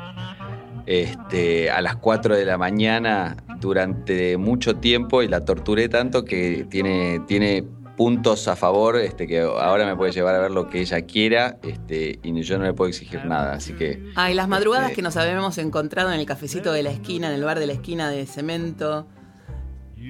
este, 0.86 1.70
a 1.70 1.80
las 1.82 1.96
4 1.96 2.36
de 2.36 2.44
la 2.44 2.58
mañana 2.58 3.36
durante 3.60 4.36
mucho 4.36 4.76
tiempo 4.76 5.22
y 5.22 5.28
la 5.28 5.44
torturé 5.44 5.88
tanto 5.88 6.24
que 6.24 6.66
tiene, 6.68 7.20
tiene 7.26 7.64
puntos 8.00 8.48
a 8.48 8.56
favor 8.56 8.96
este, 8.96 9.26
que 9.26 9.40
ahora 9.40 9.84
me 9.84 9.94
puede 9.94 10.10
llevar 10.10 10.34
a 10.34 10.38
ver 10.38 10.50
lo 10.52 10.70
que 10.70 10.80
ella 10.80 11.02
quiera 11.02 11.58
este, 11.62 12.18
y 12.22 12.40
yo 12.40 12.56
no 12.56 12.64
le 12.64 12.72
puedo 12.72 12.88
exigir 12.88 13.26
nada. 13.26 13.52
Así 13.52 13.74
que 13.74 14.02
Ay, 14.14 14.32
las 14.32 14.48
madrugadas 14.48 14.86
Este- 14.86 14.96
que 14.96 15.02
nos 15.02 15.18
habíamos 15.18 15.58
encontrado 15.58 16.10
en 16.10 16.18
el 16.18 16.24
cafecito 16.24 16.72
de 16.72 16.82
la 16.82 16.92
esquina, 16.92 17.28
en 17.28 17.34
el 17.34 17.44
bar 17.44 17.58
de 17.58 17.66
la 17.66 17.74
esquina 17.74 18.08
de 18.08 18.24
cemento. 18.24 19.06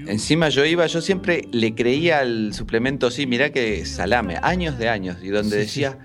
Encima 0.07 0.51
yo 0.51 0.65
iba, 0.65 0.87
yo 0.87 1.01
siempre 1.01 1.49
le 1.51 1.75
creía 1.75 2.21
al 2.21 2.55
suplemento, 2.55 3.11
sí, 3.11 3.27
mirá 3.27 3.51
que 3.51 3.85
salame, 3.85 4.37
años 4.41 4.79
de 4.79 4.89
años, 4.89 5.17
y 5.21 5.31
donde 5.31 5.57
Sí, 5.57 5.81
decía 5.83 5.99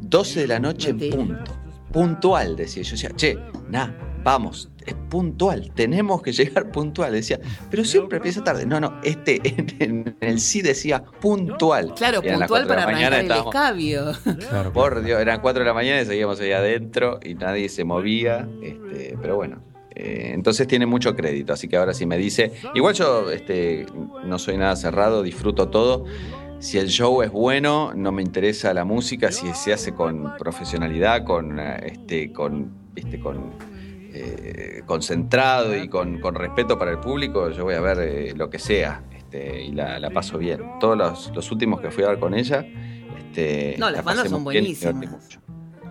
12 0.00 0.40
de 0.40 0.46
la 0.48 0.58
noche 0.58 0.88
en 0.90 0.98
punto. 1.10 1.56
Puntual, 1.92 2.56
decía. 2.56 2.82
Yo 2.82 2.90
decía, 2.90 3.10
che, 3.14 3.38
nah, 3.70 3.90
vamos, 4.22 4.70
es 4.86 4.94
puntual, 4.94 5.70
tenemos 5.74 6.22
que 6.22 6.32
llegar 6.32 6.70
puntual. 6.72 7.12
Decía, 7.12 7.38
pero 7.70 7.84
siempre 7.84 8.16
empieza 8.18 8.42
tarde. 8.44 8.66
No, 8.66 8.80
no, 8.80 9.00
este 9.02 9.40
en, 9.78 10.16
el 10.20 10.40
sí 10.40 10.62
decía 10.62 11.02
puntual. 11.20 11.94
Claro, 11.94 12.20
Eran 12.22 12.40
puntual 12.40 12.48
cuatro 12.48 12.68
para 12.68 12.82
arrancar 12.84 13.12
el 13.14 13.20
estábamos- 13.22 13.54
escabio. 13.54 14.12
Claro, 14.50 14.72
Por 14.72 15.02
Dios, 15.02 15.20
eran 15.20 15.40
4 15.40 15.60
de 15.60 15.66
la 15.66 15.74
mañana 15.74 16.00
y 16.02 16.06
seguíamos 16.06 16.40
ahí 16.40 16.52
adentro 16.52 17.20
y 17.22 17.34
nadie 17.34 17.68
se 17.68 17.84
movía. 17.84 18.48
Este, 18.62 19.16
pero 19.20 19.36
bueno, 19.36 19.60
eh, 19.94 20.30
entonces 20.34 20.66
tiene 20.66 20.86
mucho 20.86 21.14
crédito. 21.16 21.52
Así 21.52 21.68
que 21.68 21.76
ahora 21.76 21.92
sí 21.94 22.06
me 22.06 22.16
dice. 22.16 22.52
Igual 22.74 22.94
yo 22.94 23.30
este, 23.30 23.86
no 24.24 24.38
soy 24.38 24.56
nada 24.56 24.76
cerrado, 24.76 25.22
disfruto 25.22 25.68
todo. 25.68 26.04
Si 26.60 26.76
el 26.78 26.88
show 26.88 27.22
es 27.22 27.30
bueno, 27.30 27.92
no 27.94 28.10
me 28.10 28.20
interesa 28.22 28.74
la 28.74 28.84
música. 28.84 29.30
Si 29.30 29.46
se 29.54 29.72
hace 29.72 29.92
con 29.94 30.36
profesionalidad, 30.38 31.24
con, 31.24 31.58
eh, 31.60 31.76
este, 31.86 32.32
con, 32.32 32.72
este, 32.96 33.20
con 33.20 33.52
eh, 34.20 34.82
concentrado 34.86 35.76
y 35.76 35.88
con, 35.88 36.20
con 36.20 36.34
respeto 36.34 36.78
para 36.78 36.90
el 36.90 36.98
público, 36.98 37.50
yo 37.50 37.64
voy 37.64 37.74
a 37.74 37.80
ver 37.80 37.98
eh, 38.00 38.34
lo 38.34 38.50
que 38.50 38.58
sea. 38.58 39.02
Este, 39.16 39.62
y 39.64 39.72
la, 39.72 39.98
la 39.98 40.10
paso 40.10 40.38
bien. 40.38 40.60
Todos 40.80 40.96
los, 40.96 41.32
los 41.34 41.52
últimos 41.52 41.80
que 41.80 41.90
fui 41.90 42.04
a 42.04 42.08
ver 42.08 42.18
con 42.18 42.34
ella. 42.34 42.66
Este, 43.18 43.76
No, 43.78 43.86
las 43.86 43.96
la 43.98 44.02
bandas 44.02 44.28
son 44.28 44.42
buenísimas. 44.44 45.38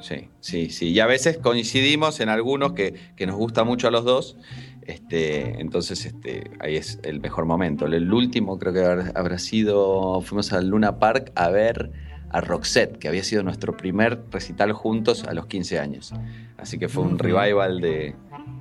Sí, 0.01 0.30
sí, 0.39 0.69
sí. 0.69 0.89
Y 0.89 0.99
a 0.99 1.07
veces 1.07 1.38
coincidimos 1.38 2.19
en 2.19 2.30
algunos 2.30 2.73
que, 2.73 2.93
que 3.15 3.25
nos 3.25 3.36
gusta 3.36 3.63
mucho 3.63 3.88
a 3.88 3.91
los 3.91 4.03
dos. 4.03 4.38
Este, 4.82 5.59
entonces, 5.59 6.05
este, 6.05 6.51
ahí 6.59 6.75
es 6.75 6.99
el 7.03 7.19
mejor 7.19 7.45
momento. 7.45 7.86
El, 7.86 7.93
el 7.93 8.13
último 8.13 8.59
creo 8.59 8.73
que 8.73 9.11
habrá 9.15 9.39
sido. 9.39 10.21
Fuimos 10.21 10.53
al 10.53 10.67
Luna 10.67 10.99
Park 10.99 11.32
a 11.36 11.49
ver 11.49 11.91
a 12.30 12.41
Roxette, 12.41 12.97
que 12.97 13.07
había 13.07 13.23
sido 13.23 13.43
nuestro 13.43 13.75
primer 13.78 14.23
recital 14.32 14.71
juntos 14.73 15.23
a 15.23 15.34
los 15.34 15.45
15 15.47 15.80
años. 15.80 16.13
Así 16.57 16.78
que 16.78 16.88
fue 16.89 17.03
un 17.03 17.17
revival 17.19 17.80
de, 17.82 18.15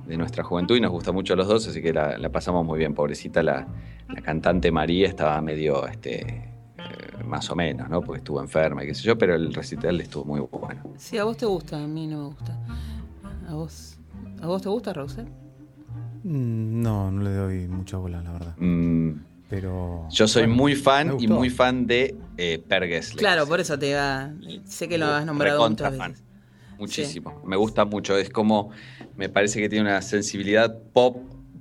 de 0.07 0.17
nuestra 0.17 0.43
juventud 0.43 0.77
y 0.77 0.81
nos 0.81 0.91
gusta 0.91 1.11
mucho 1.11 1.33
a 1.33 1.35
los 1.35 1.47
dos, 1.47 1.67
así 1.67 1.81
que 1.81 1.91
la, 1.93 2.17
la 2.17 2.29
pasamos 2.29 2.65
muy 2.65 2.79
bien. 2.79 2.93
Pobrecita 2.93 3.43
la, 3.43 3.67
la 4.07 4.21
cantante 4.21 4.71
María 4.71 5.07
estaba 5.07 5.41
medio 5.41 5.85
este, 5.87 6.21
eh, 6.77 7.23
más 7.25 7.49
o 7.49 7.55
menos, 7.55 7.89
¿no? 7.89 8.01
Porque 8.01 8.19
estuvo 8.19 8.39
enferma 8.41 8.83
y 8.83 8.87
qué 8.87 8.93
sé 8.95 9.03
yo, 9.03 9.17
pero 9.17 9.35
el 9.35 9.53
recital 9.53 9.99
estuvo 9.99 10.23
muy 10.25 10.39
bueno. 10.39 10.81
Sí, 10.97 11.17
a 11.17 11.23
vos 11.25 11.35
te 11.37 11.45
gusta, 11.45 11.83
a 11.83 11.87
mí 11.87 12.07
no 12.07 12.17
me 12.19 12.25
gusta. 12.27 12.57
¿A 13.49 13.53
vos? 13.53 13.97
¿A 14.41 14.47
vos 14.47 14.61
te 14.61 14.69
gusta, 14.69 14.93
Rosel? 14.93 15.25
Mm, 16.23 16.81
No, 16.81 17.11
no 17.11 17.21
le 17.23 17.31
doy 17.31 17.67
mucha 17.67 17.97
bola, 17.97 18.21
la 18.21 18.31
verdad. 18.31 18.55
Mm, 18.57 19.11
Pero. 19.49 20.07
yo 20.11 20.27
soy 20.27 20.43
bueno, 20.43 20.55
muy 20.55 20.75
fan 20.75 21.15
y 21.19 21.27
muy 21.27 21.49
fan 21.49 21.87
de 21.87 22.15
eh, 22.37 22.63
Per. 22.67 23.01
Claro, 23.15 23.47
por 23.47 23.59
eso 23.59 23.77
te 23.79 23.89
iba. 23.89 24.31
Sé 24.65 24.87
que 24.89 24.97
lo 24.97 25.07
has 25.07 25.25
nombrado 25.25 25.69
muchas 25.69 25.95
fan. 25.95 26.11
veces. 26.11 26.25
Muchísimo. 26.77 27.41
Me 27.45 27.55
gusta 27.55 27.85
mucho. 27.85 28.17
Es 28.17 28.29
como. 28.29 28.71
Me 29.15 29.29
parece 29.29 29.59
que 29.59 29.69
tiene 29.69 29.89
una 29.89 30.01
sensibilidad 30.01 30.77
pop 30.93 31.17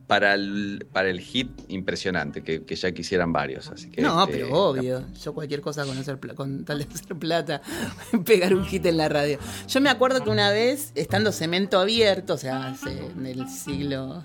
para 0.07 0.35
el, 0.35 0.87
para 0.93 1.09
el 1.11 1.19
hit 1.21 1.51
impresionante, 1.69 2.43
que, 2.43 2.65
que 2.65 2.77
ya 2.77 2.93
quisieran 2.93 3.33
varios. 3.33 3.69
Así 3.71 3.91
que, 3.91 4.03
No, 4.03 4.23
este, 4.25 4.37
pero 4.39 4.55
obvio. 4.55 5.05
Yo 5.21 5.35
cualquier 5.35 5.61
cosa 5.61 5.85
con, 5.85 5.99
hacer 5.99 6.19
pla- 6.21 6.35
con 6.35 6.65
tal 6.65 6.79
de 6.79 6.85
hacer 6.85 7.17
plata, 7.17 7.61
pegar 8.25 8.55
un 8.55 8.65
hit 8.67 8.87
en 8.87 8.99
la 8.99 9.09
radio. 9.09 9.39
Yo 9.67 9.81
me 9.81 9.91
acuerdo 9.91 10.23
que 10.23 10.31
una 10.31 10.51
vez, 10.51 10.93
estando 10.95 11.33
cemento 11.33 11.81
abierto, 11.81 12.35
o 12.35 12.39
sea, 12.39 12.69
hace- 12.69 13.07
en 13.17 13.27
el 13.27 13.49
siglo. 13.49 14.23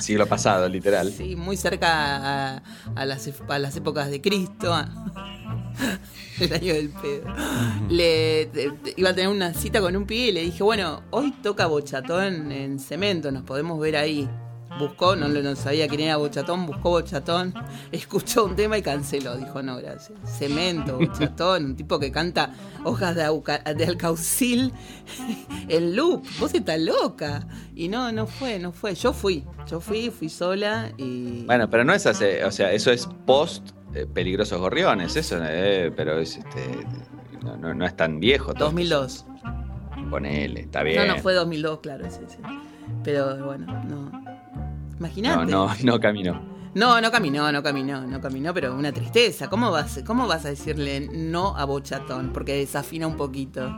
Siglo 0.00 0.26
pasado, 0.26 0.68
literal. 0.68 1.10
Sí, 1.12 1.36
muy 1.36 1.56
cerca 1.56 2.56
a, 2.56 2.62
a 2.94 3.04
las, 3.06 3.28
a 3.48 3.58
las 3.58 3.76
épocas 3.76 4.10
de 4.10 4.20
Cristo. 4.20 4.74
El 6.40 6.52
año 6.52 6.74
del 6.74 6.88
pedo. 6.90 7.24
Le, 7.88 8.46
te- 8.46 8.70
te- 8.70 8.94
iba 8.96 9.10
a 9.10 9.14
tener 9.14 9.28
una 9.30 9.52
cita 9.54 9.80
con 9.80 9.94
un 9.96 10.06
pibe 10.06 10.28
y 10.28 10.32
le 10.32 10.42
dije, 10.42 10.62
bueno, 10.62 11.02
hoy 11.10 11.32
toca 11.42 11.66
Bochatón 11.66 12.50
en 12.52 12.78
cemento, 12.78 13.30
nos 13.30 13.42
podemos 13.44 13.78
ver 13.78 13.96
ahí. 13.96 14.28
Buscó, 14.78 15.16
no, 15.16 15.28
lo- 15.28 15.42
no 15.42 15.54
sabía 15.54 15.86
quién 15.86 16.00
era 16.00 16.16
Bochatón, 16.16 16.66
buscó 16.66 16.90
Bochatón, 16.90 17.52
escuchó 17.92 18.44
un 18.46 18.56
tema 18.56 18.78
y 18.78 18.82
canceló. 18.82 19.36
Dijo, 19.36 19.62
no, 19.62 19.76
gracias. 19.76 20.18
Cemento, 20.24 20.98
Bochatón, 20.98 21.64
un 21.66 21.76
tipo 21.76 21.98
que 21.98 22.10
canta 22.10 22.50
hojas 22.84 23.14
de, 23.14 23.22
auca- 23.24 23.58
de 23.62 23.84
alcaucil 23.86 24.72
en 25.68 25.94
loop. 25.96 26.24
Vos 26.40 26.54
estás 26.54 26.80
loca. 26.80 27.46
Y 27.74 27.88
no, 27.88 28.10
no 28.12 28.26
fue, 28.26 28.58
no 28.58 28.72
fue. 28.72 28.94
Yo 28.94 29.12
fui, 29.12 29.44
yo 29.66 29.80
fui, 29.80 30.10
fui 30.10 30.28
sola 30.28 30.90
y... 30.96 31.44
Bueno, 31.44 31.68
pero 31.70 31.84
no 31.84 31.92
es 31.92 32.06
así, 32.06 32.24
o 32.44 32.50
sea, 32.50 32.72
eso 32.72 32.90
es 32.90 33.08
post 33.26 33.70
eh, 33.94 34.06
Peligrosos 34.12 34.58
Gorriones, 34.58 35.14
eso, 35.16 35.38
eh, 35.42 35.92
pero 35.94 36.18
es 36.18 36.38
este 36.38 36.86
no, 37.42 37.56
no- 37.56 37.74
no 37.74 37.84
es 37.86 37.94
tan 37.96 38.20
viejo 38.20 38.54
todo. 38.54 38.66
2002. 38.66 39.26
Ponele, 40.10 40.60
está 40.62 40.82
bien. 40.82 41.06
No, 41.08 41.16
no 41.16 41.22
fue 41.22 41.34
2002, 41.34 41.80
claro, 41.80 42.04
sí, 42.10 42.20
sí. 42.28 42.36
Pero 43.04 43.44
bueno, 43.46 43.66
no. 43.84 44.21
No, 45.02 45.06
Imagínate. 45.08 45.50
no, 45.52 45.68
no 45.84 46.00
caminó. 46.00 46.52
No, 46.74 47.00
no 47.02 47.10
caminó, 47.10 47.52
no 47.52 47.62
caminó, 47.62 48.00
no 48.06 48.20
caminó, 48.20 48.54
pero 48.54 48.74
una 48.74 48.92
tristeza. 48.92 49.50
¿Cómo 49.50 49.70
vas, 49.70 50.02
cómo 50.06 50.26
vas 50.26 50.46
a 50.46 50.48
decirle 50.48 51.00
no 51.12 51.54
a 51.56 51.64
Bochatón? 51.66 52.30
Porque 52.32 52.54
desafina 52.56 53.06
un 53.06 53.16
poquito. 53.16 53.68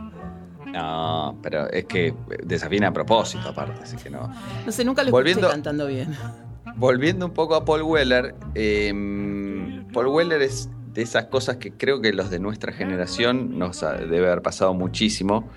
No, 0.71 1.37
pero 1.43 1.69
es 1.69 1.85
que 1.85 2.13
desafina 2.43 2.87
a 2.87 2.93
propósito 2.93 3.49
aparte, 3.49 3.83
así 3.83 3.97
que 3.97 4.09
no. 4.09 4.29
No 4.65 4.71
sé, 4.71 4.83
nunca 4.85 5.03
lo 5.03 5.11
Volviendo- 5.11 5.41
escuché 5.41 5.53
cantando 5.55 5.87
bien. 5.87 6.15
Volviendo 6.77 7.25
un 7.25 7.33
poco 7.33 7.55
a 7.55 7.63
Paul 7.65 7.83
Weller, 7.83 8.35
eh, 8.55 9.83
Paul 9.93 10.07
Weller 10.07 10.41
es 10.41 10.69
de 10.93 11.01
esas 11.01 11.25
cosas 11.25 11.57
que 11.57 11.71
creo 11.73 12.01
que 12.01 12.11
los 12.13 12.29
de 12.29 12.39
nuestra 12.39 12.71
generación 12.73 13.59
nos 13.59 13.81
debe 13.81 14.25
haber 14.27 14.41
pasado 14.41 14.73
muchísimo, 14.73 15.49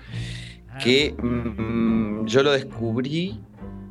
que 0.83 1.13
mm, 1.21 2.25
yo 2.25 2.43
lo 2.43 2.51
descubrí, 2.51 3.41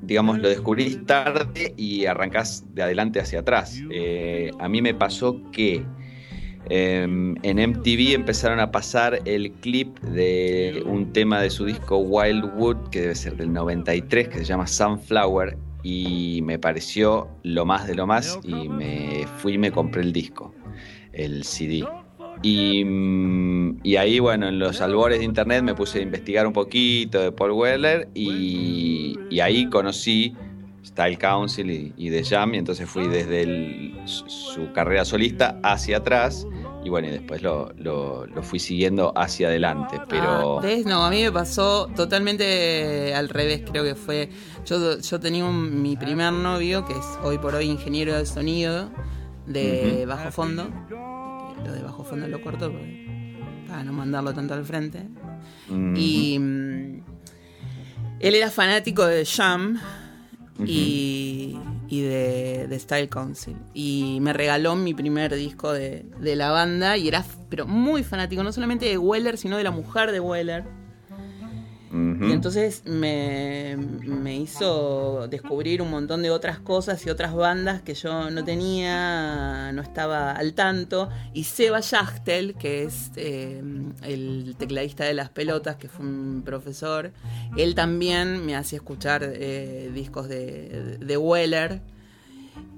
digamos, 0.03 0.38
lo 0.38 0.49
descubrí 0.49 0.96
tarde 1.07 1.74
y 1.76 2.07
arrancás 2.07 2.64
de 2.74 2.82
adelante 2.82 3.20
hacia 3.20 3.40
atrás. 3.40 3.80
Eh, 3.90 4.51
a 4.59 4.68
mí 4.68 4.82
me 4.82 4.94
pasó 4.94 5.40
que 5.53 5.84
eh, 6.70 7.03
en 7.03 7.70
MTV 7.70 8.14
empezaron 8.14 8.61
a 8.61 8.70
pasar 8.70 9.20
el 9.24 9.53
clip 9.53 9.99
de 10.01 10.82
un 10.86 11.12
tema 11.12 11.40
de 11.40 11.51
su 11.51 11.64
disco 11.64 11.99
Wildwood, 11.99 12.90
que 12.90 13.03
debe 13.03 13.14
ser 13.14 13.36
del 13.36 13.53
93, 13.53 14.28
que 14.28 14.38
se 14.38 14.44
llama 14.44 14.66
Sunflower, 14.66 15.57
y 15.82 16.40
me 16.42 16.59
pareció 16.59 17.28
lo 17.42 17.64
más 17.64 17.86
de 17.86 17.94
lo 17.94 18.07
más, 18.07 18.38
y 18.42 18.68
me 18.68 19.26
fui 19.38 19.55
y 19.55 19.59
me 19.59 19.70
compré 19.70 20.03
el 20.03 20.12
disco, 20.12 20.55
el 21.12 21.44
CD. 21.44 21.84
Y, 22.43 22.84
mm, 22.84 23.80
y 23.82 23.97
ahí, 23.97 24.18
bueno, 24.20 24.49
en 24.49 24.59
los 24.59 24.80
albores 24.80 25.18
de 25.18 25.24
internet 25.24 25.62
me 25.62 25.74
puse 25.74 25.99
a 25.99 26.03
investigar 26.03 26.47
un 26.47 26.53
poquito 26.53 27.20
de 27.20 27.32
Paul 27.32 27.53
Weller 27.53 28.09
y, 28.14 29.18
y 29.30 29.41
ahí 29.41 29.68
conocí 29.68 30.34
Style 30.84 31.18
Council 31.18 31.70
y, 31.70 31.93
y 31.97 32.11
The 32.11 32.24
Jam, 32.24 32.55
y 32.55 32.59
entonces 32.59 32.89
fui 32.89 33.09
desde 33.09 33.43
el- 33.43 33.95
su, 34.05 34.72
carrera 34.72 35.05
solista 35.05 35.59
hacia 35.62 35.99
atrás, 35.99 36.47
y 36.84 36.89
bueno, 36.89 37.09
y 37.09 37.11
después 37.11 37.43
lo, 37.43 37.72
lo- 37.76 38.26
lo 38.26 38.43
fui 38.43 38.59
siguiendo 38.59 39.12
hacia 39.16 39.49
adelante, 39.49 40.01
pero... 40.09 40.59
Ah, 40.59 40.62
¿Ves? 40.62 40.86
No, 40.86 41.05
a 41.05 41.11
mí 41.11 41.22
me 41.22 41.32
pasó 41.32 41.89
totalmente 41.95 43.12
al 43.14 43.28
revés, 43.28 43.62
creo 43.68 43.82
que 43.84 43.95
fue. 43.97 44.30
Yo, 44.64 44.99
yo 44.99 45.20
tenía 45.20 45.45
un- 45.45 45.82
mi 45.82 45.97
primer 45.97 46.32
novio, 46.32 46.84
que 46.86 46.93
es 46.95 47.18
hoy 47.22 47.39
por 47.39 47.55
hoy 47.55 47.66
ingeniero 47.66 48.16
de 48.16 48.24
sonido 48.24 48.91
de 49.47 50.05
bajo 50.07 50.30
fondo. 50.30 50.68
Lo 51.65 51.73
de 51.73 51.83
bajo 51.83 52.05
fondo 52.05 52.27
lo 52.29 52.41
corto 52.43 52.73
para 53.67 53.85
no 53.85 53.93
mandarlo 53.93 54.33
tanto 54.33 54.55
al 54.55 54.65
frente. 54.65 55.07
mm, 55.69 55.97
Y 55.97 56.39
mm, 56.39 57.03
él 58.21 58.35
era 58.35 58.51
fanático 58.51 59.05
de 59.07 59.25
Jam 59.27 59.79
y, 60.65 61.57
y 61.89 62.01
de, 62.01 62.67
de 62.69 62.79
Style 62.79 63.09
Council. 63.09 63.57
Y 63.75 64.19
me 64.21 64.33
regaló 64.33 64.75
mi 64.77 64.95
primer 64.95 65.35
disco 65.35 65.73
de, 65.73 66.07
de 66.21 66.37
la 66.37 66.51
banda 66.51 66.97
y 66.97 67.09
era 67.09 67.25
pero 67.49 67.67
muy 67.67 68.03
fanático, 68.03 68.43
no 68.43 68.53
solamente 68.53 68.87
de 68.87 68.99
Weller, 68.99 69.39
sino 69.39 69.57
de 69.57 69.65
la 69.65 69.71
mujer 69.71 70.11
de 70.13 70.21
Weller. 70.21 70.65
Y 71.91 72.32
entonces 72.32 72.82
me, 72.84 73.76
me 74.05 74.36
hizo 74.36 75.26
descubrir 75.28 75.80
un 75.80 75.91
montón 75.91 76.22
de 76.22 76.30
otras 76.30 76.59
cosas 76.59 77.05
y 77.07 77.11
otras 77.11 77.34
bandas 77.34 77.80
que 77.80 77.95
yo 77.95 78.30
no 78.30 78.45
tenía, 78.45 79.72
no 79.72 79.80
estaba 79.82 80.32
al 80.32 80.53
tanto. 80.55 81.09
Y 81.32 81.45
Seba 81.45 81.80
Yachtel, 81.80 82.55
que 82.57 82.82
es 82.84 83.11
eh, 83.16 83.62
el 84.03 84.55
tecladista 84.59 85.05
de 85.05 85.14
Las 85.14 85.30
Pelotas, 85.30 85.76
que 85.76 85.89
fue 85.89 86.05
un 86.05 86.43
profesor, 86.45 87.11
él 87.57 87.74
también 87.74 88.45
me 88.45 88.55
hacía 88.55 88.76
escuchar 88.76 89.22
eh, 89.24 89.91
discos 89.95 90.28
de, 90.28 90.99
de 91.01 91.16
Weller, 91.16 91.80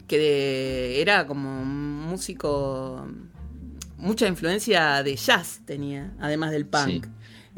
que 0.07 0.19
de- 0.19 1.01
era 1.03 1.27
como 1.27 1.63
un 1.63 2.01
músico, 2.09 3.07
mucha 3.97 4.27
influencia 4.29 5.03
de 5.03 5.17
jazz 5.17 5.61
tenía, 5.65 6.13
además 6.21 6.51
del 6.53 6.67
punk. 6.67 6.87
Sí. 6.87 7.03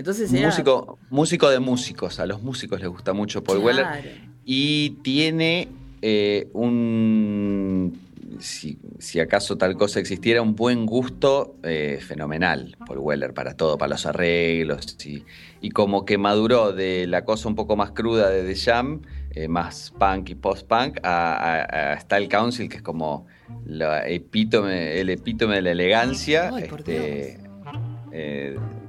Entonces 0.02 0.32
era, 0.32 0.48
Músico, 0.48 0.98
músico 1.10 1.48
de 1.48 1.60
músicos, 1.60 2.18
a 2.18 2.26
los 2.26 2.42
músicos 2.42 2.80
les 2.80 2.88
gusta 2.90 3.12
mucho 3.12 3.44
Paul 3.44 3.62
Claro. 3.62 3.66
Weller. 3.92 4.16
Y 4.44 4.90
tiene 5.04 5.68
eh, 6.02 6.48
un. 6.54 7.96
si, 8.40 8.78
si 8.98 9.20
acaso 9.20 9.56
tal 9.56 9.76
cosa 9.76 10.00
existiera, 10.00 10.42
un 10.42 10.56
buen 10.56 10.86
gusto 10.86 11.54
eh, 11.62 12.00
fenomenal, 12.04 12.76
Paul 12.84 12.98
Weller, 12.98 13.32
para 13.32 13.54
todo, 13.56 13.78
para 13.78 13.90
los 13.90 14.04
arreglos. 14.04 14.96
Y, 15.06 15.22
y 15.60 15.70
como 15.70 16.04
que 16.04 16.18
maduró 16.18 16.72
de 16.72 17.06
la 17.06 17.24
cosa 17.24 17.46
un 17.48 17.54
poco 17.54 17.76
más 17.76 17.92
cruda 17.92 18.28
de 18.28 18.42
The 18.42 18.58
Jam, 18.58 19.02
eh, 19.30 19.46
más 19.46 19.92
punk 19.96 20.30
y 20.30 20.34
post-punk, 20.34 20.98
a, 21.04 21.34
a- 21.62 21.92
a 21.92 22.00
Style 22.00 22.26
Council, 22.28 22.68
que 22.68 22.78
es 22.78 22.82
como 22.82 23.28
la 23.66 24.04
epítome, 24.08 24.98
el 25.00 25.10
epítome 25.10 25.54
de 25.54 25.62
la 25.62 25.70
elegancia. 25.70 26.50
Ay, 26.52 26.64
este, 26.64 27.38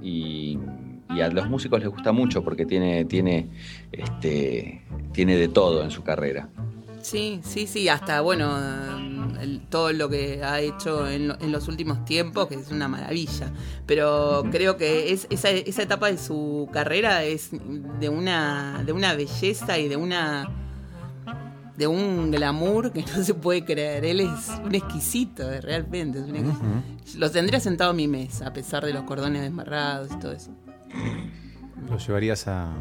y, 0.01 0.57
y 1.15 1.21
a 1.21 1.29
los 1.29 1.49
músicos 1.49 1.79
les 1.79 1.89
gusta 1.89 2.11
mucho 2.11 2.43
porque 2.43 2.65
tiene, 2.65 3.05
tiene, 3.05 3.47
este, 3.91 4.81
tiene 5.11 5.35
de 5.37 5.47
todo 5.47 5.83
en 5.83 5.91
su 5.91 6.03
carrera. 6.03 6.49
Sí, 7.01 7.41
sí, 7.43 7.67
sí, 7.67 7.89
hasta 7.89 8.21
bueno, 8.21 8.49
el- 9.41 9.61
todo 9.69 9.91
lo 9.91 10.07
que 10.09 10.41
ha 10.43 10.61
hecho 10.61 11.07
en, 11.09 11.27
lo- 11.27 11.39
en 11.41 11.51
los 11.51 11.67
últimos 11.67 12.05
tiempos, 12.05 12.47
que 12.47 12.55
es 12.55 12.71
una 12.71 12.87
maravilla. 12.87 13.51
Pero 13.85 14.45
creo 14.51 14.77
que 14.77 15.11
es, 15.11 15.27
esa, 15.29 15.49
esa 15.49 15.83
etapa 15.83 16.07
de 16.09 16.17
su 16.17 16.69
carrera 16.71 17.23
es 17.25 17.49
de 17.99 18.07
una, 18.09 18.83
de 18.85 18.93
una 18.93 19.13
belleza 19.15 19.77
y 19.79 19.89
de 19.89 19.97
una 19.97 20.49
de 21.75 21.87
un 21.87 22.29
glamour 22.29 22.91
que 22.93 23.01
no 23.17 23.23
se 23.23 23.33
puede 23.33 23.65
creer. 23.65 24.05
Él 24.05 24.19
es 24.21 24.51
un 24.63 24.73
exquisito, 24.75 25.51
eh, 25.51 25.59
realmente. 25.59 26.19
es 26.19 26.25
un 26.25 26.35
exquisito. 26.35 27.19
Lo 27.19 27.31
tendría 27.31 27.59
sentado 27.59 27.89
a 27.91 27.93
mi 27.93 28.07
mesa, 28.07 28.47
a 28.47 28.53
pesar 28.53 28.85
de 28.85 28.93
los 28.93 29.03
cordones 29.03 29.41
desmarrados 29.41 30.09
y 30.11 30.19
todo 30.19 30.31
eso. 30.31 30.51
¿Lo 31.89 31.97
llevarías 31.97 32.47
a, 32.47 32.71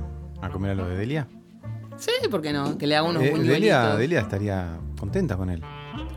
a 0.41 0.49
comer 0.51 0.73
a 0.73 0.75
lo 0.75 0.89
de 0.89 0.97
Delia? 0.97 1.29
Sí, 1.97 2.11
¿por 2.31 2.41
qué 2.43 2.53
no? 2.53 2.79
Que 2.79 2.87
le 2.87 2.97
haga 2.97 3.09
unos 3.09 3.23
Eh, 3.23 3.31
buñuelitos. 3.31 3.55
Delia, 3.61 3.97
Delia 3.97 4.21
estaría 4.21 4.79
contenta 4.99 5.37
con 5.37 5.51
él. 5.51 5.63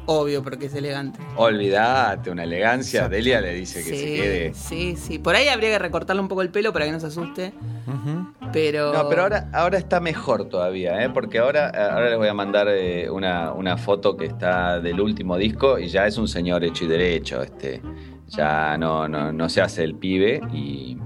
Obvio, 0.08 0.42
porque 0.44 0.68
es 0.68 0.74
elegante. 0.76 1.20
Olvídate, 1.36 2.30
una 2.30 2.44
elegancia. 2.44 3.00
Exacto. 3.02 3.16
Delia 3.16 3.42
le 3.42 3.54
dice 3.56 3.80
que 3.84 3.90
sí, 3.90 3.98
se 3.98 4.06
quede. 4.06 4.54
Sí, 4.54 4.96
sí. 4.96 5.20
Por 5.20 5.36
ahí 5.36 5.48
habría 5.48 5.70
que 5.72 5.80
recortarle 5.80 6.22
un 6.22 6.28
poco 6.28 6.44
el 6.44 6.50
pelo 6.50 6.72
para 6.72 6.86
que 6.86 6.92
no 6.92 7.00
se 7.00 7.08
asuste. 7.08 7.54
Ujú. 7.88 8.28
Pero. 8.54 8.94
No, 8.94 9.10
pero 9.10 9.24
ahora, 9.24 9.50
ahora 9.52 9.78
está 9.78 10.00
mejor 10.00 10.48
todavía, 10.48 11.04
¿eh? 11.04 11.10
porque 11.10 11.40
ahora, 11.40 11.68
ahora 11.70 12.10
les 12.10 12.18
voy 12.18 12.28
a 12.28 12.34
mandar 12.34 12.68
eh, 12.70 13.10
una, 13.10 13.52
una 13.52 13.78
foto 13.78 14.16
que 14.16 14.26
está 14.26 14.80
del 14.80 15.02
último 15.02 15.38
disco 15.38 15.78
y 15.80 15.88
ya 15.88 16.06
es 16.06 16.18
un 16.18 16.28
señor 16.28 16.64
hecho 16.64 16.86
y 16.86 16.88
derecho. 16.88 17.42
Este, 17.42 17.82
ya 18.28 18.78
no, 18.78 19.08
no, 19.10 19.34
no 19.34 19.50
se 19.50 19.62
hace 19.62 19.84
el 19.84 19.96
pibe 19.96 20.40
y, 20.54 20.98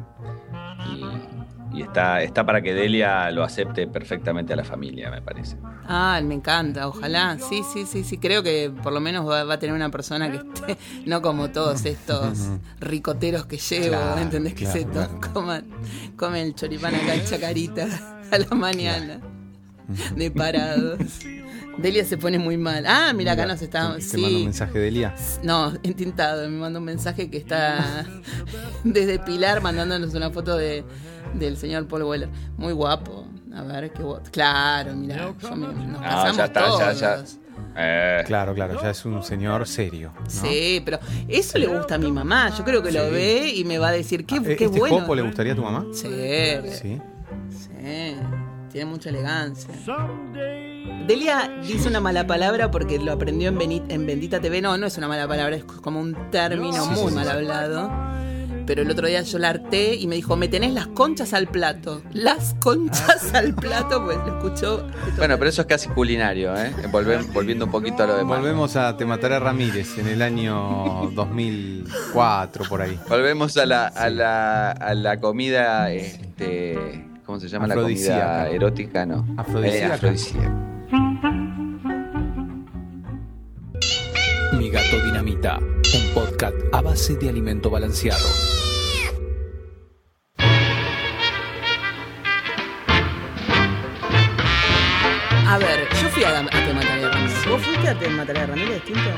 y, 0.87 1.77
y 1.77 1.81
está, 1.83 2.21
está 2.23 2.45
para 2.45 2.61
que 2.61 2.73
Delia 2.73 3.29
lo 3.31 3.43
acepte 3.43 3.87
perfectamente 3.87 4.53
a 4.53 4.55
la 4.55 4.63
familia, 4.63 5.11
me 5.11 5.21
parece. 5.21 5.57
Ah, 5.87 6.19
me 6.23 6.35
encanta, 6.35 6.87
ojalá. 6.87 7.37
Sí, 7.39 7.63
sí, 7.73 7.85
sí, 7.85 8.03
sí. 8.03 8.17
Creo 8.17 8.41
que 8.43 8.71
por 8.83 8.93
lo 8.93 8.99
menos 8.99 9.27
va, 9.27 9.43
va 9.43 9.55
a 9.55 9.59
tener 9.59 9.75
una 9.75 9.89
persona 9.89 10.29
que 10.31 10.37
esté, 10.37 10.77
no 11.05 11.21
como 11.21 11.49
todos 11.49 11.85
estos 11.85 12.49
ricoteros 12.79 13.45
que 13.45 13.57
llevo, 13.57 13.89
Claro, 13.89 14.21
¿entendés? 14.21 14.53
Que 14.53 14.65
claro, 14.65 14.79
se 14.79 14.85
claro. 14.87 15.19
coman, 15.33 15.65
comen 16.15 16.47
el 16.47 16.55
choripán 16.55 16.95
acá 16.95 17.15
en 17.15 17.25
Chacarita 17.25 17.87
a 18.31 18.37
la 18.37 18.55
mañana. 18.55 19.19
De 20.15 20.29
parados. 20.29 20.99
Delia 21.81 22.03
se 22.05 22.17
pone 22.17 22.37
muy 22.39 22.57
mal. 22.57 22.85
Ah, 22.87 23.11
mira, 23.13 23.33
acá 23.33 23.45
nos 23.45 23.61
está. 23.61 23.95
te- 23.95 24.01
te 24.05 24.17
mando 24.17 24.27
un 24.27 24.33
Sí. 24.39 24.43
mensaje 24.45 24.73
de 24.79 24.85
Delia. 24.85 25.15
No, 25.43 25.73
entintado. 25.83 26.49
Me 26.49 26.57
mandó 26.57 26.79
un 26.79 26.85
mensaje 26.85 27.29
que 27.29 27.37
está 27.37 28.05
desde 28.83 29.19
Pilar 29.19 29.61
mandándonos 29.61 30.13
una 30.13 30.29
foto 30.31 30.57
de, 30.57 30.83
del 31.33 31.57
señor 31.57 31.87
Paul 31.87 32.03
Weller. 32.03 32.29
Muy 32.57 32.73
guapo. 32.73 33.25
A 33.55 33.63
ver, 33.63 33.91
qué. 33.91 34.03
Claro, 34.31 34.93
mira, 34.95 35.33
yo 35.41 35.55
me- 35.55 35.67
nos 35.87 36.01
Ah, 36.01 36.03
casamos 36.03 36.37
ya 36.37 36.45
está, 36.45 36.65
todos. 36.65 36.79
ya, 36.79 36.93
ya. 36.93 37.23
Eh, 37.75 38.23
Claro, 38.25 38.53
claro, 38.53 38.81
ya 38.81 38.89
es 38.89 39.05
un 39.05 39.21
señor 39.23 39.67
serio. 39.67 40.13
¿no? 40.19 40.29
Sí, 40.29 40.81
pero 40.83 40.99
eso 41.27 41.57
le 41.57 41.67
gusta 41.67 41.95
a 41.95 41.97
mi 41.97 42.11
mamá. 42.11 42.49
Yo 42.57 42.63
creo 42.63 42.81
que 42.83 42.91
lo 42.91 43.05
Sí. 43.05 43.11
ve 43.11 43.49
y 43.55 43.63
me 43.65 43.77
va 43.79 43.89
a 43.89 43.91
decir, 43.91 44.25
qué, 44.25 44.35
Eh, 44.37 44.55
qué 44.57 44.65
¿Este 44.65 44.79
bueno. 44.79 45.15
le 45.15 45.21
gustaría 45.21 45.53
a 45.53 45.55
tu 45.55 45.63
mamá? 45.63 45.85
Sí, 45.93 46.07
Sí. 46.71 46.99
sí. 47.81 48.15
Tiene 48.71 48.85
mucha 48.89 49.09
elegancia. 49.09 49.67
Delia 51.07 51.49
dice 51.65 51.87
una 51.87 51.99
mala 51.99 52.27
palabra 52.27 52.69
porque 52.69 52.99
lo 52.99 53.11
aprendió 53.13 53.49
en, 53.49 53.57
Beni- 53.57 53.83
en 53.89 54.05
Bendita 54.05 54.39
TV. 54.39 54.61
No, 54.61 54.77
no 54.77 54.85
es 54.85 54.97
una 54.97 55.07
mala 55.07 55.27
palabra, 55.27 55.55
es 55.55 55.63
como 55.63 55.99
un 55.99 56.15
término 56.31 56.83
Sí, 56.83 56.89
muy 57.01 57.09
sí, 57.09 57.15
mal 57.15 57.25
sí. 57.25 57.31
hablado. 57.31 57.91
Pero 58.67 58.83
el 58.83 58.91
otro 58.91 59.07
día 59.07 59.23
yo 59.23 59.39
la 59.39 59.49
harté 59.49 59.95
y 59.95 60.05
me 60.05 60.15
dijo, 60.15 60.35
me 60.35 60.47
tenés 60.47 60.71
las 60.73 60.85
conchas 60.85 61.33
al 61.33 61.47
plato. 61.47 62.03
Las 62.13 62.53
conchas 62.59 63.33
al 63.33 63.55
plato, 63.55 64.05
pues 64.05 64.17
lo 64.17 64.37
escuchó. 64.37 64.85
bueno, 65.17 65.39
pero 65.39 65.49
eso 65.49 65.61
es 65.61 65.67
casi 65.67 65.89
culinario, 65.89 66.55
¿eh? 66.55 66.71
Volviendo 67.33 67.65
un 67.65 67.71
poquito 67.71 68.03
a 68.03 68.05
lo 68.05 68.15
demás. 68.17 68.37
Volvemos 68.39 68.75
a 68.75 68.95
Te 68.95 69.05
Mataré 69.05 69.39
Ramírez 69.39 69.97
en 69.97 70.07
el 70.09 70.21
año 70.21 71.09
2004, 71.15 72.65
por 72.69 72.83
ahí. 72.83 72.99
Volvemos 73.09 73.57
a 73.57 73.65
la, 73.65 73.87
a 73.87 74.07
la, 74.11 74.69
a 74.71 74.93
la 74.93 75.19
comida, 75.19 75.91
este, 75.91 77.07
¿cómo 77.29 77.39
se 77.39 77.47
llama 77.47 77.67
la 77.67 77.75
comida 77.75 78.49
erótica? 78.49 79.05
No. 79.05 79.23
Afrodisíaca. 79.37 79.85
Eh, 79.85 79.91
afrodisíaca. 79.93 80.49
Mi 84.57 84.71
gato 84.71 85.05
dinamita, 85.05 85.59
un 85.59 86.13
podcast 86.15 86.57
a 86.71 86.81
base 86.81 87.17
de 87.17 87.29
alimento 87.29 87.69
balanceado. 87.69 88.25
A 95.47 95.57
ver, 95.59 95.87
yo 96.01 96.09
fui 96.09 96.23
a, 96.23 96.39
a 96.39 96.65
¿Vos 97.59 97.67
fuiste 97.67 97.87
a 97.89 97.99
Te 97.99 98.09
Mataré 98.09 98.45
Ramírez, 98.45 98.75
distinto? 98.85 99.09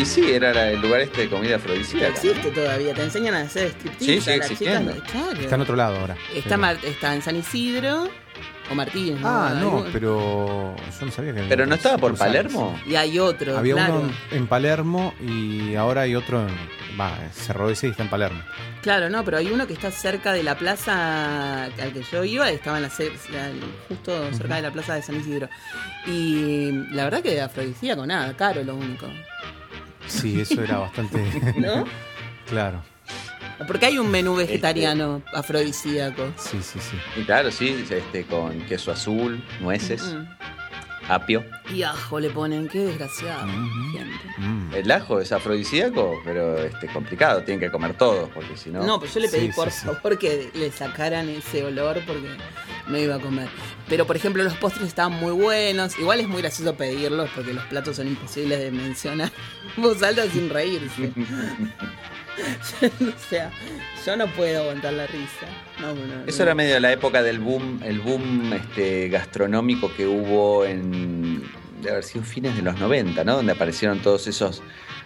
Y 0.00 0.04
sí, 0.04 0.30
era 0.32 0.52
la- 0.52 0.70
el 0.72 0.80
lugar 0.80 1.00
este 1.00 1.22
de 1.22 1.28
comida 1.28 1.56
afrodisíaca. 1.56 2.08
¿no? 2.08 2.14
Existe 2.14 2.50
todavía, 2.50 2.92
te 2.94 3.02
enseñan 3.02 3.34
a 3.34 3.42
hacer 3.42 3.68
striptease. 3.68 4.04
Sí, 4.14 4.20
sigue 4.20 4.32
a 4.34 4.36
las 4.38 4.50
existiendo. 4.50 4.92
chicas, 4.92 5.10
claro. 5.12 5.40
Está 5.40 5.54
en 5.54 5.60
otro 5.60 5.76
lado 5.76 5.96
ahora. 6.00 6.16
Está, 6.34 6.56
Mar- 6.56 6.78
está 6.82 7.14
en 7.14 7.22
San 7.22 7.36
Isidro 7.36 8.08
o 8.70 8.74
Martínez. 8.74 9.20
Ah, 9.24 9.54
no, 9.60 9.78
Algún- 9.78 9.92
pero 9.92 10.76
yo 10.76 11.06
no 11.06 11.12
sabía 11.12 11.32
que 11.32 11.38
había 11.40 11.48
Pero 11.48 11.66
no 11.66 11.74
estaba 11.74 11.98
por. 11.98 12.16
Palermo. 12.16 12.78
Y 12.86 12.94
hay 12.94 13.18
otro, 13.18 13.56
Había 13.58 13.74
claro. 13.74 14.00
uno 14.00 14.12
en 14.30 14.46
Palermo 14.46 15.14
y 15.20 15.74
ahora 15.74 16.02
hay 16.02 16.14
otro 16.14 16.40
en. 16.46 16.54
Va, 16.98 17.10
cerró 17.32 17.70
ese 17.70 17.88
y 17.88 17.90
está 17.90 18.04
en 18.04 18.08
Palermo. 18.10 18.40
Claro, 18.80 19.10
no, 19.10 19.24
pero 19.24 19.38
hay 19.38 19.50
uno 19.50 19.66
que 19.66 19.72
está 19.72 19.90
cerca 19.90 20.32
de 20.32 20.42
la 20.42 20.56
plaza 20.56 21.64
al 21.64 21.92
que 21.92 22.02
yo 22.02 22.22
iba, 22.22 22.48
estaba 22.50 22.76
en 22.76 22.84
la, 22.84 22.88
la- 22.88 23.50
justo 23.88 24.32
cerca 24.32 24.56
de 24.56 24.62
la 24.62 24.70
plaza 24.70 24.94
de 24.94 25.02
San 25.02 25.16
Isidro. 25.16 25.48
Y 26.06 26.70
la 26.92 27.04
verdad 27.04 27.22
que 27.22 27.40
afrodisíaco, 27.40 28.06
nada, 28.06 28.34
caro 28.36 28.62
lo 28.62 28.76
único. 28.76 29.06
Sí, 30.06 30.40
eso 30.40 30.62
era 30.62 30.78
bastante. 30.78 31.18
¿No? 31.56 31.84
claro. 32.48 32.82
Porque 33.66 33.86
hay 33.86 33.98
un 33.98 34.10
menú 34.10 34.34
vegetariano 34.36 35.22
afrodisíaco. 35.32 36.32
Sí, 36.36 36.58
sí, 36.62 36.78
sí. 36.80 36.96
Y 37.20 37.24
claro, 37.24 37.50
sí, 37.50 37.84
este, 37.88 38.24
con 38.24 38.60
queso 38.62 38.90
azul, 38.92 39.42
nueces, 39.60 40.02
Mm. 40.02 40.26
apio. 41.08 41.44
Y 41.72 41.82
ajo 41.82 42.18
le 42.18 42.30
ponen, 42.30 42.66
qué 42.68 42.78
desgraciado, 42.80 43.46
gente. 43.92 44.26
Mm. 44.38 44.74
El 44.74 44.90
ajo 44.90 45.20
es 45.20 45.32
afrodisíaco, 45.32 46.20
pero 46.24 46.58
este, 46.58 46.86
complicado, 46.88 47.42
tienen 47.42 47.60
que 47.60 47.70
comer 47.70 47.94
todo, 47.96 48.28
porque 48.34 48.56
si 48.56 48.70
no... 48.70 48.82
No, 48.84 48.98
pues 48.98 49.14
yo 49.14 49.20
le 49.20 49.28
pedí 49.28 49.46
Sí, 49.48 49.52
por 49.54 49.70
sí, 49.70 49.80
sí. 49.80 49.86
favor 49.86 50.18
que 50.18 50.50
le 50.54 50.70
sacaran 50.72 51.28
ese 51.28 51.62
olor 51.64 52.00
porque 52.06 52.28
no 52.88 52.98
iba 52.98 53.14
a 53.16 53.18
comer. 53.20 53.48
Pero 53.88 54.06
por 54.06 54.16
ejemplo 54.16 54.42
los 54.42 54.54
postres 54.54 54.88
estaban 54.88 55.12
muy 55.12 55.32
buenos. 55.32 55.98
Igual 55.98 56.20
es 56.20 56.28
muy 56.28 56.40
gracioso 56.42 56.74
pedirlos 56.74 57.28
porque 57.34 57.52
los 57.52 57.64
platos 57.66 57.96
son 57.96 58.08
imposibles 58.08 58.58
de 58.58 58.70
mencionar. 58.70 59.30
Voz 59.76 60.02
alta 60.02 60.24
sin 60.28 60.48
reírse. 60.50 61.12
o 62.82 63.28
sea, 63.28 63.50
yo 64.04 64.16
no 64.16 64.26
puedo 64.28 64.62
aguantar 64.62 64.92
la 64.92 65.06
risa. 65.06 65.46
Eso 66.26 66.42
era 66.42 66.54
medio 66.54 66.78
la 66.80 66.92
época 66.92 67.22
del 67.22 67.38
boom, 67.38 67.80
el 67.84 68.00
boom 68.00 68.52
este, 68.52 69.08
gastronómico 69.08 69.92
que 69.94 70.06
hubo 70.06 70.64
en, 70.64 71.42
de 71.80 71.90
haber 71.90 72.04
sido 72.04 72.24
fines 72.24 72.56
de 72.56 72.62
los 72.62 72.78
90, 72.78 73.24
¿no? 73.24 73.36
Donde 73.36 73.52
aparecieron 73.52 74.00
todos 74.00 74.26
esos 74.26 74.62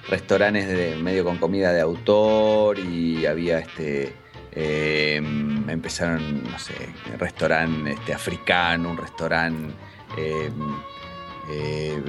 restaurantes 0.09 0.69
de 0.69 0.97
medio 0.97 1.25
con 1.25 1.37
comida 1.37 1.73
de 1.73 1.81
autor 1.81 2.79
y 2.79 3.27
había 3.27 3.59
este 3.59 4.15
eh, 4.53 5.17
empezaron, 5.17 6.43
no 6.45 6.59
sé, 6.59 6.75
un 7.13 7.19
restaurante 7.19 7.93
este, 7.93 8.15
africano, 8.15 8.91
un 8.91 8.97
restaurante 8.97 9.75
eh, 10.17 10.51
eh, 11.51 12.01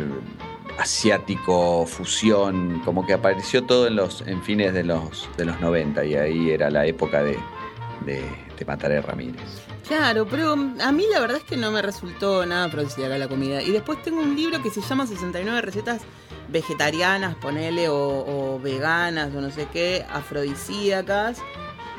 asiático, 0.77 1.85
fusión, 1.85 2.81
como 2.85 3.05
que 3.05 3.13
apareció 3.13 3.63
todo 3.65 3.87
en 3.87 3.95
los 3.95 4.21
en 4.21 4.41
fines 4.43 4.73
de 4.73 4.83
los 4.83 5.29
de 5.37 5.45
los 5.45 5.59
90 5.59 6.05
y 6.05 6.15
ahí 6.15 6.49
era 6.51 6.69
la 6.69 6.85
época 6.85 7.23
de, 7.23 7.37
de, 8.05 8.21
de 8.57 8.65
Mataré 8.65 9.01
Ramírez. 9.01 9.41
Claro, 9.87 10.27
pero 10.29 10.53
a 10.53 10.91
mí 10.91 11.05
la 11.11 11.19
verdad 11.19 11.37
es 11.37 11.43
que 11.43 11.57
no 11.57 11.71
me 11.71 11.81
resultó 11.81 12.45
nada 12.45 12.65
afrodisíaca 12.65 13.17
la 13.17 13.27
comida. 13.27 13.61
Y 13.63 13.71
después 13.71 14.01
tengo 14.03 14.19
un 14.21 14.35
libro 14.35 14.61
que 14.61 14.69
se 14.69 14.81
llama 14.81 15.07
69 15.07 15.61
recetas 15.61 16.01
vegetarianas, 16.49 17.35
ponele, 17.35 17.89
o, 17.89 17.95
o 18.55 18.59
veganas, 18.59 19.33
o 19.33 19.41
no 19.41 19.49
sé 19.49 19.67
qué, 19.73 20.05
afrodisíacas. 20.11 21.39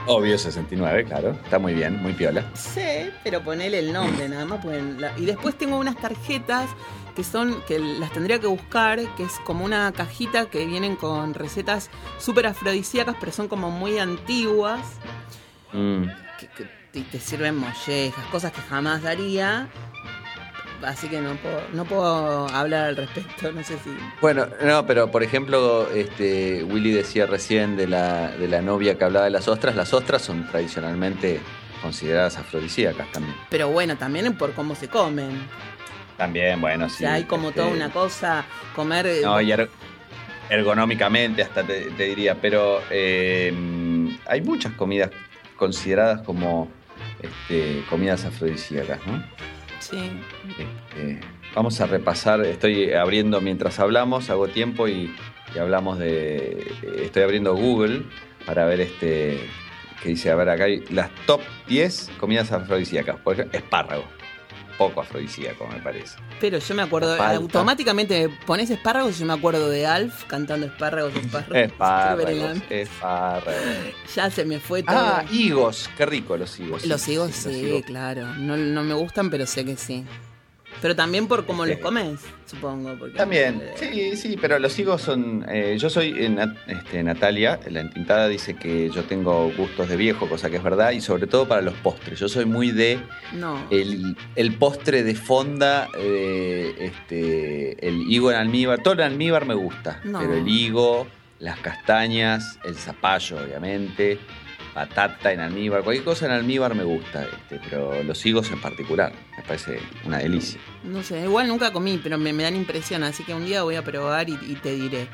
Obvio 0.07 0.38
69, 0.38 1.05
claro. 1.05 1.32
Está 1.45 1.59
muy 1.59 1.74
bien, 1.74 2.01
muy 2.01 2.12
piola. 2.12 2.45
Sí, 2.55 3.11
pero 3.24 3.43
ponele 3.43 3.80
el 3.80 3.93
nombre 3.93 4.28
nada 4.28 4.45
más. 4.45 4.64
pueden- 4.64 4.97
Y 5.18 5.24
después 5.26 5.59
tengo 5.59 5.76
unas 5.76 5.97
tarjetas 5.97 6.70
que 7.15 7.25
son, 7.25 7.63
que 7.67 7.79
las 7.79 8.13
tendría 8.13 8.39
que 8.41 8.47
buscar, 8.47 8.99
que 9.17 9.23
es 9.25 9.33
como 9.45 9.65
una 9.65 9.93
cajita 9.93 10.47
que 10.51 10.67
vienen 10.67 10.97
con 10.97 11.35
recetas 11.35 11.91
súper 12.19 12.47
afrodisíacas, 12.47 13.17
pero 13.21 13.33
son 13.33 13.49
como 13.49 13.71
muy 13.71 13.99
antiguas, 13.99 14.81
Mm. 15.73 16.05
que, 16.39 16.47
que 16.49 16.69
te, 16.93 17.01
te 17.03 17.21
sirven 17.21 17.57
mollejas, 17.57 18.25
cosas 18.33 18.51
que 18.53 18.61
jamás 18.63 19.03
daría. 19.03 19.69
Así 20.83 21.09
que 21.09 21.21
no 21.21 21.35
puedo, 21.37 21.61
no 21.75 21.85
puedo 21.85 22.49
hablar 22.49 22.87
al 22.87 22.97
respecto, 22.97 23.53
no 23.53 23.63
sé 23.63 23.75
si... 23.85 23.91
Bueno, 24.23 24.47
no, 24.65 24.87
pero 24.87 25.11
por 25.11 25.23
ejemplo, 25.23 25.89
este 25.91 26.65
Willy 26.65 26.91
decía 26.93 27.27
recién 27.27 27.77
de 27.77 27.87
la, 27.87 28.29
de 28.31 28.49
la 28.49 28.63
novia 28.63 28.97
que 28.97 29.05
hablaba 29.05 29.27
de 29.27 29.31
las 29.31 29.47
ostras. 29.47 29.77
Las 29.77 29.93
ostras 29.93 30.23
son 30.23 30.49
tradicionalmente 30.49 31.39
consideradas 31.83 32.39
afrodisíacas 32.39 33.13
también. 33.13 33.37
Pero 33.51 33.69
bueno, 33.69 33.97
también 33.99 34.37
por 34.39 34.55
cómo 34.55 34.75
se 34.75 34.89
comen. 34.89 35.47
También, 36.21 36.61
bueno, 36.61 36.85
O 36.85 36.89
sí. 36.91 36.99
sea, 36.99 37.14
hay 37.14 37.25
como 37.25 37.49
este, 37.49 37.62
toda 37.62 37.73
una 37.73 37.91
cosa, 37.91 38.45
comer... 38.77 39.07
eh, 39.07 39.21
No, 39.25 39.41
y 39.41 39.51
er- 39.53 39.71
ergonómicamente 40.51 41.41
hasta 41.43 41.62
te, 41.62 41.87
te 41.93 42.05
diría, 42.05 42.35
pero 42.35 42.83
eh, 42.91 43.51
hay 44.27 44.43
muchas 44.43 44.75
comidas 44.75 45.11
consideradas 45.57 46.21
como 46.21 46.68
este, 47.23 47.83
comidas 47.89 48.27
afrodisíacas, 48.27 48.99
¿no? 49.07 49.25
Sí. 49.79 50.11
Este, 50.59 51.21
vamos 51.55 51.81
a 51.81 51.87
repasar, 51.87 52.43
estoy 52.45 52.93
abriendo 52.93 53.41
mientras 53.41 53.79
hablamos, 53.81 54.29
hago 54.29 54.49
tiempo 54.49 54.89
y, 54.89 55.14
y 55.55 55.59
hablamos 55.59 55.99
de. 55.99 56.71
Estoy 57.03 57.23
abriendo 57.23 57.55
Google 57.55 58.03
para 58.45 58.66
ver 58.66 58.81
este. 58.83 59.41
que 60.03 60.11
dice, 60.11 60.31
a 60.31 60.35
ver, 60.37 60.51
acá 60.51 60.64
hay 60.64 60.85
las 60.91 61.09
top 61.27 61.41
10 61.66 62.11
comidas 62.18 62.53
afrodisíacas. 62.53 63.16
Por 63.21 63.35
ejemplo, 63.35 63.59
espárrago. 63.59 64.05
Poco 64.81 65.03
afrodisíaco, 65.03 65.66
me 65.66 65.78
parece. 65.81 66.16
Pero 66.41 66.59
yo 66.59 66.74
me 66.74 66.81
acuerdo, 66.81 67.14
Falta. 67.14 67.37
automáticamente 67.37 68.31
pones 68.47 68.70
espárragos 68.70 69.16
y 69.16 69.20
yo 69.20 69.26
me 69.26 69.35
acuerdo 69.35 69.68
de 69.68 69.87
Alf 69.87 70.24
cantando 70.24 70.64
espárragos, 70.64 71.14
espárragos. 71.14 71.57
Espárragos, 71.70 72.59
espárragos. 72.70 73.62
Ya 74.16 74.31
se 74.31 74.47
me 74.47 74.59
fue 74.59 74.83
todo. 74.83 74.97
Ah, 74.97 75.22
higos, 75.31 75.91
qué 75.99 76.07
rico 76.07 76.35
los 76.39 76.59
higos. 76.59 76.87
los 76.87 77.07
higos, 77.09 77.33
sí, 77.33 77.49
los 77.49 77.57
higos. 77.57 77.83
claro. 77.85 78.35
No, 78.37 78.57
no 78.57 78.83
me 78.83 78.95
gustan, 78.95 79.28
pero 79.28 79.45
sé 79.45 79.66
que 79.66 79.76
sí. 79.76 80.03
Pero 80.83 80.97
también 80.97 81.26
por 81.28 81.45
cómo 81.45 81.64
Este, 81.64 81.74
los 81.76 81.85
comes, 81.85 82.20
supongo. 82.47 82.97
Porque, 82.99 83.16
También, 83.16 83.61
eh, 83.62 83.72
sí, 83.76 84.16
sí, 84.16 84.39
pero 84.41 84.59
los 84.59 84.78
higos 84.78 85.03
son. 85.03 85.45
eh, 85.49 85.76
yo 85.78 85.91
soy 85.91 86.14
eh, 86.18 86.28
Nat- 86.31 86.57
este, 86.66 87.03
Natalia, 87.03 87.61
la 87.68 87.81
entintada 87.81 88.28
dice 88.28 88.55
que 88.55 88.89
yo 88.91 89.05
tengo 89.05 89.51
gustos 89.57 89.89
de 89.89 89.97
viejo, 89.97 90.28
cosa 90.28 90.49
que 90.49 90.57
es 90.57 90.62
verdad, 90.62 90.93
y 90.93 91.01
sobre 91.01 91.26
todo 91.26 91.47
para 91.47 91.61
los 91.61 91.74
postres. 91.74 92.18
Yo 92.18 92.28
soy 92.28 92.47
muy 92.47 92.70
de 92.70 92.99
No. 93.39 93.62
el, 93.70 94.16
el 94.37 94.55
postre 94.55 95.03
de 95.03 95.14
fonda, 95.14 95.89
eh, 95.99 96.74
este, 96.78 97.87
el 97.87 98.11
higo 98.11 98.31
en 98.31 98.39
almíbar. 98.39 98.83
Todo 98.83 98.95
el 98.95 99.03
almíbar 99.03 99.45
me 99.47 99.55
gusta, 99.55 100.01
No. 100.05 100.18
pero 100.20 100.35
el 100.35 100.49
higo, 100.49 101.07
las 101.41 101.59
castañas, 101.61 102.59
el 102.64 102.74
zapallo, 102.74 103.39
obviamente, 103.39 104.18
patata 104.75 105.33
en 105.33 105.41
almíbar, 105.41 105.83
cualquier 105.83 106.05
cosa 106.05 106.27
en 106.27 106.33
almíbar 106.33 106.75
me 106.75 106.85
gusta, 106.85 107.25
este, 107.25 107.61
pero 107.68 108.03
los 108.03 108.25
higos 108.25 108.51
en 108.51 108.61
particular, 108.61 109.12
me 109.37 109.43
parece 109.43 109.81
una 110.05 110.18
delicia. 110.18 110.61
No 110.85 111.03
sé, 111.03 111.23
igual 111.23 111.49
nunca 111.49 111.73
comí, 111.73 111.99
pero 112.03 112.18
me, 112.18 112.33
me 112.33 112.43
dan 112.45 112.57
impresión, 112.57 113.03
así 113.03 113.25
que 113.25 113.35
un 113.35 113.45
día 113.45 113.62
voy 113.62 113.77
a 113.77 113.83
probar 113.83 114.29
y, 114.29 114.39
y 114.47 114.55
te 114.55 114.75
diré. 114.75 115.09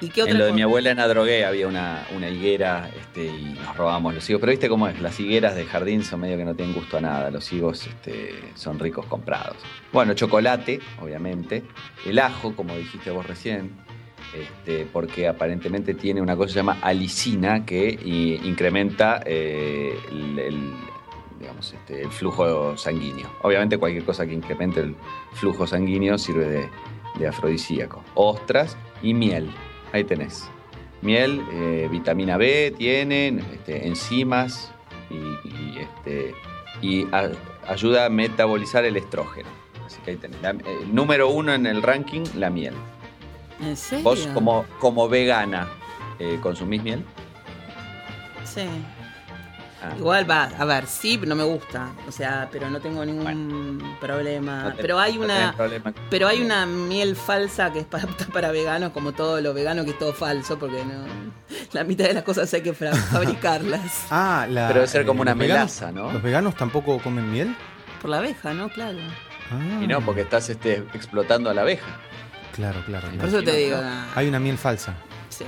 ¿Y 0.00 0.08
qué 0.08 0.22
otra 0.22 0.32
En 0.32 0.38
lo 0.38 0.46
de 0.46 0.52
mi 0.52 0.62
abuela 0.62 0.90
en 0.90 1.00
Adrogué 1.00 1.44
había 1.46 1.66
una, 1.66 2.06
una 2.14 2.28
higuera 2.28 2.90
este, 2.94 3.26
y 3.26 3.56
nos 3.64 3.76
robábamos 3.76 4.14
los 4.14 4.28
higos. 4.28 4.40
Pero 4.40 4.50
viste 4.50 4.68
cómo 4.68 4.88
es, 4.88 5.00
las 5.00 5.18
higueras 5.18 5.56
de 5.56 5.64
jardín 5.64 6.04
son 6.04 6.20
medio 6.20 6.36
que 6.36 6.44
no 6.44 6.54
tienen 6.54 6.74
gusto 6.74 6.98
a 6.98 7.00
nada. 7.00 7.30
Los 7.30 7.50
higos 7.52 7.86
este, 7.86 8.34
son 8.54 8.78
ricos 8.78 9.06
comprados. 9.06 9.56
Bueno, 9.92 10.12
chocolate, 10.12 10.80
obviamente. 11.00 11.62
El 12.04 12.18
ajo, 12.18 12.54
como 12.54 12.76
dijiste 12.76 13.10
vos 13.10 13.26
recién, 13.26 13.72
este, 14.42 14.86
porque 14.92 15.28
aparentemente 15.28 15.94
tiene 15.94 16.20
una 16.20 16.36
cosa 16.36 16.46
que 16.48 16.52
se 16.52 16.58
llama 16.58 16.78
alicina 16.82 17.64
que 17.64 17.88
i- 17.88 18.40
incrementa 18.48 19.22
eh, 19.24 19.94
este, 21.60 22.02
el 22.02 22.10
flujo 22.10 22.76
sanguíneo. 22.76 23.28
Obviamente 23.42 23.78
cualquier 23.78 24.04
cosa 24.04 24.26
que 24.26 24.32
incremente 24.34 24.80
el 24.80 24.94
flujo 25.32 25.66
sanguíneo 25.66 26.18
sirve 26.18 26.46
de, 26.48 26.68
de 27.18 27.26
afrodisíaco. 27.28 28.02
Ostras 28.14 28.76
y 29.02 29.14
miel. 29.14 29.50
Ahí 29.92 30.04
tenés. 30.04 30.48
Miel, 31.02 31.42
eh, 31.52 31.88
vitamina 31.90 32.36
B 32.36 32.74
tienen, 32.76 33.40
este, 33.52 33.86
enzimas 33.86 34.72
y, 35.10 36.96
ayuda 37.68 38.06
a 38.06 38.08
metabolizar 38.10 38.84
el 38.84 38.96
estrógeno. 38.96 39.48
Así 39.84 39.98
que 40.04 40.12
ahí 40.12 40.16
tenés. 40.16 40.38
Eh, 40.42 40.58
número 40.90 41.28
uno 41.28 41.52
en 41.54 41.66
el 41.66 41.82
ranking, 41.82 42.22
la 42.36 42.50
miel. 42.50 42.74
¿En 43.60 43.76
serio? 43.76 44.04
Vos 44.04 44.28
como, 44.34 44.64
como 44.78 45.08
vegana, 45.08 45.68
eh, 46.18 46.38
¿consumís 46.42 46.82
miel? 46.82 47.04
Sí. 48.44 48.66
Ah. 49.82 49.92
Igual 49.98 50.28
va, 50.28 50.44
a 50.58 50.64
ver, 50.64 50.86
sí, 50.86 51.20
no 51.24 51.34
me 51.34 51.44
gusta. 51.44 51.90
O 52.08 52.12
sea, 52.12 52.48
pero 52.50 52.70
no 52.70 52.80
tengo 52.80 53.04
ningún 53.04 53.96
problema. 54.00 54.64
No 54.64 54.72
te- 54.74 54.82
pero 54.82 54.98
hay 54.98 55.16
no 55.18 55.24
una. 55.24 55.54
Pero 56.08 56.28
hay 56.28 56.42
una 56.42 56.64
miel 56.66 57.14
falsa 57.14 57.72
que 57.72 57.80
es 57.80 57.84
para, 57.84 58.06
para 58.32 58.50
veganos, 58.52 58.92
como 58.92 59.12
todo 59.12 59.40
lo 59.40 59.52
vegano 59.52 59.84
que 59.84 59.90
es 59.90 59.98
todo 59.98 60.12
falso, 60.14 60.58
porque 60.58 60.82
no. 60.84 61.04
La 61.72 61.84
mitad 61.84 62.04
de 62.06 62.14
las 62.14 62.24
cosas 62.24 62.52
hay 62.54 62.62
que 62.62 62.72
fabricarlas. 62.74 64.06
Ah, 64.10 64.46
la, 64.48 64.68
Pero 64.68 64.80
debe 64.80 64.88
ser 64.88 65.04
como 65.06 65.22
una 65.22 65.32
los 65.34 65.40
veganos- 65.40 65.80
melaza, 65.80 65.92
¿no? 65.92 66.12
¿Los 66.12 66.22
veganos 66.22 66.54
tampoco 66.56 66.98
comen 66.98 67.30
miel? 67.30 67.54
Por 68.00 68.10
la 68.10 68.18
abeja, 68.18 68.54
¿no? 68.54 68.68
Claro. 68.70 68.98
Ah, 69.50 69.80
Y 69.82 69.86
no, 69.86 70.00
porque 70.00 70.22
estás 70.22 70.48
este, 70.48 70.78
explotando 70.94 71.50
a 71.50 71.54
la 71.54 71.62
abeja. 71.62 71.86
Claro, 72.56 72.82
claro. 72.86 73.08
Por 73.08 73.18
claro. 73.18 73.28
eso 73.28 73.42
te 73.42 73.56
digo. 73.56 73.76
no. 73.76 73.86
ah, 73.88 74.06
Hay 74.14 74.28
una 74.28 74.40
miel 74.40 74.58
falsa. 74.58 74.94
Sí. 75.28 75.44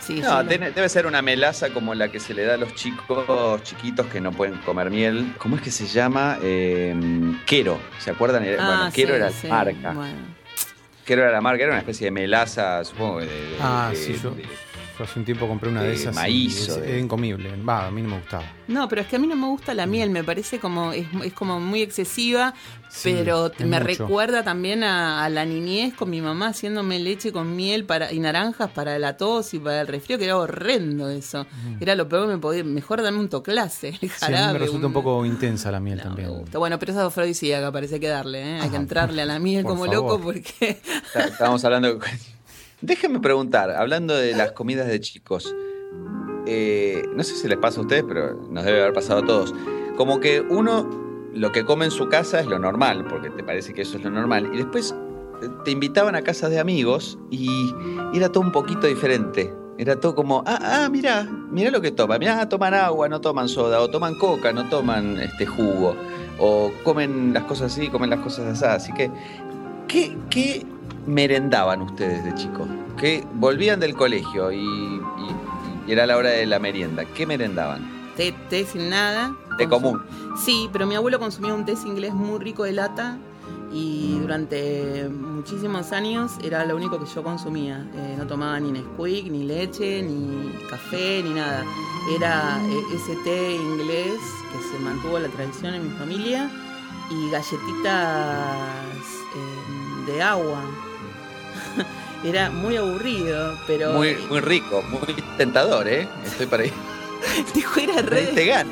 Sí, 0.00 0.20
No, 0.20 0.44
debe 0.44 0.88
ser 0.88 1.04
una 1.06 1.20
melaza 1.20 1.70
como 1.70 1.92
la 1.92 2.08
que 2.12 2.20
se 2.20 2.32
le 2.32 2.44
da 2.44 2.54
a 2.54 2.56
los 2.56 2.72
chicos 2.76 3.62
chiquitos 3.64 4.06
que 4.06 4.20
no 4.20 4.30
pueden 4.30 4.56
comer 4.58 4.88
miel. 4.88 5.34
¿Cómo 5.38 5.56
es 5.56 5.62
que 5.62 5.72
se 5.72 5.84
llama? 5.86 6.38
Eh, 6.42 6.94
Quero. 7.44 7.78
¿Se 7.98 8.12
acuerdan? 8.12 8.44
Ah, 8.58 8.66
bueno, 8.78 8.90
Quero 8.94 9.08
sí, 9.14 9.16
era 9.16 9.30
sí, 9.30 9.48
la 9.48 9.54
marca. 9.54 9.90
bueno. 9.92 10.18
Quero 11.04 11.22
era 11.22 11.32
la 11.32 11.40
marca, 11.40 11.62
era 11.64 11.72
una 11.72 11.80
especie 11.80 12.04
de 12.06 12.10
melaza, 12.12 12.84
supongo. 12.84 13.20
De, 13.20 13.26
de- 13.26 13.56
Ah, 13.60 13.88
de- 13.90 13.96
sí, 13.96 14.16
yo, 14.22 14.30
de- 14.30 14.44
yo 14.98 15.04
hace 15.04 15.18
un 15.18 15.24
tiempo 15.24 15.46
compré 15.48 15.68
una 15.70 15.82
de, 15.82 15.88
de 15.88 15.94
esas. 15.94 16.14
maíz 16.14 16.68
es, 16.68 16.80
de- 16.80 16.98
incomible. 17.00 17.50
Va, 17.62 17.86
a 17.86 17.90
mí 17.90 18.02
no 18.02 18.10
me 18.10 18.18
gustaba. 18.18 18.44
No, 18.68 18.88
pero 18.88 19.02
es 19.02 19.08
que 19.08 19.16
a 19.16 19.18
mí 19.18 19.26
no 19.26 19.36
me 19.36 19.46
gusta 19.46 19.74
la 19.74 19.86
miel, 19.86 20.10
me 20.10 20.24
parece 20.24 20.58
como 20.58 20.92
es, 20.92 21.06
es 21.24 21.32
como 21.32 21.60
muy 21.60 21.82
excesiva, 21.82 22.52
Sí, 22.88 23.12
pero 23.14 23.52
me 23.60 23.66
mucho. 23.66 23.84
recuerda 23.84 24.42
también 24.42 24.82
a, 24.82 25.24
a 25.24 25.28
la 25.28 25.44
niñez 25.44 25.94
con 25.94 26.08
mi 26.10 26.20
mamá 26.20 26.48
haciéndome 26.48 26.98
leche 26.98 27.30
con 27.30 27.54
miel 27.54 27.84
para 27.84 28.12
y 28.12 28.18
naranjas 28.18 28.70
para 28.70 28.98
la 28.98 29.16
tos 29.16 29.52
y 29.54 29.58
para 29.58 29.82
el 29.82 29.86
resfrío, 29.86 30.18
que 30.18 30.24
era 30.24 30.36
horrendo 30.38 31.08
eso. 31.10 31.46
Era 31.78 31.94
lo 31.94 32.08
peor 32.08 32.22
que 32.28 32.34
me 32.34 32.38
podía, 32.38 32.64
mejor 32.64 33.02
darme 33.02 33.18
un 33.20 33.28
toclase, 33.28 33.88
el 33.90 33.98
Sí, 34.00 34.06
a 34.06 34.26
jarabe. 34.26 34.46
mí 34.46 34.52
me 34.54 34.58
resulta 34.60 34.86
un 34.86 34.90
un- 34.90 34.92
poco 34.94 35.26
intensa 35.26 35.70
la 35.70 35.78
miel 35.80 35.98
No, 35.98 36.04
también. 36.04 36.28
me 36.30 36.38
gusta. 36.38 36.58
Bueno, 36.58 36.78
pero 36.78 36.92
esa 36.92 37.02
es 37.02 37.06
afrodisíaca, 37.08 37.70
parece 37.70 38.00
que 38.00 38.08
darle, 38.08 38.42
¿eh? 38.42 38.60
Hay 38.60 38.70
que 38.70 38.76
Ah, 38.76 38.80
entrarle 38.80 39.22
a 39.22 39.26
la 39.26 39.38
miel 39.38 39.62
por 39.62 39.72
como 39.72 39.84
favor. 39.84 39.96
loco 40.12 40.20
porque... 40.20 40.80
Está- 41.06 41.24
Estábamos 41.26 41.64
hablando. 41.64 41.98
Déjenme 42.86 43.18
preguntar, 43.18 43.72
hablando 43.72 44.14
de 44.14 44.32
las 44.32 44.52
comidas 44.52 44.86
de 44.86 45.00
chicos. 45.00 45.52
eh, 46.46 47.02
no 47.16 47.24
sé 47.24 47.34
si 47.34 47.48
les 47.48 47.58
pasa 47.58 47.80
a 47.80 47.82
ustedes, 47.82 48.04
pero 48.06 48.34
nos 48.48 48.64
debe 48.64 48.80
haber 48.80 48.92
pasado 48.92 49.24
a 49.24 49.26
todos. 49.26 49.52
Como 49.96 50.20
que 50.20 50.40
uno 50.40 50.88
lo 51.34 51.50
que 51.50 51.64
come 51.64 51.86
en 51.86 51.90
su 51.90 52.08
casa 52.08 52.38
es 52.38 52.46
lo 52.46 52.60
normal, 52.60 53.04
porque 53.08 53.28
te 53.30 53.42
parece 53.42 53.74
que 53.74 53.82
eso 53.82 53.96
es 53.98 54.04
lo 54.04 54.10
normal. 54.10 54.50
Y 54.54 54.58
después 54.58 54.94
eh, 55.42 55.48
te 55.64 55.72
invitaban 55.72 56.14
a 56.14 56.22
casas 56.22 56.50
de 56.50 56.60
amigos 56.60 57.18
y 57.28 57.74
era 58.14 58.30
todo 58.30 58.44
un 58.44 58.52
poquito 58.52 58.86
diferente. 58.86 59.52
Era 59.78 59.98
todo 59.98 60.14
como, 60.14 60.44
ah, 60.46 60.84
ah, 60.84 60.88
mira, 60.88 61.28
mira 61.50 61.72
lo 61.72 61.80
que 61.80 61.90
toman. 61.90 62.20
Mira, 62.20 62.48
toman 62.48 62.72
agua, 62.72 63.08
no 63.08 63.20
toman 63.20 63.48
soda, 63.48 63.80
o 63.80 63.90
toman 63.90 64.14
coca, 64.14 64.52
no 64.52 64.68
toman 64.68 65.18
este 65.18 65.44
jugo, 65.44 65.96
o 66.38 66.70
comen 66.84 67.34
las 67.34 67.42
cosas 67.42 67.72
así, 67.72 67.88
comen 67.88 68.10
las 68.10 68.20
cosas 68.20 68.62
así. 68.62 68.64
Así 68.64 68.92
que, 68.92 69.10
¿qué, 69.88 70.16
qué 70.30 70.64
merendaban 71.04 71.82
ustedes 71.82 72.24
de 72.24 72.32
chicos? 72.34 72.68
Que 72.98 73.26
volvían 73.34 73.78
del 73.80 73.94
colegio 73.94 74.50
y, 74.52 74.58
y- 74.58 75.00
y 75.86 75.92
era 75.92 76.06
la 76.06 76.16
hora 76.16 76.30
de 76.30 76.46
la 76.46 76.58
merienda. 76.58 77.04
¿Qué 77.04 77.26
merendaban? 77.26 77.94
té, 78.16 78.32
té 78.48 78.64
sin 78.64 78.88
nada. 78.88 79.34
Consum- 79.58 79.68
común. 79.68 80.02
Sí, 80.42 80.68
pero 80.72 80.86
mi 80.86 80.94
abuelo 80.94 81.18
consumía 81.18 81.52
un 81.54 81.64
té 81.66 81.74
inglés 81.84 82.14
muy 82.14 82.38
rico 82.38 82.64
de 82.64 82.72
lata 82.72 83.18
y 83.72 84.18
durante 84.20 85.08
muchísimos 85.10 85.92
años 85.92 86.32
era 86.42 86.64
lo 86.64 86.76
único 86.76 86.98
que 86.98 87.04
yo 87.06 87.22
consumía. 87.22 87.86
Eh, 87.94 88.14
no 88.16 88.26
tomaba 88.26 88.58
ni 88.58 88.72
Nesquik, 88.72 89.30
ni 89.30 89.44
leche, 89.44 90.02
ni 90.02 90.50
café, 90.70 91.22
ni 91.22 91.30
nada. 91.34 91.62
Era 92.14 92.58
eh, 92.64 92.80
ese 92.94 93.14
té 93.24 93.54
inglés 93.54 94.18
que 94.50 94.58
se 94.76 94.82
mantuvo 94.82 95.18
la 95.18 95.28
tradición 95.28 95.74
en 95.74 95.84
mi 95.84 95.90
familia 95.98 96.50
y 97.10 97.30
galletitas 97.30 98.56
eh, 99.36 100.10
de 100.12 100.22
agua. 100.22 100.60
era 102.28 102.50
muy 102.50 102.76
aburrido, 102.76 103.58
pero... 103.66 103.92
Muy, 103.92 104.16
muy 104.28 104.40
rico, 104.40 104.82
muy 104.82 105.14
tentador, 105.36 105.88
¿eh? 105.88 106.08
Estoy 106.24 106.46
para 106.46 106.66
ir. 106.66 106.72
Dijo, 107.54 107.80
era 107.80 108.02
re. 108.02 108.26
Te 108.26 108.46
gana. 108.46 108.70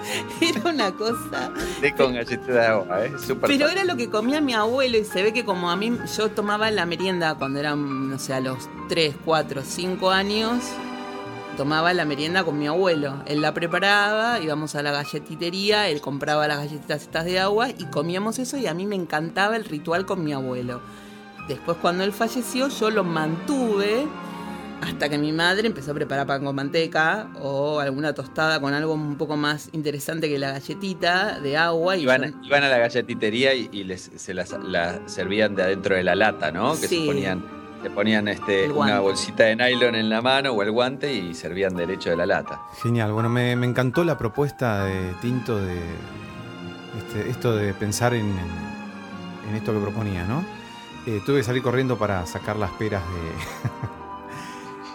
Era 0.40 0.70
una 0.70 0.92
cosa. 0.92 1.52
Té 1.80 1.94
con 1.94 2.14
galleta 2.14 2.52
de 2.52 2.66
agua, 2.66 3.04
¿eh? 3.04 3.12
Súper 3.18 3.48
Pero 3.48 3.66
fácil. 3.66 3.78
era 3.78 3.84
lo 3.84 3.96
que 3.96 4.08
comía 4.08 4.40
mi 4.40 4.54
abuelo 4.54 4.98
y 4.98 5.04
se 5.04 5.22
ve 5.22 5.32
que 5.32 5.44
como 5.44 5.70
a 5.70 5.76
mí 5.76 5.96
yo 6.16 6.30
tomaba 6.30 6.70
la 6.70 6.86
merienda 6.86 7.34
cuando 7.36 7.60
eran, 7.60 8.10
no 8.10 8.18
sé, 8.18 8.32
a 8.32 8.40
los 8.40 8.68
3, 8.88 9.14
4, 9.24 9.62
5 9.62 10.10
años, 10.10 10.64
tomaba 11.56 11.92
la 11.92 12.04
merienda 12.06 12.42
con 12.44 12.58
mi 12.58 12.66
abuelo. 12.66 13.22
Él 13.26 13.40
la 13.42 13.52
preparaba, 13.54 14.40
íbamos 14.40 14.74
a 14.74 14.82
la 14.82 14.90
galletitería, 14.90 15.88
él 15.88 16.00
compraba 16.00 16.48
las 16.48 16.58
galletitas 16.58 17.02
estas 17.02 17.26
de 17.26 17.38
agua 17.38 17.68
y 17.70 17.84
comíamos 17.84 18.38
eso 18.38 18.56
y 18.56 18.66
a 18.66 18.74
mí 18.74 18.86
me 18.86 18.96
encantaba 18.96 19.54
el 19.56 19.64
ritual 19.64 20.06
con 20.06 20.24
mi 20.24 20.32
abuelo. 20.32 20.80
Después 21.50 21.76
cuando 21.82 22.04
él 22.04 22.12
falleció 22.12 22.68
yo 22.68 22.90
lo 22.90 23.02
mantuve 23.04 24.06
hasta 24.82 25.08
que 25.10 25.18
mi 25.18 25.32
madre 25.32 25.66
empezó 25.66 25.90
a 25.90 25.94
preparar 25.94 26.26
pan 26.26 26.42
con 26.44 26.54
manteca 26.54 27.28
o 27.42 27.80
alguna 27.80 28.14
tostada 28.14 28.60
con 28.60 28.72
algo 28.72 28.94
un 28.94 29.16
poco 29.16 29.36
más 29.36 29.68
interesante 29.72 30.28
que 30.28 30.38
la 30.38 30.52
galletita 30.52 31.38
de 31.40 31.56
agua. 31.58 31.96
Y 31.96 32.02
Iban, 32.02 32.22
yo- 32.22 32.38
iban 32.46 32.62
a 32.62 32.68
la 32.68 32.78
galletitería 32.78 33.52
y, 33.54 33.68
y 33.72 33.84
les, 33.84 34.10
se 34.16 34.32
las 34.32 34.52
la 34.62 35.00
servían 35.06 35.54
de 35.56 35.64
adentro 35.64 35.96
de 35.96 36.02
la 36.02 36.14
lata, 36.14 36.50
¿no? 36.50 36.72
Que 36.80 36.88
Sí. 36.88 37.00
se 37.00 37.06
ponían, 37.06 37.44
le 37.82 37.90
ponían 37.90 38.28
este, 38.28 38.70
una 38.70 39.00
bolsita 39.00 39.44
de 39.44 39.56
nylon 39.56 39.96
en 39.96 40.08
la 40.08 40.22
mano 40.22 40.52
o 40.52 40.62
el 40.62 40.70
guante 40.70 41.12
y 41.12 41.34
servían 41.34 41.74
derecho 41.74 42.08
de 42.10 42.16
la 42.16 42.26
lata. 42.26 42.60
Genial, 42.82 43.12
bueno, 43.12 43.28
me, 43.28 43.56
me 43.56 43.66
encantó 43.66 44.02
la 44.04 44.16
propuesta 44.16 44.84
de 44.86 45.12
Tinto 45.20 45.58
de 45.58 45.78
este, 46.98 47.28
esto 47.28 47.54
de 47.56 47.74
pensar 47.74 48.14
en, 48.14 48.26
en- 48.26 48.70
en 49.50 49.56
esto 49.56 49.72
que 49.74 49.80
proponía, 49.80 50.24
¿no? 50.24 50.42
Eh, 51.06 51.20
tuve 51.24 51.38
que 51.38 51.44
salir 51.44 51.62
corriendo 51.62 51.96
para 51.98 52.26
sacar 52.26 52.56
las 52.56 52.70
peras 52.72 53.02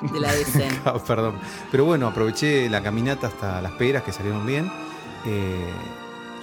de, 0.02 0.12
de 0.14 0.20
la 0.20 0.34
DCN. 0.34 0.82
Ah, 0.86 0.98
Perdón. 1.06 1.36
Pero 1.72 1.86
bueno, 1.86 2.08
aproveché 2.08 2.70
la 2.70 2.82
caminata 2.84 3.28
hasta 3.28 3.62
las 3.62 3.72
peras 3.74 4.04
que 4.04 4.12
salieron 4.12 4.46
bien. 4.46 4.72
Eh, 5.26 5.72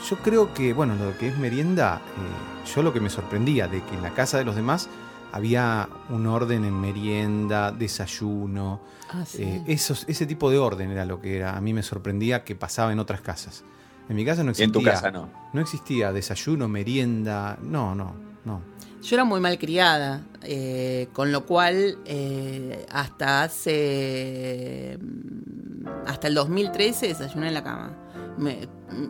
yo 0.09 0.17
creo 0.19 0.53
que, 0.53 0.73
bueno, 0.73 0.95
lo 0.97 1.17
que 1.17 1.29
es 1.29 1.39
merienda, 1.39 2.01
eh, 2.17 2.69
yo 2.75 2.83
lo 2.83 2.93
que 2.93 3.01
me 3.01 3.09
sorprendía 3.11 3.69
de 3.69 3.83
que 3.83 3.95
en 3.95 4.03
la 4.03 4.11
casa 4.11 4.37
de 4.39 4.45
los 4.45 4.57
demás 4.57 4.89
había 5.31 5.89
un 6.11 6.27
orden 6.27 6.65
en 6.65 6.79
merienda, 6.81 7.71
desayuno, 7.73 8.81
Ah, 9.15 9.25
sí. 9.27 9.43
eh, 9.43 9.63
esos, 9.67 10.05
ese 10.09 10.27
tipo 10.27 10.51
de 10.51 10.59
orden 10.59 10.91
era 10.91 11.05
lo 11.05 11.21
que 11.21 11.37
era. 11.37 11.57
A 11.57 11.61
mí 11.61 11.73
me 11.73 11.83
sorprendía 11.83 12.45
que 12.45 12.55
pasaba 12.57 12.93
en 12.93 12.99
otras 12.99 13.21
casas. 13.21 13.63
En 14.09 14.17
mi 14.17 14.25
casa 14.25 14.43
no 14.43 14.51
existía. 14.51 14.67
en 14.67 14.73
tu 14.73 14.83
casa 14.83 15.11
no. 15.13 15.29
No 15.53 15.61
existía 15.61 16.13
desayuno, 16.13 16.67
merienda, 16.69 17.57
no, 17.63 17.95
no, 17.95 18.13
no. 18.45 18.61
Yo 19.03 19.17
era 19.17 19.25
muy 19.25 19.41
mal 19.41 19.59
criada, 19.59 20.21
eh, 20.43 21.09
con 21.13 21.33
lo 21.33 21.45
cual 21.45 21.99
eh, 22.07 22.87
hasta 22.91 23.43
hace. 23.43 24.99
mm, 25.01 25.87
hasta 26.07 26.29
el 26.29 26.35
2013 26.35 27.09
desayuné 27.09 27.49
en 27.49 27.55
la 27.55 27.65
cama. 27.65 27.97
Me- 28.39 28.69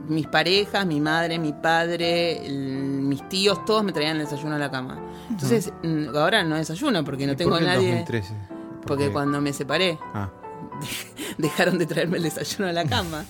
mis 0.09 0.27
parejas, 0.29 0.87
mi 0.87 1.01
madre, 1.01 1.39
mi 1.39 1.53
padre, 1.53 2.45
el- 2.47 3.03
mis 3.03 3.29
tíos, 3.29 3.65
todos 3.65 3.85
me 3.85 3.93
traían 3.93 4.17
el 4.17 4.25
desayuno 4.25 4.55
a 4.55 4.59
la 4.59 4.71
cama. 4.71 4.99
Entonces, 5.29 5.73
ahora 6.15 6.43
no 6.45 6.57
desayuno 6.57 7.05
porque 7.05 7.27
no 7.27 7.33
¿Y 7.33 7.37
tengo 7.37 7.51
por 7.51 7.59
qué 7.61 7.65
el 7.65 7.71
nadie. 7.71 7.89
2013? 7.89 8.35
Porque 8.87 9.11
cuando 9.11 9.41
me 9.41 9.53
separé, 9.53 9.99
Ah, 10.15 10.31
dejaron 11.39 11.79
de 11.79 11.87
traerme 11.87 12.19
el 12.19 12.25
desayuno 12.25 12.69
a 12.69 12.73
la 12.73 12.85
cama. 12.85 13.25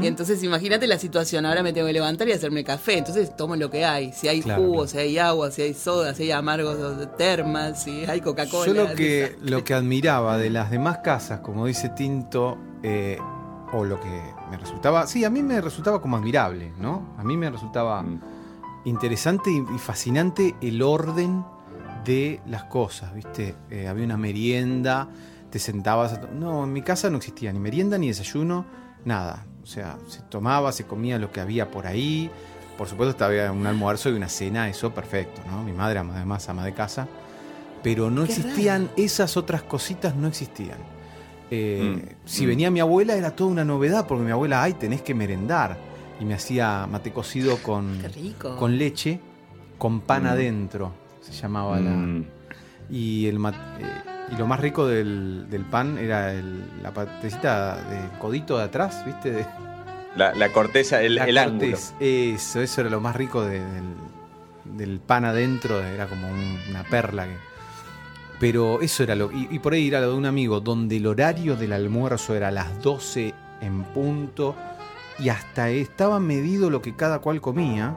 Y 0.00 0.06
entonces 0.06 0.42
imagínate 0.42 0.86
la 0.86 0.98
situación, 0.98 1.46
ahora 1.46 1.62
me 1.62 1.72
tengo 1.72 1.86
que 1.86 1.92
levantar 1.92 2.28
y 2.28 2.32
hacerme 2.32 2.64
café, 2.64 2.98
entonces 2.98 3.36
tomo 3.36 3.56
lo 3.56 3.70
que 3.70 3.84
hay, 3.84 4.12
si 4.12 4.28
hay 4.28 4.42
Claro, 4.42 4.62
jugo, 4.62 4.72
claro. 4.74 4.88
si 4.88 4.98
hay 4.98 5.18
agua, 5.18 5.50
si 5.50 5.62
hay 5.62 5.74
soda, 5.74 6.14
si 6.14 6.24
hay 6.24 6.30
amargos 6.32 6.98
de 6.98 7.06
termas, 7.06 7.82
si 7.82 8.04
hay 8.04 8.20
Coca-Cola. 8.20 8.66
Yo 8.66 8.74
lo 8.74 8.94
que, 8.94 9.36
lo 9.42 9.64
que 9.64 9.74
admiraba 9.74 10.38
de 10.38 10.50
las 10.58 10.70
demás 10.70 10.98
casas, 10.98 11.40
como 11.40 11.66
dice 11.66 11.88
Tinto, 11.90 12.56
eh, 12.82 13.18
o 13.72 13.84
lo 13.84 14.00
que 14.00 14.22
me 14.50 14.56
resultaba, 14.56 15.06
sí, 15.06 15.24
a 15.24 15.30
mí 15.30 15.42
me 15.42 15.60
resultaba 15.60 16.00
como 16.00 16.16
admirable, 16.16 16.72
¿no? 16.80 17.14
A 17.18 17.24
mí 17.24 17.36
me 17.36 17.50
resultaba 17.50 18.02
Mm. 18.02 18.20
interesante 18.84 19.50
y, 19.50 19.56
y 19.74 19.78
fascinante 19.78 20.54
el 20.62 20.80
orden 20.82 21.44
de 22.04 22.40
las 22.46 22.64
cosas, 22.64 23.12
¿viste? 23.14 23.54
Eh, 23.70 23.86
había 23.88 24.04
una 24.04 24.16
merienda, 24.16 25.08
te 25.50 25.58
sentabas... 25.58 26.14
a 26.14 26.20
no, 26.32 26.64
en 26.64 26.72
mi 26.72 26.82
casa 26.82 27.10
no 27.10 27.16
existía 27.18 27.52
ni 27.52 27.58
merienda 27.58 27.98
ni 27.98 28.08
desayuno, 28.08 28.64
nada. 29.04 29.46
O 29.62 29.66
sea, 29.66 29.98
se 30.08 30.20
tomaba, 30.22 30.72
se 30.72 30.84
comía 30.84 31.18
lo 31.18 31.30
que 31.32 31.40
había 31.40 31.70
por 31.70 31.86
ahí. 31.86 32.30
Por 32.76 32.86
supuesto, 32.88 33.24
había 33.24 33.50
un 33.52 33.66
almuerzo 33.66 34.08
y 34.08 34.12
una 34.14 34.28
cena, 34.28 34.68
eso 34.68 34.92
perfecto, 34.94 35.40
¿no? 35.50 35.62
Mi 35.64 35.72
madre, 35.72 35.98
además, 35.98 36.48
ama 36.48 36.64
de 36.64 36.72
casa. 36.74 37.08
Pero 37.82 38.10
no 38.10 38.24
Qué 38.24 38.32
existían, 38.32 38.90
esas 38.96 39.36
otras 39.36 39.62
cositas 39.62 40.14
no 40.14 40.28
existían. 40.28 40.78
Eh, 41.50 42.02
Mm, 42.04 42.14
Si 42.26 42.44
mm. 42.44 42.48
venía 42.48 42.70
mi 42.70 42.80
abuela 42.80 43.14
era 43.14 43.30
toda 43.34 43.50
una 43.50 43.64
novedad, 43.64 44.06
porque 44.06 44.24
mi 44.24 44.30
abuela, 44.30 44.62
ay, 44.62 44.74
tenés 44.74 45.02
que 45.02 45.14
merendar. 45.14 45.76
Y 46.20 46.24
me 46.24 46.34
hacía 46.34 46.86
mate 46.90 47.12
cocido 47.12 47.56
con, 47.62 47.98
Qué 48.00 48.08
rico. 48.08 48.56
con 48.56 48.76
leche, 48.76 49.20
con 49.78 50.00
pan 50.00 50.24
Mm. 50.24 50.26
adentro, 50.26 50.92
se 51.20 51.32
llamaba 51.32 51.78
la... 51.80 52.22
Y, 52.90 53.26
el 53.26 53.38
ma- 53.38 53.76
eh, 53.80 54.17
y 54.32 54.36
lo 54.36 54.46
más 54.46 54.60
rico 54.60 54.86
del, 54.86 55.46
del 55.50 55.64
pan 55.64 55.98
era 55.98 56.32
el- 56.32 56.62
la 56.82 56.92
partecita 56.92 57.76
del 57.76 58.10
codito 58.18 58.58
de 58.58 58.64
atrás, 58.64 59.02
¿viste? 59.06 59.30
De, 59.32 59.46
La, 60.16 60.34
la 60.34 60.48
corteza, 60.50 61.00
el, 61.02 61.14
la 61.16 61.24
el 61.24 61.38
ángulo. 61.38 61.76
Eso, 62.00 62.60
eso 62.60 62.80
era 62.80 62.90
lo 62.90 63.00
más 63.00 63.14
rico 63.16 63.42
de- 63.42 63.60
del, 63.64 63.84
del 64.76 65.00
pan 65.00 65.24
adentro, 65.24 65.80
era 65.82 66.06
como 66.06 66.28
un- 66.28 66.58
una 66.70 66.82
perla. 66.84 67.24
que- 67.26 67.36
pero 68.40 68.80
eso 68.80 69.02
era 69.02 69.14
lo. 69.16 69.32
Y, 69.32 69.48
y 69.50 69.58
por 69.58 69.72
ahí 69.72 69.82
ir 69.82 69.96
a 69.96 70.00
lo 70.00 70.10
de 70.12 70.16
un 70.16 70.26
amigo, 70.26 70.60
donde 70.60 70.96
el 70.96 71.06
horario 71.06 71.56
del 71.56 71.72
almuerzo 71.72 72.34
era 72.36 72.48
a 72.48 72.50
las 72.52 72.80
12 72.82 73.34
en 73.60 73.82
punto, 73.84 74.54
y 75.18 75.28
hasta 75.30 75.70
estaba 75.70 76.20
medido 76.20 76.70
lo 76.70 76.80
que 76.80 76.94
cada 76.94 77.18
cual 77.18 77.40
comía, 77.40 77.96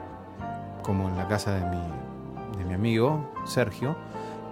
como 0.82 1.08
en 1.08 1.16
la 1.16 1.28
casa 1.28 1.54
de 1.54 1.60
mi, 1.70 2.58
de 2.58 2.64
mi 2.64 2.74
amigo 2.74 3.32
Sergio. 3.46 3.96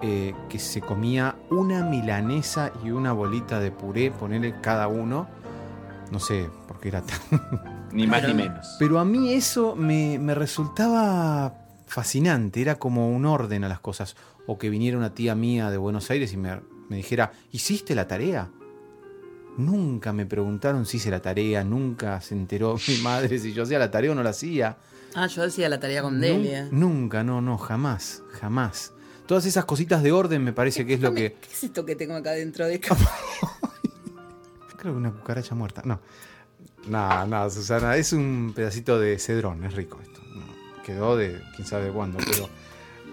Eh, 0.03 0.35
que 0.49 0.59
se 0.59 0.81
comía 0.81 1.37
una 1.51 1.85
milanesa 1.85 2.73
y 2.85 2.91
una 2.91 3.13
bolita 3.13 3.61
de 3.61 3.71
puré, 3.71 4.11
ponerle 4.11 4.61
cada 4.61 4.89
uno. 4.89 5.29
No 6.11 6.19
sé 6.19 6.49
por 6.67 6.81
qué 6.81 6.89
era 6.89 7.03
tan 7.03 7.19
Ni 7.93 8.07
más 8.07 8.23
ni 8.27 8.35
menos. 8.35 8.77
pero 8.79 8.99
a 8.99 9.05
mí 9.05 9.33
eso 9.33 9.77
me, 9.77 10.19
me 10.19 10.35
resultaba 10.35 11.55
fascinante, 11.87 12.61
era 12.61 12.77
como 12.77 13.11
un 13.11 13.27
orden 13.27 13.65
a 13.65 13.69
las 13.69 13.81
cosas. 13.81 14.17
O 14.47 14.59
que 14.59 14.71
viniera 14.71 14.97
una 14.97 15.15
tía 15.15 15.35
mía 15.35 15.71
de 15.71 15.77
Buenos 15.77 16.11
Aires 16.11 16.33
y 16.33 16.37
me, 16.37 16.61
me 16.89 16.97
dijera, 16.97 17.33
¿hiciste 17.53 17.95
la 17.95 18.09
tarea? 18.09 18.49
Nunca 19.57 20.13
me 20.13 20.25
preguntaron 20.27 20.87
si 20.87 20.97
hice 20.97 21.11
la 21.11 21.21
tarea, 21.21 21.63
nunca 21.65 22.21
se 22.21 22.35
enteró 22.35 22.77
mi 22.89 22.97
madre 22.99 23.39
si 23.39 23.53
yo 23.53 23.65
hacía 23.65 23.79
la 23.79 23.91
tarea 23.91 24.13
o 24.13 24.15
no 24.15 24.23
la 24.23 24.31
hacía. 24.31 24.79
Ah, 25.15 25.27
yo 25.27 25.43
hacía 25.45 25.69
la 25.69 25.79
tarea 25.81 26.03
con 26.03 26.21
Delia. 26.21 26.69
Nunca, 26.71 27.23
no, 27.25 27.41
no, 27.41 27.59
jamás, 27.59 28.23
jamás. 28.41 28.93
Todas 29.31 29.47
esas 29.47 29.65
cositas 29.65 30.03
de 30.03 30.11
orden 30.11 30.43
me 30.43 30.53
parece 30.53 30.85
que 30.85 30.95
es 30.95 31.01
lo 31.01 31.15
que... 31.15 31.35
¿Qué 31.35 31.53
es 31.53 31.63
esto 31.63 31.87
que 31.87 31.95
tengo 31.95 32.17
acá 32.17 32.33
dentro 32.33 32.67
de 32.67 32.81
Creo 32.81 32.93
que 34.77 34.89
una 34.89 35.13
cucaracha 35.13 35.55
muerta. 35.55 35.83
No. 35.85 36.01
No, 36.89 37.25
no, 37.27 37.49
Susana, 37.49 37.95
es 37.95 38.13
un 38.13 38.53
pedacito 38.57 38.99
de 38.99 39.17
cedrón, 39.21 39.63
es 39.65 39.75
rico 39.75 40.01
esto. 40.03 40.21
No, 40.35 40.83
quedó 40.83 41.17
de 41.17 41.41
quién 41.55 41.65
sabe 41.69 41.91
cuándo, 41.93 42.19
pero. 42.19 42.49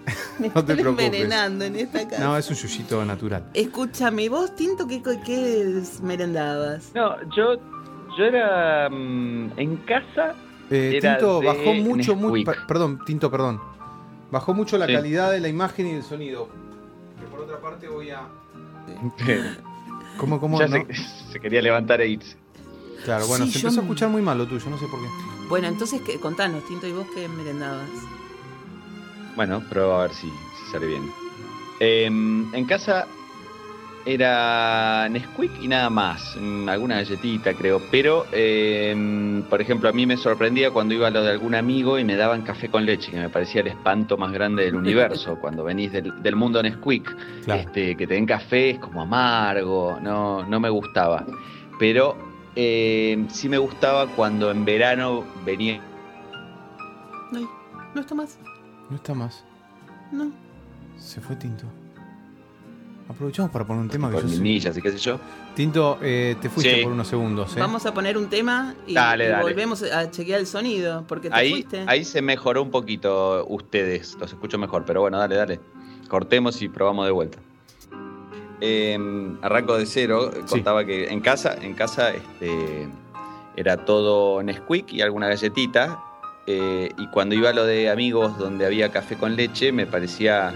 Me 0.39 0.47
No 0.55 0.65
te 0.65 0.71
estoy 0.71 0.75
preocupes. 0.77 1.05
envenenando 1.05 1.65
en 1.65 1.75
esta 1.75 2.07
casa. 2.07 2.23
No, 2.23 2.35
es 2.35 2.49
un 2.49 2.55
yuyito 2.55 3.05
natural. 3.05 3.51
Escúchame, 3.53 4.27
vos, 4.27 4.55
Tinto, 4.55 4.87
¿qué, 4.87 5.03
qué 5.23 5.83
merendabas? 6.01 6.93
No, 6.95 7.15
yo, 7.35 7.57
yo 8.17 8.23
era 8.25 8.89
mm, 8.89 9.51
en 9.55 9.77
casa. 9.85 10.33
Eh, 10.71 10.93
Era 10.97 11.17
Tinto 11.19 11.41
de 11.41 11.45
bajó 11.45 11.73
mucho, 11.75 12.15
mu- 12.15 12.29
Nesquik. 12.35 12.45
per- 12.47 12.65
perdón, 12.67 13.05
Tinto, 13.05 13.29
perdón. 13.29 13.61
Bajó 14.31 14.53
mucho 14.53 14.77
la 14.77 14.87
Sí. 14.87 14.93
calidad 14.93 15.31
de 15.31 15.39
la 15.39 15.47
imagen 15.47 15.87
y 15.87 15.93
del 15.93 16.03
sonido. 16.03 16.49
Que 17.19 17.25
por 17.27 17.39
otra 17.41 17.59
parte 17.61 17.87
voy 17.87 18.09
a. 18.11 18.27
¿Cómo, 20.17 20.39
cómo 20.39 20.59
ya 20.59 20.67
no? 20.67 20.85
se, 20.87 20.93
se 21.33 21.39
quería 21.39 21.61
levantar 21.61 22.01
e 22.01 22.07
irse. 22.09 22.35
Claro, 23.05 23.27
bueno, 23.27 23.45
Sí, 23.45 23.51
se 23.53 23.59
yo 23.59 23.67
empezó 23.67 23.81
a 23.81 23.83
escuchar 23.83 24.09
muy 24.09 24.21
mal 24.21 24.37
lo 24.37 24.47
tuyo, 24.47 24.69
no 24.69 24.77
sé 24.77 24.85
por 24.87 24.99
qué. 24.99 25.07
Bueno, 25.49 25.67
entonces, 25.67 26.01
¿qué- 26.01 26.19
contanos, 26.19 26.65
Tinto, 26.67 26.87
¿y 26.87 26.91
vos 26.91 27.05
qué 27.13 27.27
merendabas? 27.29 27.87
Bueno, 29.35 29.61
prueba 29.69 29.99
a 29.99 30.01
ver 30.07 30.13
si, 30.15 30.27
si 30.27 30.71
sale 30.71 30.87
bien. 30.87 31.03
Em, 31.79 32.53
en 32.55 32.65
casa 32.65 33.05
era 34.07 35.09
Nesquik 35.09 35.51
y 35.61 35.67
nada 35.67 35.89
más, 35.89 36.37
alguna 36.67 36.95
galletita 36.95 37.53
creo, 37.53 37.81
pero 37.91 38.25
em, 38.31 39.43
por 39.43 39.59
ejemplo 39.61 39.89
a 39.89 39.91
mí 39.91 40.05
me 40.05 40.15
sorprendía 40.15 40.71
cuando 40.71 40.93
iba 40.93 41.07
a 41.07 41.11
lo 41.11 41.21
de 41.23 41.31
algún 41.31 41.53
amigo 41.55 41.99
y 41.99 42.05
me 42.05 42.15
daban 42.15 42.41
café 42.43 42.69
con 42.69 42.85
leche, 42.85 43.11
que 43.11 43.17
me 43.17 43.27
parecía 43.29 43.59
el 43.61 43.67
espanto 43.67 44.15
más 44.17 44.31
grande 44.31 44.63
del 44.63 44.75
universo, 44.75 45.37
cuando 45.41 45.65
venís 45.65 45.91
del, 45.91 46.23
del 46.23 46.35
mundo 46.37 46.63
Nesquik, 46.63 47.13
Claro. 47.43 47.61
este, 47.61 47.95
que 47.97 48.07
te 48.07 48.13
den 48.13 48.25
café 48.25 48.69
es 48.71 48.79
como 48.79 49.01
amargo, 49.01 49.97
no, 50.01 50.43
no 50.45 50.59
me 50.61 50.69
gustaba, 50.69 51.25
pero 51.77 52.15
em, 52.55 53.27
sí 53.29 53.49
me 53.49 53.57
gustaba 53.57 54.07
cuando 54.07 54.49
en 54.51 54.63
verano 54.63 55.25
venía 55.45 55.81
No, 57.31 57.41
no 57.93 58.01
está 58.01 58.15
más. 58.15 58.39
No 58.89 58.95
está 58.95 59.13
más. 59.13 59.43
No. 60.13 60.31
Se 60.97 61.19
fue 61.19 61.35
Tinto. 61.35 61.65
Aprovechamos 63.09 63.51
para 63.51 63.65
poner 63.65 63.81
un 63.83 63.89
tema 63.89 64.09
que 64.09 64.15
Con 64.17 64.27
yo 64.29 64.41
ninjas 64.41 64.77
y 64.77 64.81
qué 64.81 64.91
sé 64.91 64.97
yo. 64.97 65.19
Tinto, 65.55 65.97
eh, 66.01 66.35
te 66.41 66.49
fuiste 66.49 66.75
Sí. 66.75 66.81
por 66.83 66.91
unos 66.91 67.07
segundos, 67.07 67.55
¿eh? 67.55 67.59
Vamos 67.59 67.85
a 67.85 67.93
poner 67.93 68.17
un 68.17 68.27
tema 68.27 68.75
y, 68.85 68.93
Dale, 68.93 69.25
y 69.25 69.27
dale. 69.29 69.43
volvemos 69.43 69.81
a 69.83 70.11
chequear 70.11 70.39
el 70.41 70.47
sonido, 70.47 71.05
porque 71.07 71.29
te 71.29 71.35
Ahí, 71.35 71.51
fuiste. 71.51 71.83
ahí 71.87 72.03
se 72.03 72.21
mejoró 72.21 72.61
un 72.61 72.69
poquito 72.69 73.45
ustedes, 73.47 74.17
los 74.19 74.31
escucho 74.33 74.57
mejor, 74.57 74.83
pero 74.85 75.01
bueno, 75.01 75.17
dale, 75.19 75.35
dale. 75.35 75.59
Cortemos 76.09 76.61
y 76.61 76.67
probamos 76.69 77.05
de 77.05 77.11
vuelta. 77.11 77.37
Eh, 78.59 78.97
arranco 79.41 79.77
de 79.77 79.85
cero, 79.85 80.31
Sí. 80.33 80.41
contaba 80.55 80.83
que 80.83 81.07
en 81.07 81.21
casa, 81.21 81.55
en 81.61 81.75
casa 81.75 82.09
este, 82.11 82.89
era 83.55 83.85
todo 83.85 84.41
Nesquik 84.43 84.91
y 84.93 85.01
alguna 85.01 85.27
galletita. 85.27 86.03
eh, 86.49 86.89
y 86.97 87.07
cuando 87.09 87.35
iba 87.35 87.49
a 87.49 87.53
lo 87.53 87.65
de 87.65 87.89
amigos 87.89 88.37
donde 88.37 88.65
había 88.65 88.89
café 88.89 89.17
con 89.17 89.35
leche, 89.35 89.73
me 89.73 89.85
parecía 89.85 90.53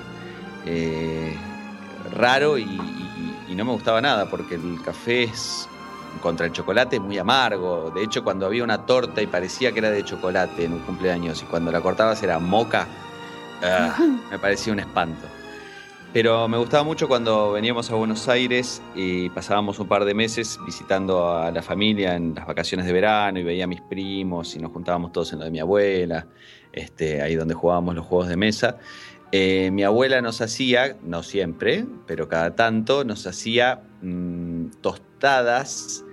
eh, 0.66 1.36
raro 2.12 2.58
y, 2.58 2.64
y- 2.64 3.38
y 3.50 3.56
no 3.56 3.66
me 3.66 3.72
gustaba 3.72 4.00
nada, 4.02 4.30
porque 4.30 4.56
el 4.56 4.82
café 4.84 5.24
es 5.24 5.68
contra 6.22 6.46
el 6.46 6.52
chocolate 6.54 6.98
es 6.98 7.02
muy 7.02 7.18
amargo. 7.18 7.92
De 7.94 8.04
hecho, 8.04 8.24
cuando 8.24 8.46
había 8.46 8.64
una 8.64 8.86
torta 8.86 9.22
y 9.22 9.28
parecía 9.28 9.72
que 9.72 9.80
era 9.80 9.90
de 9.92 10.04
chocolate 10.06 10.66
en 10.66 10.74
un 10.74 10.80
cumpleaños 10.80 11.42
y 11.42 11.46
cuando 11.46 11.72
la 11.72 11.82
cortabas 11.82 12.22
era 12.24 12.38
moca, 12.40 12.88
ah, 13.64 13.98
me 14.32 14.40
parecía 14.40 14.72
un 14.74 14.80
espanto. 14.80 15.28
Pero 16.14 16.50
me 16.50 16.58
gustaba 16.58 16.84
mucho 16.84 17.08
cuando 17.08 17.54
veníamos 17.54 17.90
a 17.90 17.96
Buenos 17.96 18.28
Aires 18.28 18.82
y 18.96 19.30
pasábamos 19.30 19.80
un 19.80 19.88
par 19.88 20.04
de 20.04 20.14
meses 20.14 20.60
visitando 20.66 21.34
a 21.34 21.52
la 21.52 21.62
familia 21.62 22.16
en 22.16 22.36
las 22.36 22.46
vacaciones 22.46 22.86
de 22.86 22.92
verano 22.92 23.40
y 23.40 23.44
veía 23.44 23.64
a 23.64 23.68
mis 23.68 23.80
primos 23.80 24.54
y 24.58 24.60
nos 24.60 24.74
juntábamos 24.74 25.14
todos 25.14 25.32
en 25.32 25.40
lo 25.40 25.46
de 25.46 25.52
mi 25.52 25.62
abuela, 25.62 26.28
este, 26.74 27.22
ahí 27.22 27.36
donde 27.36 27.54
jugábamos 27.54 27.96
los 27.96 28.06
juegos 28.06 28.28
de 28.28 28.36
mesa. 28.36 28.78
Eh, 29.32 29.70
mi 29.72 29.84
abuela 29.84 30.22
nos 30.22 30.42
hacía, 30.42 30.98
no 31.02 31.24
siempre, 31.24 31.86
pero 32.08 32.28
cada 32.28 32.58
tanto, 32.58 33.06
nos 33.06 33.26
hacía 33.26 33.82
mm, 34.02 34.72
tostadas, 34.82 36.04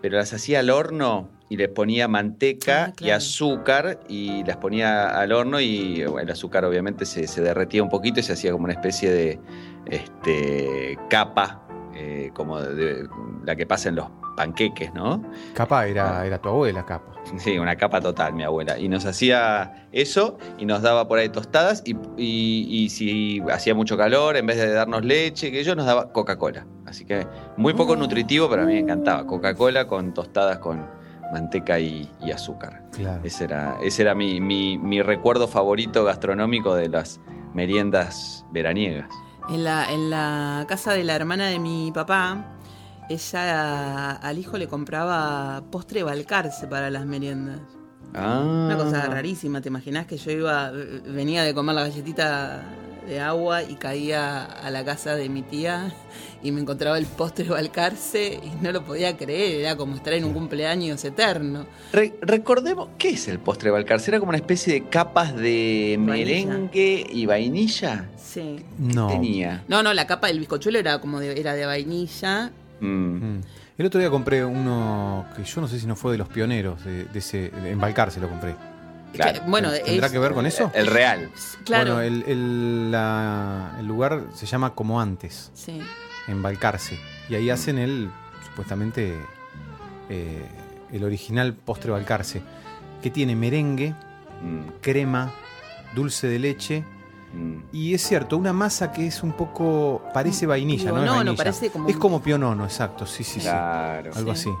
pero 0.00 0.16
las 0.16 0.32
hacía 0.32 0.60
al 0.60 0.70
horno 0.70 1.28
y 1.50 1.56
le 1.58 1.68
ponía 1.68 2.08
manteca 2.08 2.86
Ah, 2.86 2.92
y 3.00 3.10
azúcar 3.10 4.00
y 4.08 4.42
las 4.44 4.56
ponía 4.56 5.18
al 5.20 5.32
horno 5.32 5.60
y 5.60 6.04
bueno, 6.04 6.20
el 6.20 6.30
azúcar 6.30 6.64
obviamente 6.64 7.04
se, 7.04 7.26
se 7.26 7.42
derretía 7.42 7.82
un 7.82 7.90
poquito 7.90 8.20
y 8.20 8.22
se 8.22 8.32
hacía 8.32 8.52
como 8.52 8.64
una 8.64 8.72
especie 8.72 9.10
de 9.10 9.38
este, 9.86 10.96
capa, 11.10 11.62
eh, 11.94 12.30
como 12.34 12.60
de, 12.60 12.74
de 13.02 13.08
la 13.44 13.56
que 13.56 13.66
pasa 13.66 13.88
en 13.88 13.96
los 13.96 14.06
panqueques, 14.36 14.94
¿no? 14.94 15.22
Capa 15.54 15.86
era, 15.86 16.24
era 16.24 16.38
tu 16.40 16.48
abuela, 16.48 16.86
capa. 16.86 17.12
Sí, 17.36 17.58
una 17.58 17.76
capa 17.76 18.00
total, 18.00 18.32
mi 18.32 18.42
abuela. 18.44 18.78
Y 18.78 18.88
nos 18.88 19.04
hacía 19.04 19.88
eso 19.92 20.38
y 20.56 20.64
nos 20.64 20.80
daba 20.82 21.06
por 21.08 21.18
ahí 21.18 21.28
tostadas 21.28 21.82
y, 21.84 21.94
y- 22.16 22.66
y 22.84 22.88
si 22.88 23.42
hacía 23.52 23.74
mucho 23.74 23.96
calor, 23.98 24.36
en 24.36 24.46
vez 24.46 24.56
de 24.56 24.70
darnos 24.72 25.04
leche, 25.04 25.50
que 25.50 25.62
yo 25.64 25.74
nos 25.74 25.84
daba 25.84 26.12
Coca-Cola. 26.12 26.64
Así 26.86 27.04
que 27.04 27.26
muy 27.56 27.74
poco 27.74 27.92
Oh. 27.92 27.96
nutritivo, 27.96 28.48
pero 28.48 28.62
a 28.62 28.64
mí 28.66 28.72
me 28.74 28.78
encantaba. 28.80 29.26
Coca-Cola 29.26 29.86
con 29.86 30.14
tostadas 30.14 30.58
con 30.58 30.86
manteca 31.32 31.78
y, 31.78 32.10
y 32.20 32.30
azúcar. 32.30 32.82
Claro. 32.92 33.20
Ese 33.24 33.44
era, 33.44 33.78
ese 33.82 34.02
era 34.02 34.14
mi, 34.14 34.40
mi- 34.40 34.78
mi 34.78 35.00
recuerdo 35.02 35.46
favorito 35.48 36.04
gastronómico 36.04 36.74
de 36.74 36.88
las 36.88 37.20
meriendas 37.54 38.44
veraniegas. 38.52 39.08
En 39.48 39.64
la, 39.64 39.92
en 39.92 40.10
la 40.10 40.64
casa 40.68 40.92
de 40.92 41.02
la 41.04 41.14
hermana 41.16 41.48
de 41.48 41.58
mi 41.58 41.90
papá, 41.92 42.44
ella 43.08 44.12
al 44.12 44.38
hijo 44.38 44.56
le 44.58 44.68
compraba 44.68 45.62
postre 45.70 46.02
balcarce 46.02 46.66
para 46.66 46.90
las 46.90 47.06
meriendas. 47.06 47.60
Ah. 48.14 48.40
Una 48.44 48.76
cosa 48.76 49.06
rarísima, 49.06 49.60
¿te 49.60 49.68
imaginas 49.68 50.06
que 50.06 50.16
yo 50.16 50.30
iba, 50.30 50.70
venía 50.70 51.42
de 51.42 51.54
comer 51.54 51.74
la 51.74 51.82
galletita 51.82 52.62
de 53.06 53.20
agua 53.20 53.62
y 53.62 53.74
caía 53.76 54.44
a 54.44 54.70
la 54.70 54.84
casa 54.84 55.14
de 55.16 55.28
mi 55.28 55.42
tía 55.42 55.92
y 56.42 56.52
me 56.52 56.60
encontraba 56.60 56.96
el 56.98 57.06
postre 57.06 57.48
balcarce 57.48 58.40
y 58.42 58.62
no 58.62 58.72
lo 58.72 58.82
podía 58.84 59.16
creer, 59.16 59.60
era 59.60 59.76
como 59.76 59.94
estar 59.96 60.12
en 60.14 60.24
un 60.24 60.32
cumpleaños 60.32 61.04
eterno. 61.04 61.66
Re- 61.92 62.14
recordemos, 62.22 62.88
¿qué 62.98 63.10
es 63.10 63.28
el 63.28 63.38
postre 63.38 63.70
balcarce? 63.70 64.10
Era 64.10 64.18
como 64.20 64.30
una 64.30 64.38
especie 64.38 64.72
de 64.74 64.88
capas 64.88 65.34
de 65.36 65.96
Vainilla. 65.98 66.46
merengue 66.46 67.06
y 67.10 67.26
vainilla. 67.26 68.08
Sí. 68.16 68.64
No. 68.78 69.08
Tenía. 69.08 69.64
No, 69.68 69.82
no, 69.82 69.92
la 69.92 70.06
capa 70.06 70.28
del 70.28 70.38
bizcochuelo 70.38 70.78
era 70.78 71.00
como 71.00 71.20
de, 71.20 71.38
era 71.38 71.54
de 71.54 71.66
vainilla. 71.66 72.50
Mm. 72.80 72.86
Mm. 72.86 73.40
El 73.78 73.86
otro 73.86 73.98
día 74.00 74.10
compré 74.10 74.44
uno 74.44 75.26
que 75.36 75.42
yo 75.44 75.60
no 75.60 75.66
sé 75.68 75.80
si 75.80 75.86
no 75.86 75.96
fue 75.96 76.12
de 76.12 76.18
los 76.18 76.28
pioneros 76.28 76.84
de, 76.84 77.04
de 77.04 77.18
ese. 77.18 77.50
de- 77.50 77.70
en 77.70 77.80
Balcarce 77.80 78.20
lo 78.20 78.28
compré. 78.28 78.54
Claro. 79.12 79.40
Bueno, 79.48 79.70
¿Tendrá 79.72 80.06
es- 80.06 80.12
que 80.12 80.18
ver 80.20 80.32
con 80.32 80.46
eso? 80.46 80.70
El 80.74 80.86
real. 80.86 81.30
Claro. 81.64 81.94
Bueno, 81.96 82.00
el, 82.02 82.22
el- 82.28 82.90
la- 82.92 83.76
el 83.80 83.86
lugar 83.86 84.22
se 84.34 84.46
llama 84.46 84.74
Como 84.74 85.00
Antes, 85.00 85.50
Sí. 85.54 85.80
En 86.28 86.42
Balcarce. 86.42 86.98
Y 87.28 87.34
ahí 87.34 87.50
hacen 87.50 87.78
el, 87.78 88.10
supuestamente, 88.48 89.14
eh, 90.08 90.44
el 90.92 91.04
original 91.04 91.54
postre 91.54 91.90
Balcarce, 91.90 92.42
que 93.02 93.10
tiene 93.10 93.36
merengue, 93.36 93.94
Mm, 94.42 94.80
crema, 94.80 95.30
dulce 95.94 96.26
de 96.26 96.38
leche. 96.38 96.82
mm. 97.34 97.56
Y 97.72 97.92
es 97.92 98.02
cierto, 98.02 98.38
una 98.38 98.54
masa 98.54 98.90
que 98.90 99.06
es 99.06 99.22
un 99.22 99.32
poco. 99.32 100.02
parece 100.14 100.46
vainilla, 100.46 100.92
¿no? 100.92 101.04
Es, 101.04 101.10
vainilla. 101.10 101.36
parece 101.36 101.68
como 101.70 101.88
es 101.90 101.96
como 101.98 102.22
pionono, 102.22 102.64
exacto, 102.64 103.04
sí, 103.04 103.22
sí, 103.22 103.40
Claro. 103.40 104.10
sí. 104.12 104.18
Algo 104.18 104.34
Sí. 104.34 104.48
así. 104.48 104.56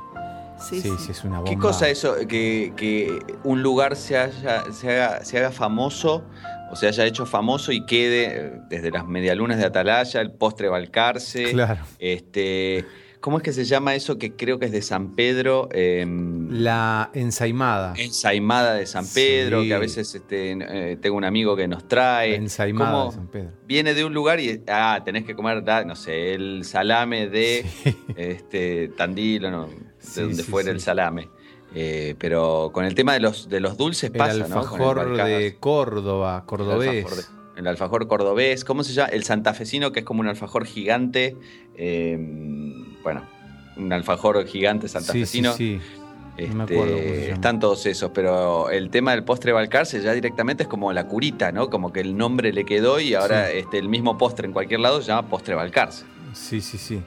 Sí, 0.68 0.82
Sí, 0.82 0.90
sí. 0.90 0.96
sí, 1.06 1.12
es 1.12 1.24
una 1.24 1.36
bomba. 1.38 1.50
¿Qué 1.50 1.56
cosa 1.56 1.88
eso 1.88 2.14
que, 2.28 2.74
que 2.76 3.18
un 3.44 3.62
lugar 3.62 3.96
se, 3.96 4.18
haya, 4.18 4.70
se, 4.70 4.90
haga, 4.90 5.24
se 5.24 5.38
haga 5.38 5.50
famoso 5.50 6.22
o 6.70 6.76
se 6.76 6.86
haya 6.86 7.04
hecho 7.06 7.26
famoso 7.26 7.72
y 7.72 7.84
quede 7.84 8.24
eh, 8.26 8.52
desde 8.68 8.90
las 8.90 9.06
medialunas 9.06 9.58
de 9.58 9.64
Atalaya, 9.66 10.20
el 10.20 10.30
postre 10.32 10.68
Balcarce? 10.68 11.50
Claro. 11.52 11.82
Este, 11.98 12.84
¿Cómo 13.20 13.36
es 13.36 13.42
que 13.42 13.52
se 13.52 13.66
llama 13.66 13.94
eso 13.94 14.16
que 14.16 14.34
creo 14.34 14.58
que 14.58 14.64
es 14.64 14.72
de 14.72 14.80
San 14.80 15.14
Pedro? 15.14 15.68
Em, 15.72 16.48
La 16.50 17.10
ensaimada. 17.12 17.92
ensaimada 17.98 18.72
de 18.74 18.86
San 18.86 19.04
Pedro, 19.06 19.60
Sí. 19.60 19.68
que 19.68 19.74
a 19.74 19.78
veces 19.78 20.14
este, 20.14 20.52
eh, 20.52 20.96
tengo 20.96 21.16
un 21.18 21.24
amigo 21.24 21.54
que 21.54 21.68
nos 21.68 21.82
La 21.82 21.88
trae. 21.88 22.34
ensaimada 22.36 22.90
¿Cómo 22.92 23.06
de 23.10 23.16
San 23.16 23.26
Pedro. 23.26 23.50
Viene 23.66 23.92
de 23.92 24.06
un 24.06 24.14
lugar 24.14 24.40
y, 24.40 24.62
ah, 24.68 25.02
tenés 25.04 25.24
que 25.24 25.34
comer, 25.34 25.62
no 25.86 25.96
sé, 25.96 26.32
el 26.32 26.64
salame 26.64 27.28
de 27.28 27.66
Sí. 27.84 27.94
este, 28.16 28.88
Tandil 28.96 29.44
o 29.44 29.50
no, 29.50 29.66
de 29.66 29.76
Sí, 29.98 30.20
donde 30.22 30.42
fuera 30.42 30.70
el 30.70 30.80
salame. 30.80 31.28
Eh, 31.74 32.16
pero 32.18 32.70
con 32.72 32.84
el 32.84 32.94
tema 32.94 33.12
de 33.12 33.20
los, 33.20 33.48
de 33.48 33.60
los 33.60 33.76
dulces 33.76 34.10
El 34.10 34.16
pasa, 34.16 34.32
¿no? 34.48 34.66
Con 34.66 34.80
el 34.80 34.88
alfajor 34.88 35.14
de 35.24 35.56
Córdoba, 35.60 36.38
el 36.40 36.46
cordobés. 36.46 36.88
alfajor 36.88 37.16
de- 37.18 37.40
El 37.60 37.66
alfajor 37.66 38.08
cordobés, 38.08 38.64
¿cómo 38.64 38.82
se 38.84 38.92
llama? 38.94 39.08
El 39.10 39.22
santafesino, 39.24 39.92
que 39.92 40.00
es 40.00 40.04
como 40.04 40.20
un 40.20 40.28
alfajor 40.28 40.64
gigante. 40.66 41.36
eh, 41.82 42.18
bueno, 43.02 43.22
un 43.76 43.92
alfajor 43.92 44.44
gigante 44.46 44.86
Sí, 44.88 44.92
sí, 44.92 44.98
santafesino. 44.98 45.52
sí. 45.54 45.80
Este, 46.36 46.48
No 46.54 46.54
me 46.56 46.62
acuerdo 46.64 46.96
están 46.96 47.58
todos 47.60 47.84
esos, 47.86 48.10
pero 48.14 48.70
el 48.70 48.88
tema 48.90 49.10
del 49.12 49.24
postre 49.24 49.52
Balcarce 49.52 50.00
ya 50.02 50.12
directamente 50.12 50.62
es 50.62 50.68
como 50.68 50.92
la 50.92 51.06
curita, 51.06 51.52
¿no? 51.52 51.68
Como 51.70 51.92
que 51.92 52.00
el 52.00 52.16
nombre 52.16 52.52
le 52.52 52.64
quedó 52.64 52.98
y 53.00 53.14
ahora 53.14 53.48
Sí. 53.48 53.58
este, 53.58 53.78
el 53.78 53.88
mismo 53.88 54.16
postre 54.18 54.46
en 54.46 54.52
cualquier 54.52 54.80
lado 54.80 55.00
se 55.02 55.08
llama 55.08 55.28
postre 55.28 55.54
Balcarce. 55.54 56.04
Sí, 56.32 56.60
sí, 56.60 56.78
sí. 56.78 57.02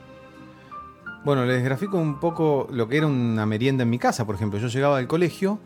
Bueno, 1.26 1.46
les 1.46 1.64
grafico 1.64 1.98
un 1.98 2.20
poco 2.20 2.68
lo 2.72 2.90
que 2.90 2.98
era 2.98 3.08
una 3.08 3.46
merienda 3.46 3.84
en 3.84 3.90
mi 3.90 3.98
casa, 3.98 4.26
por 4.26 4.36
ejemplo. 4.36 4.60
Yo 4.60 4.68
llegaba 4.68 4.98
del 4.98 5.08
colegio 5.08 5.60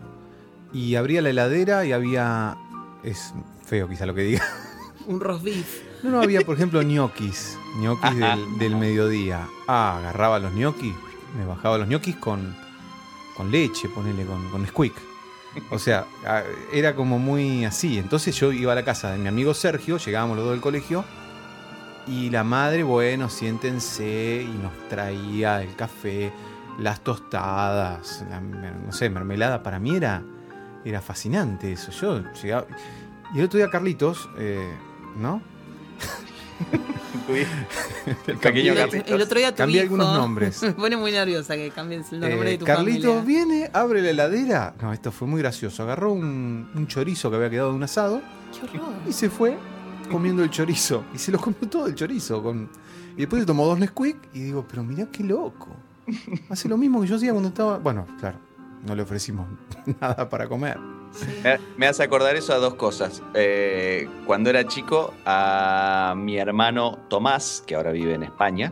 y 0.72 0.96
abría 0.96 1.22
la 1.22 1.30
heladera 1.30 1.84
y 1.86 1.94
había. 1.94 2.58
Es 3.04 3.34
feo 3.66 3.90
quizá 3.90 4.06
lo 4.06 4.14
que 4.14 4.22
diga. 4.22 4.44
Un 5.08 5.20
roast 5.20 5.44
beef. 5.44 5.82
No, 6.04 6.12
no, 6.12 6.22
había, 6.22 6.42
por 6.42 6.56
ejemplo, 6.56 6.82
ñoquis. 6.84 7.58
ñoquis 7.80 8.16
del, 8.18 8.58
del 8.60 8.76
mediodía. 8.76 9.48
Ah, 9.68 9.98
agarraba 9.98 10.38
los 10.38 10.54
ñoquis, 10.54 10.94
me 11.38 11.46
bajaba 11.46 11.80
los 11.80 11.88
ñoquis 11.88 12.18
con, 12.18 12.56
con 13.36 13.50
leche, 13.50 13.90
ponele, 13.90 14.26
con, 14.26 14.50
con 14.50 14.62
Nesquik. 14.62 14.94
O 15.72 15.80
sea, 15.80 16.06
era 16.72 16.96
como 16.96 17.18
muy 17.18 17.66
así. 17.66 17.98
Entonces 17.98 18.36
yo 18.36 18.52
iba 18.52 18.74
a 18.74 18.76
la 18.76 18.86
casa 18.86 19.12
de 19.12 19.18
mi 19.18 19.28
amigo 19.28 19.56
Sergio, 19.56 19.98
llegábamos 19.98 20.38
los 20.38 20.46
dos 20.46 20.54
del 20.54 20.62
colegio, 20.62 21.04
y 22.08 22.30
la 22.30 22.44
madre, 22.44 22.84
bueno, 22.84 23.30
siéntense, 23.30 24.44
y 24.48 24.58
nos 24.62 24.72
traía 24.90 25.62
el 25.62 25.76
café, 25.76 26.32
las 26.80 27.02
tostadas, 27.02 28.24
la 28.30 28.40
mer- 28.40 28.76
no 28.86 28.92
sé, 28.92 29.10
mermelada. 29.10 29.62
Para 29.64 29.80
mí 29.80 29.96
era, 29.96 30.22
era 30.86 31.02
fascinante 31.02 31.72
eso. 31.74 31.92
Yo 31.92 32.24
llegaba. 32.42 32.66
Y 33.34 33.40
el 33.40 33.46
otro 33.46 33.58
día 33.58 33.70
Carlitos, 33.70 34.30
eh, 34.38 34.68
¿no? 35.18 35.42
el 38.28 38.38
pequeño 38.38 38.74
Carlitos. 38.74 39.12
el 39.12 39.22
otro 39.22 39.40
día 39.40 39.52
tu 39.52 39.58
Cambié 39.58 39.78
hijo- 39.84 39.94
algunos 39.96 40.18
nombres. 40.18 40.62
Me 40.64 40.72
pone 40.72 40.98
muy 40.98 41.12
nerviosa 41.12 41.56
que 41.56 41.72
cambies 41.72 42.12
el 42.14 42.20
nombre 42.22 42.48
Eh, 42.48 42.52
de 42.54 42.58
tu 42.58 42.66
Carlitos 42.66 43.16
familia. 43.18 43.46
viene, 43.46 43.70
abre 43.74 44.02
la 44.02 44.10
heladera. 44.12 44.74
No, 44.82 44.94
esto 44.94 45.12
fue 45.12 45.28
muy 45.28 45.42
gracioso. 45.42 45.84
Agarró 45.84 46.12
un, 46.14 46.70
un 46.74 46.88
chorizo 46.88 47.30
que 47.30 47.36
había 47.38 47.50
quedado 47.50 47.70
de 47.72 47.76
un 47.76 47.84
asado 47.84 48.22
Qué 48.54 48.66
horror. 48.80 48.94
y 49.08 49.12
se 49.14 49.30
fue 49.30 49.58
comiendo 50.08 50.44
el 50.44 50.50
chorizo. 50.50 51.06
Y 51.14 51.18
se 51.18 51.32
lo 51.32 51.40
comió 51.40 51.68
todo 51.70 51.88
el 51.88 51.96
chorizo. 51.96 52.42
Con... 52.42 52.70
Y 53.16 53.22
después 53.22 53.42
se 53.42 53.46
tomó 53.46 53.66
dos 53.66 53.80
Nesquik 53.80 54.18
y 54.34 54.40
digo, 54.42 54.66
pero 54.68 54.84
mirá 54.84 55.08
qué 55.12 55.24
loco. 55.24 55.70
Hace 56.50 56.70
lo 56.70 56.78
mismo 56.78 57.02
que 57.02 57.08
yo 57.08 57.16
hacía 57.16 57.32
cuando 57.32 57.50
estaba. 57.50 57.78
Bueno, 57.78 58.06
claro. 58.20 58.38
no 58.86 58.96
le 58.96 59.02
ofrecimos 59.04 59.48
nada 60.02 60.30
para 60.30 60.48
comer. 60.48 60.78
Me, 61.44 61.58
me 61.78 61.88
hace 61.88 62.04
acordar 62.04 62.36
eso 62.36 62.54
a 62.54 62.58
dos 62.58 62.76
cosas. 62.76 63.22
Eh, 63.34 64.08
cuando 64.26 64.50
era 64.50 64.68
chico, 64.68 65.14
a 65.26 66.14
mi 66.18 66.38
hermano 66.38 67.00
Tomás, 67.10 67.64
que 67.66 67.76
ahora 67.76 67.92
vive 67.92 68.14
en 68.14 68.24
España, 68.24 68.72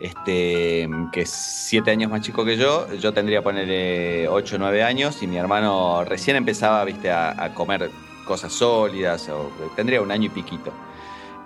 este, 0.00 0.88
que 1.12 1.22
es 1.22 1.30
siete 1.30 1.90
años 1.90 2.10
más 2.10 2.22
chico 2.22 2.44
que 2.44 2.56
yo, 2.56 2.92
yo 2.94 3.12
tendría 3.12 3.42
ponerle 3.42 4.28
8 4.28 4.56
o 4.56 4.58
9 4.58 4.82
años 4.82 5.22
y 5.22 5.26
mi 5.26 5.36
hermano 5.36 6.04
recién 6.04 6.36
empezaba 6.36 6.82
viste, 6.84 7.10
a, 7.10 7.42
a 7.42 7.54
comer 7.54 7.90
cosas 8.30 8.52
sólidas, 8.52 9.28
o 9.28 9.50
tendría 9.74 10.00
un 10.00 10.12
año 10.12 10.26
y 10.26 10.28
piquito. 10.28 10.72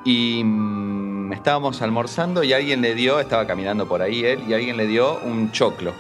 Y 0.05 0.45
mm, 0.45 1.33
estábamos 1.33 1.81
almorzando 1.81 2.45
y 2.45 2.53
alguien 2.53 2.83
le 2.83 2.95
dio, 2.95 3.21
estaba 3.21 3.47
caminando 3.47 3.89
por 3.89 4.03
ahí 4.03 4.23
él, 4.23 4.41
y 4.47 4.53
alguien 4.53 4.77
le 4.77 4.87
dio 4.87 5.19
un 5.21 5.51
choclo 5.51 5.95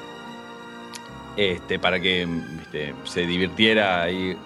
este, 1.38 1.78
para 1.78 1.98
que 1.98 2.28
se 3.04 3.26
divirtiera 3.26 4.02
ahí 4.02 4.36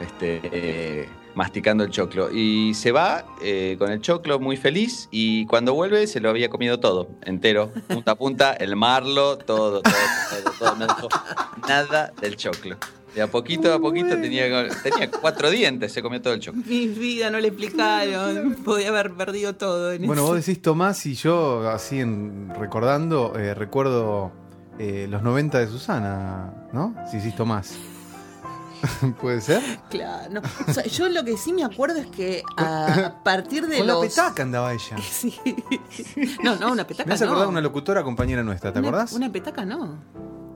este, 0.00 0.40
eh, 0.42 1.08
masticando 1.36 1.84
el 1.84 1.90
choclo. 1.90 2.28
Y 2.32 2.74
se 2.74 2.90
va 2.90 3.24
eh, 3.40 3.76
con 3.78 3.92
el 3.92 4.00
choclo 4.00 4.40
muy 4.40 4.56
feliz 4.56 5.06
y 5.12 5.46
cuando 5.46 5.74
vuelve 5.74 6.08
se 6.08 6.18
lo 6.18 6.28
había 6.28 6.50
comido 6.50 6.80
todo, 6.80 7.08
entero, 7.22 7.70
punta 7.86 8.10
a 8.10 8.14
punta, 8.16 8.52
el 8.54 8.74
marlo, 8.74 9.38
todo, 9.38 9.80
todo, 9.80 9.94
todo, 10.58 10.86
todo. 10.88 11.08
Nada 11.68 12.12
del 12.20 12.36
choclo. 12.36 12.76
De 13.18 13.22
a 13.24 13.26
poquito 13.26 13.72
a 13.74 13.80
poquito 13.80 14.10
tenía, 14.10 14.44
tenía 14.80 15.10
cuatro 15.10 15.50
dientes, 15.50 15.92
se 15.92 16.02
comió 16.02 16.22
todo 16.22 16.34
el 16.34 16.40
choclo. 16.40 16.62
Mi 16.64 16.86
vida 16.86 17.30
no 17.30 17.40
le 17.40 17.48
explicaron. 17.48 18.54
Podía 18.64 18.90
haber 18.90 19.12
perdido 19.14 19.56
todo 19.56 19.90
en 19.92 20.06
Bueno, 20.06 20.22
eso. 20.22 20.32
vos 20.34 20.46
decís 20.46 20.62
Tomás 20.62 21.04
y 21.04 21.14
yo, 21.14 21.68
así 21.68 21.98
en, 21.98 22.48
recordando, 22.58 23.32
eh, 23.36 23.54
recuerdo 23.54 24.30
eh, 24.78 25.08
los 25.10 25.22
90 25.24 25.58
de 25.58 25.66
Susana, 25.66 26.68
¿no? 26.72 26.94
Si 27.10 27.16
decís 27.16 27.34
Tomás. 27.34 27.74
¿Puede 29.20 29.40
ser? 29.40 29.60
Claro. 29.90 30.32
no. 30.34 30.42
O 30.68 30.72
sea, 30.72 30.84
yo 30.84 31.08
lo 31.08 31.24
que 31.24 31.36
sí 31.36 31.52
me 31.52 31.64
acuerdo 31.64 31.98
es 31.98 32.06
que 32.06 32.42
a 32.56 33.16
partir 33.24 33.66
de 33.66 33.78
Con 33.78 33.88
los. 33.88 34.02
la 34.02 34.08
petaca 34.08 34.42
andaba 34.44 34.72
ella. 34.72 34.96
Sí. 35.10 35.34
No, 36.44 36.54
no, 36.54 36.70
una 36.70 36.86
petaca 36.86 37.08
Me 37.08 37.14
hace 37.14 37.24
no. 37.24 37.32
acordar 37.32 37.48
una 37.48 37.60
locutora 37.60 38.04
compañera 38.04 38.44
nuestra, 38.44 38.72
¿te 38.72 38.78
Una- 38.78 38.88
acordás? 38.88 39.12
Una 39.12 39.32
petaca 39.32 39.64
no. 39.64 39.98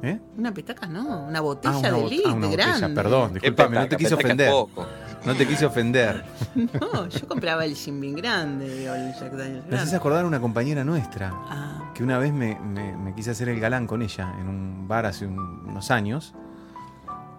¿Eh? 0.03 0.19
Una 0.37 0.53
petaca 0.53 0.87
no. 0.89 1.27
Una 1.27 1.41
botella 1.41 1.75
Ah, 1.75 1.79
una, 1.79 1.91
de 1.93 1.95
bot- 2.03 2.11
lit 2.11 2.23
ah, 2.27 2.33
una 2.33 2.47
botella, 2.49 2.77
grande. 2.79 2.95
perdón, 3.03 3.29
Qué 3.35 3.41
disculpame, 3.41 3.77
no 3.79 3.89
te 3.89 3.97
quise 3.97 4.15
ofender. 4.15 4.51
poco. 4.51 4.87
No 5.25 5.35
te 5.37 5.47
quise 5.47 5.67
ofender. 5.67 6.25
No, 6.81 7.07
yo 7.09 7.29
compraba 7.29 7.65
el 7.65 7.77
Jim 7.77 8.01
Beam 8.01 8.15
grande, 8.15 8.69
digo, 8.77 8.93
el 8.95 9.15
Jack 9.15 9.33
Daniels 9.33 9.65
Me 9.71 9.77
haces 9.79 9.95
acordar 9.95 10.25
a 10.25 10.27
una 10.27 10.41
compañera 10.41 10.83
nuestra 10.85 11.31
Ah, 11.33 11.93
que 11.95 12.03
una 12.03 12.19
vez 12.19 12.33
me, 12.33 12.59
me- 12.59 12.97
me 12.97 13.15
quise 13.15 13.31
hacer 13.31 13.49
el 13.49 13.61
galán 13.61 13.87
con 13.87 14.03
ella 14.03 14.35
en 14.41 14.49
un 14.49 14.89
bar 14.89 15.07
hace 15.07 15.25
un- 15.27 15.39
unos 15.69 15.91
años 15.93 16.35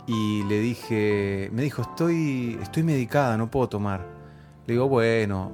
y 0.07 0.44
le 0.45 0.60
dije, 0.60 1.49
me 1.53 1.61
dijo, 1.64 1.81
estoy, 1.81 2.57
estoy 2.61 2.84
medicada, 2.84 3.35
no 3.38 3.49
puedo 3.52 3.68
tomar. 3.69 4.06
Le 4.65 4.73
digo, 4.73 4.88
bueno, 4.88 5.52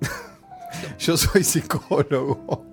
yo 0.98 1.16
soy 1.16 1.42
psicólogo. 1.44 2.64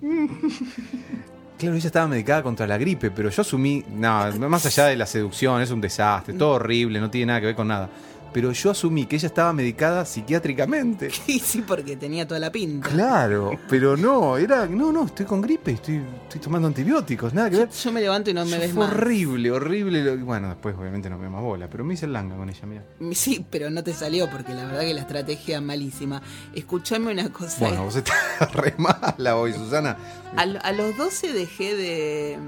Claro, 1.58 1.74
ella 1.74 1.86
estaba 1.88 2.06
medicada 2.06 2.40
contra 2.42 2.68
la 2.68 2.78
gripe, 2.78 3.10
pero 3.10 3.30
yo 3.30 3.42
asumí, 3.42 3.84
no, 3.90 4.30
más 4.48 4.64
allá 4.64 4.86
de 4.86 4.96
la 4.96 5.06
seducción, 5.06 5.60
es 5.60 5.72
un 5.72 5.80
desastre, 5.80 6.34
todo 6.34 6.52
horrible, 6.52 7.00
no 7.00 7.10
tiene 7.10 7.26
nada 7.26 7.40
que 7.40 7.46
ver 7.46 7.56
con 7.56 7.66
nada. 7.66 7.88
Pero 8.32 8.52
yo 8.52 8.70
asumí 8.70 9.06
que 9.06 9.16
ella 9.16 9.26
estaba 9.28 9.52
medicada 9.52 10.04
psiquiátricamente. 10.04 11.10
sí, 11.26 11.38
sí, 11.38 11.62
porque 11.66 11.96
tenía 11.96 12.26
toda 12.26 12.40
la 12.40 12.52
pinta. 12.52 12.88
Claro, 12.88 13.58
pero 13.68 13.96
no, 13.96 14.36
era, 14.36 14.66
no, 14.66 14.92
no, 14.92 15.06
estoy 15.06 15.26
con 15.26 15.40
gripe, 15.40 15.72
estoy, 15.72 16.02
estoy 16.24 16.40
tomando 16.40 16.68
antibióticos, 16.68 17.32
nada 17.34 17.48
que 17.50 17.56
ver. 17.56 17.70
Yo 17.70 17.92
me 17.92 18.00
levanto 18.00 18.30
y 18.30 18.34
no 18.34 18.44
me 18.44 18.58
ves 18.58 18.72
Fue 18.72 18.84
más. 18.86 18.94
horrible, 18.94 19.50
horrible. 19.50 20.04
lo- 20.04 20.24
bueno, 20.24 20.48
después 20.48 20.74
obviamente 20.78 21.08
no 21.10 21.18
me 21.18 21.28
más 21.28 21.42
bola, 21.42 21.68
pero 21.70 21.84
me 21.84 21.94
hice 21.94 22.06
el 22.06 22.12
langa 22.12 22.36
con 22.36 22.48
ella, 22.50 22.66
mira. 22.66 22.84
Sí, 23.14 23.44
pero 23.50 23.70
no 23.70 23.82
te 23.82 23.92
salió 23.94 24.28
porque 24.30 24.52
la 24.54 24.64
verdad 24.66 24.80
que 24.82 24.94
la 24.94 25.00
estrategia 25.00 25.60
malísima. 25.60 26.20
Escuchame 26.54 27.10
una 27.12 27.30
cosa. 27.32 27.56
Bueno, 27.60 27.84
vos 27.84 27.96
estás 27.96 28.16
re 28.52 28.74
mala 28.78 29.36
hoy, 29.36 29.52
Susana. 29.52 29.96
A, 30.36 30.42
a 30.42 30.72
los 30.72 30.96
12 30.96 31.32
dejé 31.32 31.74
de, 31.74 32.38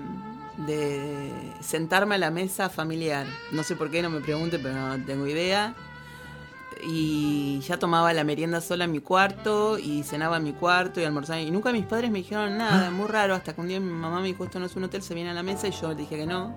de 0.57 1.33
sentarme 1.61 2.17
a 2.17 2.19
la 2.19 2.31
mesa 2.31 2.69
familiar. 2.69 3.27
No 3.53 3.63
sé 3.63 3.77
por 3.77 3.91
qué, 3.91 4.03
no 4.03 4.11
me 4.11 4.21
pregunte, 4.21 4.59
pero 4.59 4.75
no 4.75 5.05
tengo 5.05 5.27
idea. 5.27 5.75
Y 6.83 7.61
ya 7.61 7.79
tomaba 7.79 8.13
la 8.15 8.25
merienda 8.25 8.61
sola 8.61 8.85
en 8.85 8.93
mi 8.93 9.01
cuarto 9.01 9.79
y 9.79 10.03
cenaba 10.03 10.39
en 10.39 10.45
mi 10.45 10.53
cuarto 10.53 11.01
y 11.01 11.05
almorzaba. 11.05 11.41
Y 11.41 11.51
nunca 11.51 11.73
mis 11.73 11.85
padres 11.85 12.11
me 12.11 12.19
dijeron 12.19 12.57
nada, 12.57 12.91
muy 12.91 13.07
raro. 13.07 13.35
Hasta 13.35 13.55
que 13.55 13.61
un 13.61 13.69
día 13.69 13.81
mi 13.81 13.93
mamá 13.93 14.21
me 14.21 14.29
dijo, 14.29 14.45
esto 14.45 14.59
no 14.59 14.67
es 14.67 14.77
un 14.77 14.85
hotel, 14.85 15.03
se 15.03 15.15
viene 15.15 15.31
a 15.31 15.35
la 15.35 15.43
mesa 15.43 15.69
y 15.69 15.73
yo 15.73 15.95
dije 15.95 16.17
que 16.17 16.27
no. 16.27 16.55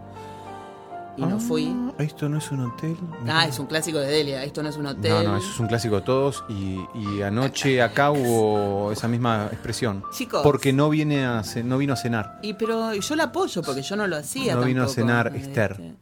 Y 1.15 1.21
no 1.21 1.39
fui. 1.39 1.75
Ah, 1.97 2.03
Esto 2.03 2.27
no 2.27 2.37
es 2.39 2.51
un 2.51 2.61
hotel. 2.61 2.97
Ah, 3.27 3.45
es 3.47 3.59
un 3.59 3.67
clásico 3.67 3.99
de 3.99 4.07
Delia, 4.07 4.43
esto 4.43 4.63
no 4.63 4.69
es 4.69 4.77
un 4.77 4.87
hotel. 4.87 5.11
No, 5.11 5.23
no, 5.23 5.37
eso 5.37 5.49
es 5.51 5.59
un 5.59 5.67
clásico 5.67 5.97
de 5.97 6.01
todos. 6.01 6.43
Y, 6.49 6.79
y 6.95 7.21
anoche 7.21 7.81
acá 7.81 8.11
hubo 8.11 8.91
esa 8.91 9.07
misma 9.07 9.47
expresión. 9.51 10.03
Chicos. 10.11 10.41
Porque 10.43 10.73
no 10.73 10.89
viene 10.89 11.25
a 11.25 11.43
no 11.63 11.77
vino 11.77 11.93
a 11.93 11.97
cenar. 11.97 12.39
Y 12.41 12.53
pero 12.53 12.93
yo 12.93 13.15
la 13.15 13.25
apoyo 13.25 13.61
porque 13.61 13.81
yo 13.81 13.95
no 13.95 14.07
lo 14.07 14.17
hacía. 14.17 14.55
No 14.55 14.63
vino 14.63 14.83
a 14.83 14.87
cenar 14.87 15.35
Esther. 15.35 15.71
Este, 15.71 15.93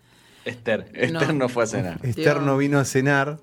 Esther, 0.46 0.92
Esther 0.94 1.34
no, 1.36 1.50
fue 1.50 1.64
a 1.64 1.68
cenar. 1.68 2.00
Esther 2.04 2.42
no 2.42 2.58
vino 2.58 2.80
a 2.80 2.86
cenar. 2.86 3.40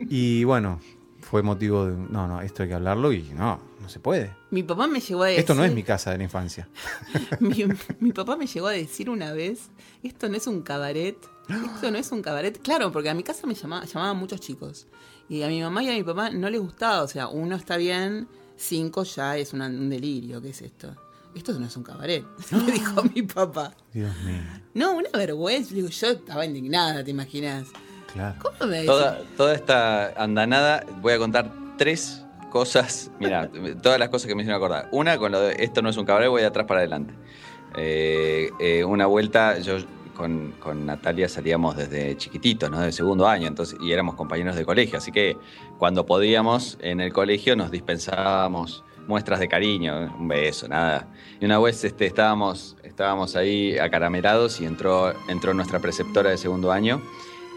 Y 0.00 0.44
bueno, 0.44 0.80
fue 1.20 1.42
motivo 1.42 1.86
de. 1.86 1.96
No, 1.96 2.26
no, 2.26 2.40
esto 2.40 2.62
hay 2.62 2.70
que 2.70 2.74
hablarlo 2.74 3.12
y 3.12 3.22
no, 3.34 3.60
no 3.60 3.69
se 3.90 4.00
puede. 4.00 4.34
Mi 4.50 4.62
papá 4.62 4.86
me 4.86 5.00
llegó 5.00 5.22
a 5.24 5.26
decir. 5.26 5.40
Esto 5.40 5.54
no 5.54 5.64
es 5.64 5.74
mi 5.74 5.82
casa 5.82 6.10
de 6.12 6.18
la 6.18 6.24
infancia. 6.24 6.68
mi, 7.40 7.64
mi 8.00 8.12
papá 8.12 8.36
me 8.36 8.46
llegó 8.46 8.68
a 8.68 8.72
decir 8.72 9.10
una 9.10 9.32
vez: 9.32 9.68
esto 10.02 10.28
no 10.28 10.36
es 10.36 10.46
un 10.46 10.62
cabaret. 10.62 11.16
Esto 11.74 11.90
no 11.90 11.98
es 11.98 12.10
un 12.12 12.22
cabaret. 12.22 12.60
Claro, 12.62 12.90
porque 12.92 13.10
a 13.10 13.14
mi 13.14 13.22
casa 13.24 13.46
me 13.46 13.54
llamaba, 13.54 13.84
llamaban 13.84 14.16
muchos 14.16 14.40
chicos. 14.40 14.86
Y 15.28 15.42
a 15.42 15.48
mi 15.48 15.60
mamá 15.60 15.82
y 15.82 15.90
a 15.90 15.92
mi 15.92 16.02
papá 16.02 16.30
no 16.30 16.48
les 16.48 16.60
gustaba. 16.60 17.02
O 17.02 17.08
sea, 17.08 17.28
uno 17.28 17.56
está 17.56 17.76
bien, 17.76 18.26
cinco 18.56 19.02
ya 19.04 19.36
es 19.36 19.52
una- 19.52 19.66
un 19.66 19.90
delirio. 19.90 20.40
¿Qué 20.40 20.50
es 20.50 20.62
esto? 20.62 20.94
Esto 21.34 21.52
no 21.58 21.66
es 21.66 21.76
un 21.76 21.82
cabaret. 21.84 22.24
Me 22.50 22.72
dijo 22.72 23.02
mi 23.14 23.22
papá. 23.22 23.74
Dios 23.92 24.16
mío, 24.24 24.42
No, 24.74 24.92
una 24.94 25.10
vergüenza. 25.12 25.74
Digo, 25.74 25.88
yo 25.88 26.06
estaba 26.08 26.44
indignada, 26.46 27.02
¿te 27.04 27.10
imaginas? 27.10 27.68
claro. 28.12 28.36
¿Cómo 28.42 28.70
me? 28.70 28.84
Toda, 28.84 29.22
toda 29.36 29.54
esta 29.54 30.08
andanada, 30.20 30.84
voy 31.00 31.12
a 31.12 31.18
contar 31.18 31.52
tres 31.78 32.24
cosas. 32.50 33.10
Mira, 33.18 33.50
todas 33.82 33.98
las 33.98 34.08
cosas 34.10 34.28
que 34.28 34.34
me 34.34 34.42
hicieron 34.42 34.62
acordar. 34.62 34.88
Una, 34.92 35.16
con 35.16 35.32
lo 35.32 35.40
de 35.40 35.56
esto 35.60 35.80
no 35.82 35.88
es 35.88 35.96
un 35.96 36.04
cabaret, 36.04 36.28
voy 36.28 36.42
de 36.42 36.48
atrás 36.48 36.66
para 36.66 36.80
adelante. 36.80 37.14
Eh, 37.76 38.50
eh, 38.58 38.84
una 38.84 39.06
vuelta, 39.06 39.58
yo 39.58 39.78
con, 40.14 40.52
con 40.60 40.84
Natalia 40.84 41.28
salíamos 41.28 41.76
desde 41.76 42.16
chiquititos, 42.16 42.70
¿no? 42.70 42.80
De 42.80 42.92
segundo 42.92 43.26
año, 43.26 43.46
entonces, 43.46 43.78
y 43.80 43.92
éramos 43.92 44.16
compañeros 44.16 44.56
de 44.56 44.64
colegio. 44.64 44.98
Así 44.98 45.12
que 45.12 45.36
cuando 45.78 46.04
podíamos 46.04 46.76
en 46.82 47.00
el 47.00 47.12
colegio 47.12 47.56
nos 47.56 47.70
dispensábamos 47.70 48.84
muestras 49.06 49.40
de 49.40 49.48
cariño, 49.48 50.14
un 50.18 50.28
beso, 50.28 50.68
nada. 50.68 51.08
Y 51.40 51.44
una 51.44 51.58
vez 51.58 51.82
este, 51.84 52.06
estábamos, 52.06 52.76
estábamos 52.82 53.34
ahí 53.36 53.78
acaramelados 53.78 54.60
y 54.60 54.66
entró, 54.66 55.12
entró 55.28 55.54
nuestra 55.54 55.80
preceptora 55.80 56.30
de 56.30 56.36
segundo 56.36 56.70
año 56.70 57.00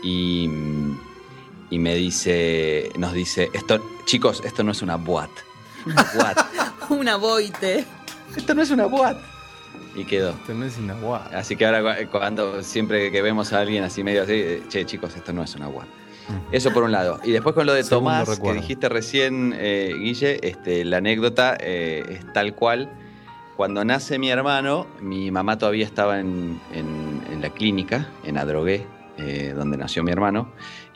y, 0.03 0.49
y 1.73 1.79
me 1.79 1.95
dice, 1.95 2.91
nos 2.97 3.13
dice, 3.13 3.49
esto, 3.53 3.83
chicos, 4.05 4.41
esto 4.45 4.63
no 4.63 4.71
es 4.71 4.81
una 4.81 4.95
boat. 4.97 5.31
Una 5.85 6.03
boat. 6.15 6.37
Una 6.89 7.15
boite. 7.15 7.85
esto 8.35 8.53
no 8.53 8.61
es 8.61 8.69
una 8.69 8.85
boat. 8.85 9.17
Y 9.95 10.05
quedó. 10.05 10.31
Esto 10.31 10.53
no 10.53 10.65
es 10.65 10.77
una 10.77 10.93
guay. 10.95 11.21
Así 11.33 11.55
que 11.55 11.65
ahora 11.65 11.81
cu- 12.05 12.09
cuando 12.11 12.61
siempre 12.63 13.11
que 13.11 13.21
vemos 13.21 13.53
a 13.53 13.61
alguien 13.61 13.83
así 13.83 14.03
medio 14.03 14.23
así, 14.23 14.33
eh, 14.33 14.63
che 14.69 14.85
chicos, 14.85 15.15
esto 15.15 15.33
no 15.33 15.43
es 15.43 15.55
una 15.55 15.67
boat. 15.67 15.87
Eso 16.51 16.71
por 16.71 16.83
un 16.83 16.91
lado. 16.91 17.19
Y 17.23 17.31
después 17.31 17.53
con 17.55 17.65
lo 17.65 17.73
de 17.73 17.83
Segundo 17.83 18.11
Tomás, 18.11 18.27
recuerdo. 18.29 18.55
que 18.55 18.61
dijiste 18.61 18.89
recién, 18.89 19.53
eh, 19.57 19.93
Guille, 19.97 20.39
este, 20.47 20.83
la 20.85 20.97
anécdota 20.97 21.57
eh, 21.59 22.03
es 22.09 22.33
tal 22.33 22.53
cual. 22.55 22.89
Cuando 23.57 23.83
nace 23.85 24.17
mi 24.19 24.29
hermano, 24.29 24.87
mi 25.01 25.29
mamá 25.31 25.57
todavía 25.57 25.85
estaba 25.85 26.19
en, 26.19 26.59
en- 26.73 27.21
en 27.31 27.41
la 27.41 27.49
clínica, 27.49 28.07
en 28.23 28.37
Adrogué, 28.37 28.85
eh, 29.17 29.53
donde 29.55 29.77
nació 29.77 30.03
mi 30.03 30.11
hermano, 30.11 30.51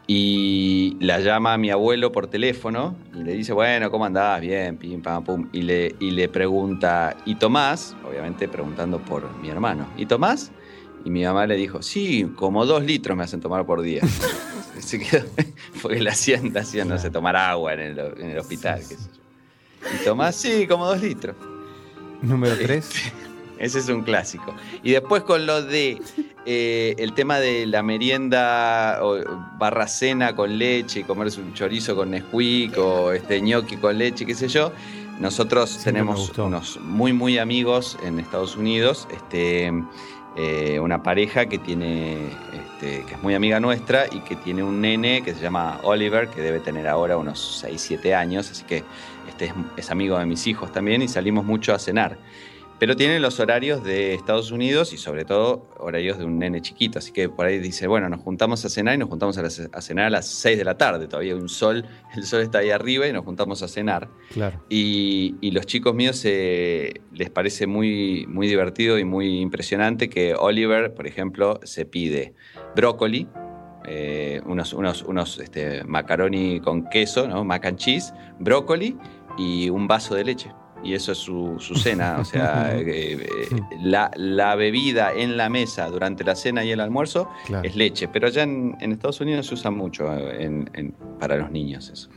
y 0.07 0.95
la 1.01 1.19
llama 1.19 1.53
a 1.53 1.57
mi 1.57 1.69
abuelo 1.69 2.13
por 2.13 2.27
teléfono 2.27 2.95
y 3.13 3.23
le 3.23 3.33
dice, 3.33 3.51
bueno, 3.51 3.91
¿cómo 3.91 4.05
andás? 4.05 4.39
Bien, 4.39 4.77
pim, 4.77 5.01
pam, 5.01 5.23
pum. 5.23 5.49
Y 5.51 5.63
le, 5.63 5.95
y 5.99 6.11
le 6.11 6.29
pregunta, 6.29 7.15
¿y 7.25 7.35
Tomás? 7.35 7.95
Obviamente 8.07 8.47
preguntando 8.47 8.99
por 8.99 9.29
mi 9.39 9.49
hermano. 9.49 9.85
¿Y 9.97 10.05
Tomás? 10.05 10.51
Y 11.03 11.09
mi 11.09 11.25
mamá 11.25 11.45
le 11.45 11.57
dijo, 11.57 11.81
sí, 11.81 12.31
como 12.35 12.65
dos 12.65 12.83
litros 12.83 13.17
me 13.17 13.23
hacen 13.25 13.41
tomar 13.41 13.65
por 13.65 13.81
día. 13.81 14.01
Se 14.79 14.97
quedó, 14.97 15.25
porque 15.81 15.99
le 15.99 16.09
hacían, 16.09 16.53
le 16.53 16.59
hacían, 16.59 16.87
no 16.87 16.97
sé, 16.97 17.09
tomar 17.09 17.35
agua 17.35 17.73
en 17.73 17.79
el, 17.81 17.99
en 17.99 18.31
el 18.31 18.37
hospital. 18.37 18.79
qué 18.79 18.95
sé 18.95 19.09
yo. 19.13 19.89
Y 19.93 20.05
Tomás, 20.05 20.35
sí, 20.35 20.67
como 20.67 20.85
dos 20.85 21.01
litros. 21.01 21.35
Número 22.21 22.55
3. 22.57 23.13
Ese 23.59 23.79
es 23.79 23.89
un 23.89 24.03
clásico. 24.03 24.53
Y 24.83 24.91
después 24.91 25.23
con 25.23 25.45
lo 25.45 25.61
de 25.61 25.99
eh, 26.45 26.95
el 26.97 27.13
tema 27.13 27.39
de 27.39 27.65
la 27.65 27.83
merienda 27.83 28.99
o 29.01 29.17
barra 29.57 29.87
cena 29.87 30.35
con 30.35 30.57
leche, 30.57 31.03
comerse 31.03 31.41
un 31.41 31.53
chorizo 31.53 31.95
con 31.95 32.11
Nesquik 32.11 32.77
o 32.77 33.11
este 33.11 33.41
ñoqui 33.41 33.77
con 33.77 33.97
leche, 33.97 34.25
qué 34.25 34.35
sé 34.35 34.47
yo. 34.47 34.71
Nosotros 35.19 35.71
Siempre 35.71 35.93
tenemos 35.93 36.37
unos 36.37 36.79
muy, 36.79 37.11
muy 37.11 37.39
amigos 37.39 37.97
en 38.03 38.19
Estados 38.19 38.55
Unidos. 38.55 39.07
Este, 39.11 39.73
eh, 40.39 40.79
una 40.79 41.01
pareja 41.01 41.47
que 41.47 41.57
tiene, 41.57 42.27
este, 42.53 43.03
que 43.05 43.15
es 43.15 43.23
muy 43.23 43.33
amiga 43.33 43.59
nuestra 43.59 44.05
y 44.05 44.19
que 44.19 44.35
tiene 44.35 44.61
un 44.63 44.79
nene 44.81 45.23
que 45.23 45.33
se 45.33 45.41
llama 45.41 45.79
Oliver, 45.81 46.27
que 46.27 46.41
debe 46.41 46.59
tener 46.59 46.87
ahora 46.87 47.17
unos 47.17 47.57
6, 47.61 47.81
7 47.81 48.13
años, 48.13 48.51
así 48.51 48.63
que 48.63 48.83
este 49.27 49.45
es, 49.45 49.53
es 49.77 49.89
amigo 49.89 50.19
de 50.19 50.27
mis 50.27 50.45
hijos 50.45 50.71
también 50.71 51.01
y 51.01 51.07
salimos 51.07 51.43
mucho 51.43 51.73
a 51.73 51.79
cenar. 51.79 52.19
Pero 52.79 52.95
tiene 52.95 53.19
los 53.19 53.39
horarios 53.39 53.83
de 53.83 54.13
Estados 54.13 54.51
Unidos 54.51 54.93
y 54.93 54.97
sobre 54.97 55.25
todo 55.25 55.67
horarios 55.79 56.19
de 56.19 56.25
un 56.25 56.37
nene 56.37 56.61
chiquito. 56.61 56.99
Así 56.99 57.11
que 57.11 57.27
por 57.27 57.47
ahí 57.47 57.57
dice, 57.57 57.87
bueno, 57.87 58.07
nos 58.07 58.21
juntamos 58.21 58.63
a 58.65 58.69
cenar 58.69 58.95
y 58.95 58.97
nos 58.99 59.09
juntamos 59.09 59.37
a, 59.37 59.81
cenar 59.81 60.05
a 60.05 60.09
las 60.11 60.27
6 60.27 60.57
de 60.57 60.63
la 60.63 60.77
tarde. 60.77 61.07
Todavía 61.07 61.33
hay 61.33 61.39
un 61.39 61.49
sol, 61.49 61.85
el 62.15 62.23
sol 62.23 62.41
está 62.41 62.59
ahí 62.59 62.69
arriba 62.69 63.07
y 63.07 63.13
nos 63.13 63.25
juntamos 63.25 63.63
a 63.63 63.67
cenar. 63.67 64.09
Claro. 64.31 64.63
Y, 64.69 65.35
y 65.41 65.51
los 65.51 65.65
chicos 65.65 65.95
míos 65.95 66.21
eh, 66.25 67.01
les 67.13 67.31
parece 67.31 67.65
muy, 67.65 68.25
muy 68.27 68.47
divertido 68.47 68.99
y 68.99 69.05
muy 69.05 69.39
impresionante 69.39 70.09
que 70.09 70.35
Oliver, 70.35 70.93
por 70.93 71.07
ejemplo, 71.07 71.59
se 71.63 71.85
pide 71.85 72.35
brócoli, 72.75 73.27
eh, 73.89 74.41
unos, 74.45 74.73
unos, 74.73 75.01
unos 75.03 75.39
este, 75.39 75.83
macaroni 75.85 76.59
con 76.59 76.89
queso, 76.89 77.27
¿no? 77.27 77.43
mac 77.43 77.65
and 77.65 77.77
cheese, 77.77 78.13
brócoli 78.37 78.97
y 79.37 79.69
un 79.69 79.87
vaso 79.87 80.13
de 80.13 80.25
leche. 80.25 80.51
Y 80.87 80.93
eso 80.93 81.11
es 81.11 81.17
su, 81.17 81.57
su 81.59 81.75
cena. 81.75 82.17
O 82.19 82.23
sea, 82.25 82.73
eh, 82.77 82.83
eh, 83.51 83.59
la, 83.81 84.09
la 84.15 84.55
bebida 84.55 85.11
en 85.13 85.35
la 85.35 85.49
mesa 85.49 85.87
durante 85.89 86.23
la 86.23 86.33
cena 86.35 86.63
y 86.63 86.71
el 86.71 86.79
almuerzo 86.79 87.29
Claro. 87.45 87.67
es 87.67 87.75
leche. 87.75 88.07
Pero 88.07 88.27
allá 88.27 88.43
en, 88.43 88.77
en 88.79 88.93
Estados 88.93 89.19
Unidos 89.19 89.47
se 89.47 89.53
usa 89.55 89.69
mucho 89.69 90.11
eh, 90.13 90.43
en- 90.45 90.69
en- 90.73 90.91
para 91.19 91.35
los 91.35 91.51
niños 91.51 91.89
eso. 91.89 92.09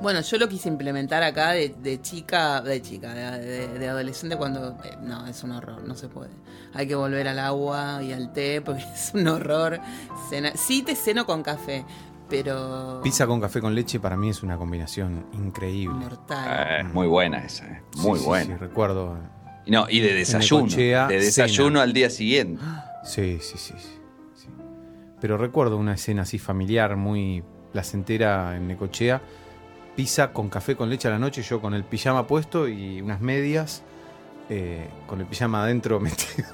Bueno, 0.00 0.20
yo 0.22 0.38
lo 0.38 0.48
quise 0.48 0.68
implementar 0.68 1.22
acá 1.22 1.50
de, 1.50 1.74
de 1.82 2.00
chica, 2.00 2.62
de 2.62 2.80
chica, 2.80 3.12
de, 3.12 3.40
de- 3.44 3.78
de 3.78 3.88
adolescente 3.88 4.36
cuando... 4.36 4.70
eh, 4.84 4.96
no, 5.02 5.26
es 5.26 5.42
un 5.44 5.50
horror, 5.52 5.82
no 5.86 5.94
se 5.94 6.08
puede. 6.08 6.30
Hay 6.72 6.86
que 6.88 6.94
volver 6.94 7.28
al 7.28 7.38
agua 7.40 8.02
y 8.02 8.12
al 8.12 8.32
té 8.32 8.62
porque 8.62 8.82
es 8.94 9.12
un 9.14 9.28
horror. 9.28 9.80
Cena- 10.30 10.52
sí 10.56 10.82
te 10.82 10.94
ceno 10.96 11.26
con 11.26 11.42
café, 11.42 11.84
pero... 12.36 13.00
Pizza 13.02 13.26
con 13.26 13.40
café 13.40 13.60
con 13.60 13.74
leche 13.74 14.00
para 14.00 14.16
mí 14.16 14.30
es 14.30 14.42
una 14.42 14.56
combinación 14.56 15.26
increíble. 15.32 15.96
Mortal. 16.06 16.66
Eh, 16.80 16.84
muy 16.84 17.06
buena 17.06 17.38
esa, 17.44 17.66
eh, 17.66 17.82
muy 17.96 18.18
Sí, 18.18 18.24
buena. 18.24 18.46
sí, 18.46 18.60
recuerdo. 18.60 19.18
No, 19.66 19.86
y 19.88 20.00
de 20.00 20.14
desayuno. 20.14 20.66
De 20.66 21.06
desayuno 21.20 21.68
cena. 21.70 21.82
al 21.82 21.92
día 21.92 22.10
siguiente. 22.10 22.62
Sí, 23.04 23.38
sí, 23.40 23.56
sí, 23.58 23.74
sí, 23.78 23.88
sí. 24.34 24.48
Pero 25.20 25.38
recuerdo 25.38 25.76
una 25.76 25.94
escena 25.94 26.22
así 26.22 26.38
familiar, 26.38 26.96
muy 26.96 27.42
placentera 27.72 28.56
en 28.56 28.68
Necochea. 28.68 29.22
Pizza 29.96 30.32
con 30.32 30.48
café 30.48 30.76
con 30.76 30.90
leche 30.90 31.08
a 31.08 31.12
la 31.12 31.18
noche, 31.18 31.42
yo 31.42 31.60
con 31.60 31.72
el 31.72 31.84
pijama 31.84 32.26
puesto 32.26 32.68
y 32.68 33.00
unas 33.00 33.20
medias, 33.20 33.82
eh, 34.50 34.88
con 35.06 35.20
el 35.20 35.26
pijama 35.26 35.62
adentro 35.62 35.98
metido. 36.00 36.48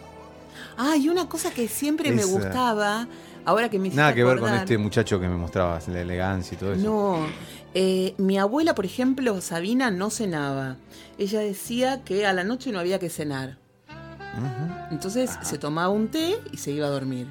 Ah, 0.76 0.96
y 0.96 1.08
una 1.08 1.28
cosa 1.28 1.50
que 1.50 1.66
siempre 1.68 2.12
me 2.12 2.24
gustaba, 2.24 3.06
ahora 3.44 3.68
que 3.68 3.78
me 3.78 3.90
Nada 3.90 4.14
que 4.14 4.24
ver 4.24 4.38
con 4.38 4.52
este 4.54 4.78
muchacho 4.78 5.20
que 5.20 5.28
me 5.28 5.36
mostraba 5.36 5.78
la 5.86 6.00
elegancia 6.00 6.54
y 6.54 6.58
todo 6.58 6.72
eso. 6.72 6.82
No, 6.82 7.26
eh, 7.74 8.14
mi 8.18 8.38
abuela, 8.38 8.74
por 8.74 8.84
ejemplo, 8.84 9.40
Sabina, 9.40 9.90
no 9.90 10.10
cenaba. 10.10 10.76
Ella 11.18 11.40
decía 11.40 12.02
que 12.04 12.26
a 12.26 12.32
la 12.32 12.44
noche 12.44 12.72
no 12.72 12.78
había 12.78 12.98
que 12.98 13.10
cenar. 13.10 13.58
Ujú. 13.88 14.92
Entonces 14.92 15.38
se 15.42 15.58
tomaba 15.58 15.88
un 15.88 16.08
té 16.08 16.38
y 16.52 16.56
se 16.56 16.70
iba 16.70 16.86
a 16.86 16.90
dormir. 16.90 17.26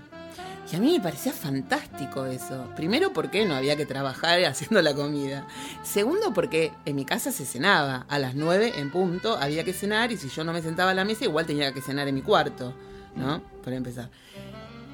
Y 0.72 0.76
a 0.76 0.80
mí 0.80 0.91
me 0.91 0.99
parecía 1.02 1.34
fantástico 1.34 2.26
eso. 2.26 2.68
Primero 2.76 3.11
porque 3.11 3.45
no 3.45 3.56
había 3.56 3.76
que 3.76 3.86
trabajar 3.86 4.40
haciendo 4.45 4.81
la 4.81 4.94
comida. 4.94 5.48
Segundo 5.84 6.34
porque 6.34 6.72
en 6.86 6.95
mi 6.95 7.06
casa 7.06 7.31
se 7.31 7.45
cenaba. 7.45 8.06
A 8.07 8.19
las 8.19 8.36
9 8.36 8.73
en 8.77 8.91
punto 8.91 9.38
había 9.38 9.64
que 9.64 9.73
cenar 9.73 10.11
y 10.11 10.18
si 10.18 10.30
yo 10.30 10.44
no 10.44 10.53
me 10.53 10.61
sentaba 10.61 10.91
a 10.91 10.94
la 10.94 11.06
mesa 11.06 11.26
igual 11.26 11.45
tenía 11.45 11.73
que 11.73 11.81
cenar 11.81 12.07
en 12.07 12.15
mi 12.15 12.22
cuarto. 12.22 12.73
¿No? 13.15 13.41
Para 13.64 13.76
empezar. 13.76 14.10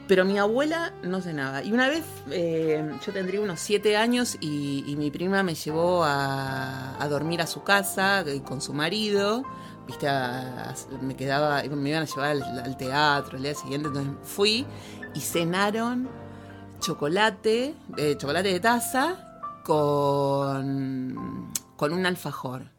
Pero 0.07 0.23
mi 0.23 0.37
abuela 0.37 0.93
no 1.03 1.19
cenaba. 1.21 1.63
Y 1.63 1.71
una 1.71 1.87
vez 1.89 2.03
eh, 2.29 2.87
yo 3.05 3.11
tendría 3.11 3.41
unos 3.41 3.59
7 3.59 3.97
años 3.97 4.37
y, 4.39 4.83
y 4.87 4.95
mi 4.97 5.09
prima 5.09 5.41
me 5.41 5.55
llevó 5.55 6.03
a, 6.03 7.01
a 7.01 7.07
dormir 7.07 7.41
a 7.41 7.47
su 7.47 7.63
casa 7.63 8.23
con 8.45 8.61
su 8.61 8.73
marido. 8.73 9.43
Viste, 9.87 10.07
a- 10.07 10.69
a- 10.71 10.75
me 11.01 11.15
quedaba, 11.15 11.63
me 11.63 11.89
iban 11.89 12.03
a 12.03 12.05
llevar 12.05 12.29
al, 12.31 12.43
al 12.59 12.77
teatro 12.77 13.37
el 13.37 13.43
día 13.43 13.55
siguiente. 13.55 13.87
Entonces 13.87 14.13
fui 14.23 14.65
y 15.15 15.19
cenaron 15.21 16.07
chocolate, 16.79 17.73
eh, 17.97 18.15
chocolate 18.17 18.49
de 18.53 18.59
taza 18.59 19.39
con, 19.63 21.51
con 21.77 21.93
un 21.93 22.05
alfajor. 22.05 22.69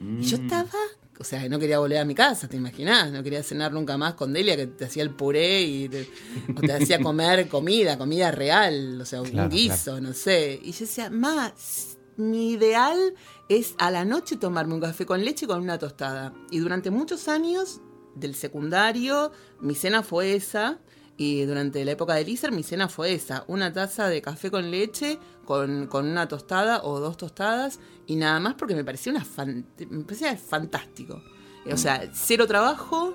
Y 0.00 0.22
yo 0.22 0.36
estaba, 0.36 0.78
o 1.20 1.24
sea, 1.24 1.46
no 1.50 1.58
quería 1.58 1.78
volver 1.78 1.98
a 1.98 2.04
mi 2.06 2.14
casa, 2.14 2.48
¿te 2.48 2.56
imaginas? 2.56 3.12
No 3.12 3.22
quería 3.22 3.42
cenar 3.42 3.72
nunca 3.72 3.98
más 3.98 4.14
con 4.14 4.32
Delia, 4.32 4.56
que 4.56 4.66
te 4.66 4.86
hacía 4.86 5.02
el 5.02 5.10
puré 5.10 5.60
y 5.60 5.86
te, 5.86 6.08
o 6.56 6.60
te 6.62 6.72
hacía 6.72 6.98
comer 7.02 7.46
comida, 7.46 7.98
comida 7.98 8.30
real, 8.30 8.98
o 8.98 9.04
sea, 9.04 9.20
Claro, 9.20 9.44
un 9.44 9.54
guiso, 9.54 10.00
no 10.00 10.14
sé. 10.14 10.58
Y 10.62 10.72
yo 10.72 10.80
decía, 10.80 11.10
más, 11.10 11.98
mi 12.16 12.52
ideal 12.52 13.14
es 13.50 13.74
a 13.76 13.90
la 13.90 14.06
noche 14.06 14.36
tomarme 14.36 14.72
un 14.72 14.80
café 14.80 15.04
con 15.04 15.22
leche 15.22 15.46
con 15.46 15.60
una 15.60 15.78
tostada. 15.78 16.32
Y 16.50 16.58
durante 16.58 16.90
muchos 16.90 17.28
años 17.28 17.82
del 18.14 18.34
secundario, 18.34 19.30
mi 19.60 19.74
cena 19.74 20.02
fue 20.02 20.34
esa. 20.34 20.78
Y 21.22 21.44
durante 21.44 21.84
la 21.84 21.90
época 21.90 22.14
del 22.14 22.26
ISER, 22.30 22.50
mi 22.50 22.62
cena 22.62 22.88
fue 22.88 23.12
esa: 23.12 23.44
una 23.46 23.70
taza 23.74 24.08
de 24.08 24.22
café 24.22 24.50
con 24.50 24.70
leche, 24.70 25.18
con, 25.44 25.86
con 25.86 26.06
una 26.08 26.26
tostada 26.26 26.80
o 26.82 26.98
dos 26.98 27.18
tostadas, 27.18 27.78
y 28.06 28.16
nada 28.16 28.40
más 28.40 28.54
porque 28.54 28.74
me 28.74 28.84
parecía, 28.84 29.12
una 29.12 29.22
fan- 29.22 29.66
me 29.90 30.02
parecía 30.04 30.34
fantástico. 30.38 31.22
O 31.70 31.76
sea, 31.76 32.08
cero 32.14 32.46
trabajo, 32.46 33.14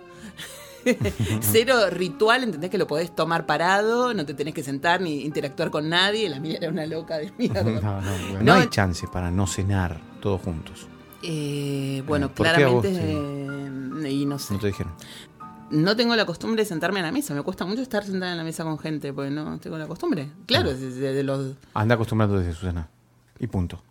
cero 1.42 1.90
ritual, 1.90 2.44
entendés 2.44 2.70
que 2.70 2.78
lo 2.78 2.86
podés 2.86 3.16
tomar 3.16 3.48
parado, 3.48 4.14
no 4.14 4.24
te 4.24 4.36
tenés 4.36 4.54
que 4.54 4.62
sentar 4.64 5.02
ni 5.02 5.24
interactuar 5.24 5.72
con 5.72 5.90
nadie. 5.90 6.30
La 6.30 6.40
mía 6.40 6.58
era 6.62 6.70
una 6.70 6.86
loca 6.86 7.18
de 7.18 7.32
mierda. 7.40 7.64
No, 7.82 8.02
no, 8.02 8.18
no 8.34 8.42
No, 8.44 8.54
hay 8.54 8.68
chance 8.70 9.08
para 9.08 9.32
no 9.32 9.48
cenar 9.48 10.00
todos 10.22 10.42
juntos. 10.42 10.86
Eh, 11.24 12.04
bueno, 12.06 12.30
¿Por 12.32 12.46
qué 12.46 12.64
a 12.64 12.68
vos 12.68 12.86
claramente, 12.86 14.08
eh, 14.08 14.12
y 14.12 14.26
no 14.28 14.38
sé. 14.38 14.54
No 14.54 14.60
te 14.60 14.68
dijeron. 14.68 14.94
No 15.72 15.96
tengo 15.96 16.16
la 16.16 16.26
costumbre 16.26 16.62
de 16.62 16.68
sentarme 16.68 17.00
a 17.00 17.04
la 17.04 17.12
mesa. 17.12 17.34
Me 17.34 17.42
cuesta 17.42 17.66
mucho 17.66 17.82
estar 17.82 18.04
sentada 18.04 18.32
en 18.32 18.38
la 18.38 18.44
mesa 18.44 18.64
con 18.64 18.78
gente, 18.78 19.12
porque 19.12 19.32
no 19.32 19.58
tengo 19.60 19.78
la 19.78 19.88
costumbre. 19.88 20.30
Claro, 20.46 20.74
desde 20.74 21.14
de 21.14 21.24
los. 21.24 21.56
Anda 21.74 21.96
acostumbrándote, 21.96 22.54
Susana. 22.54 22.88
Y 23.40 23.48
punto. 23.48 23.82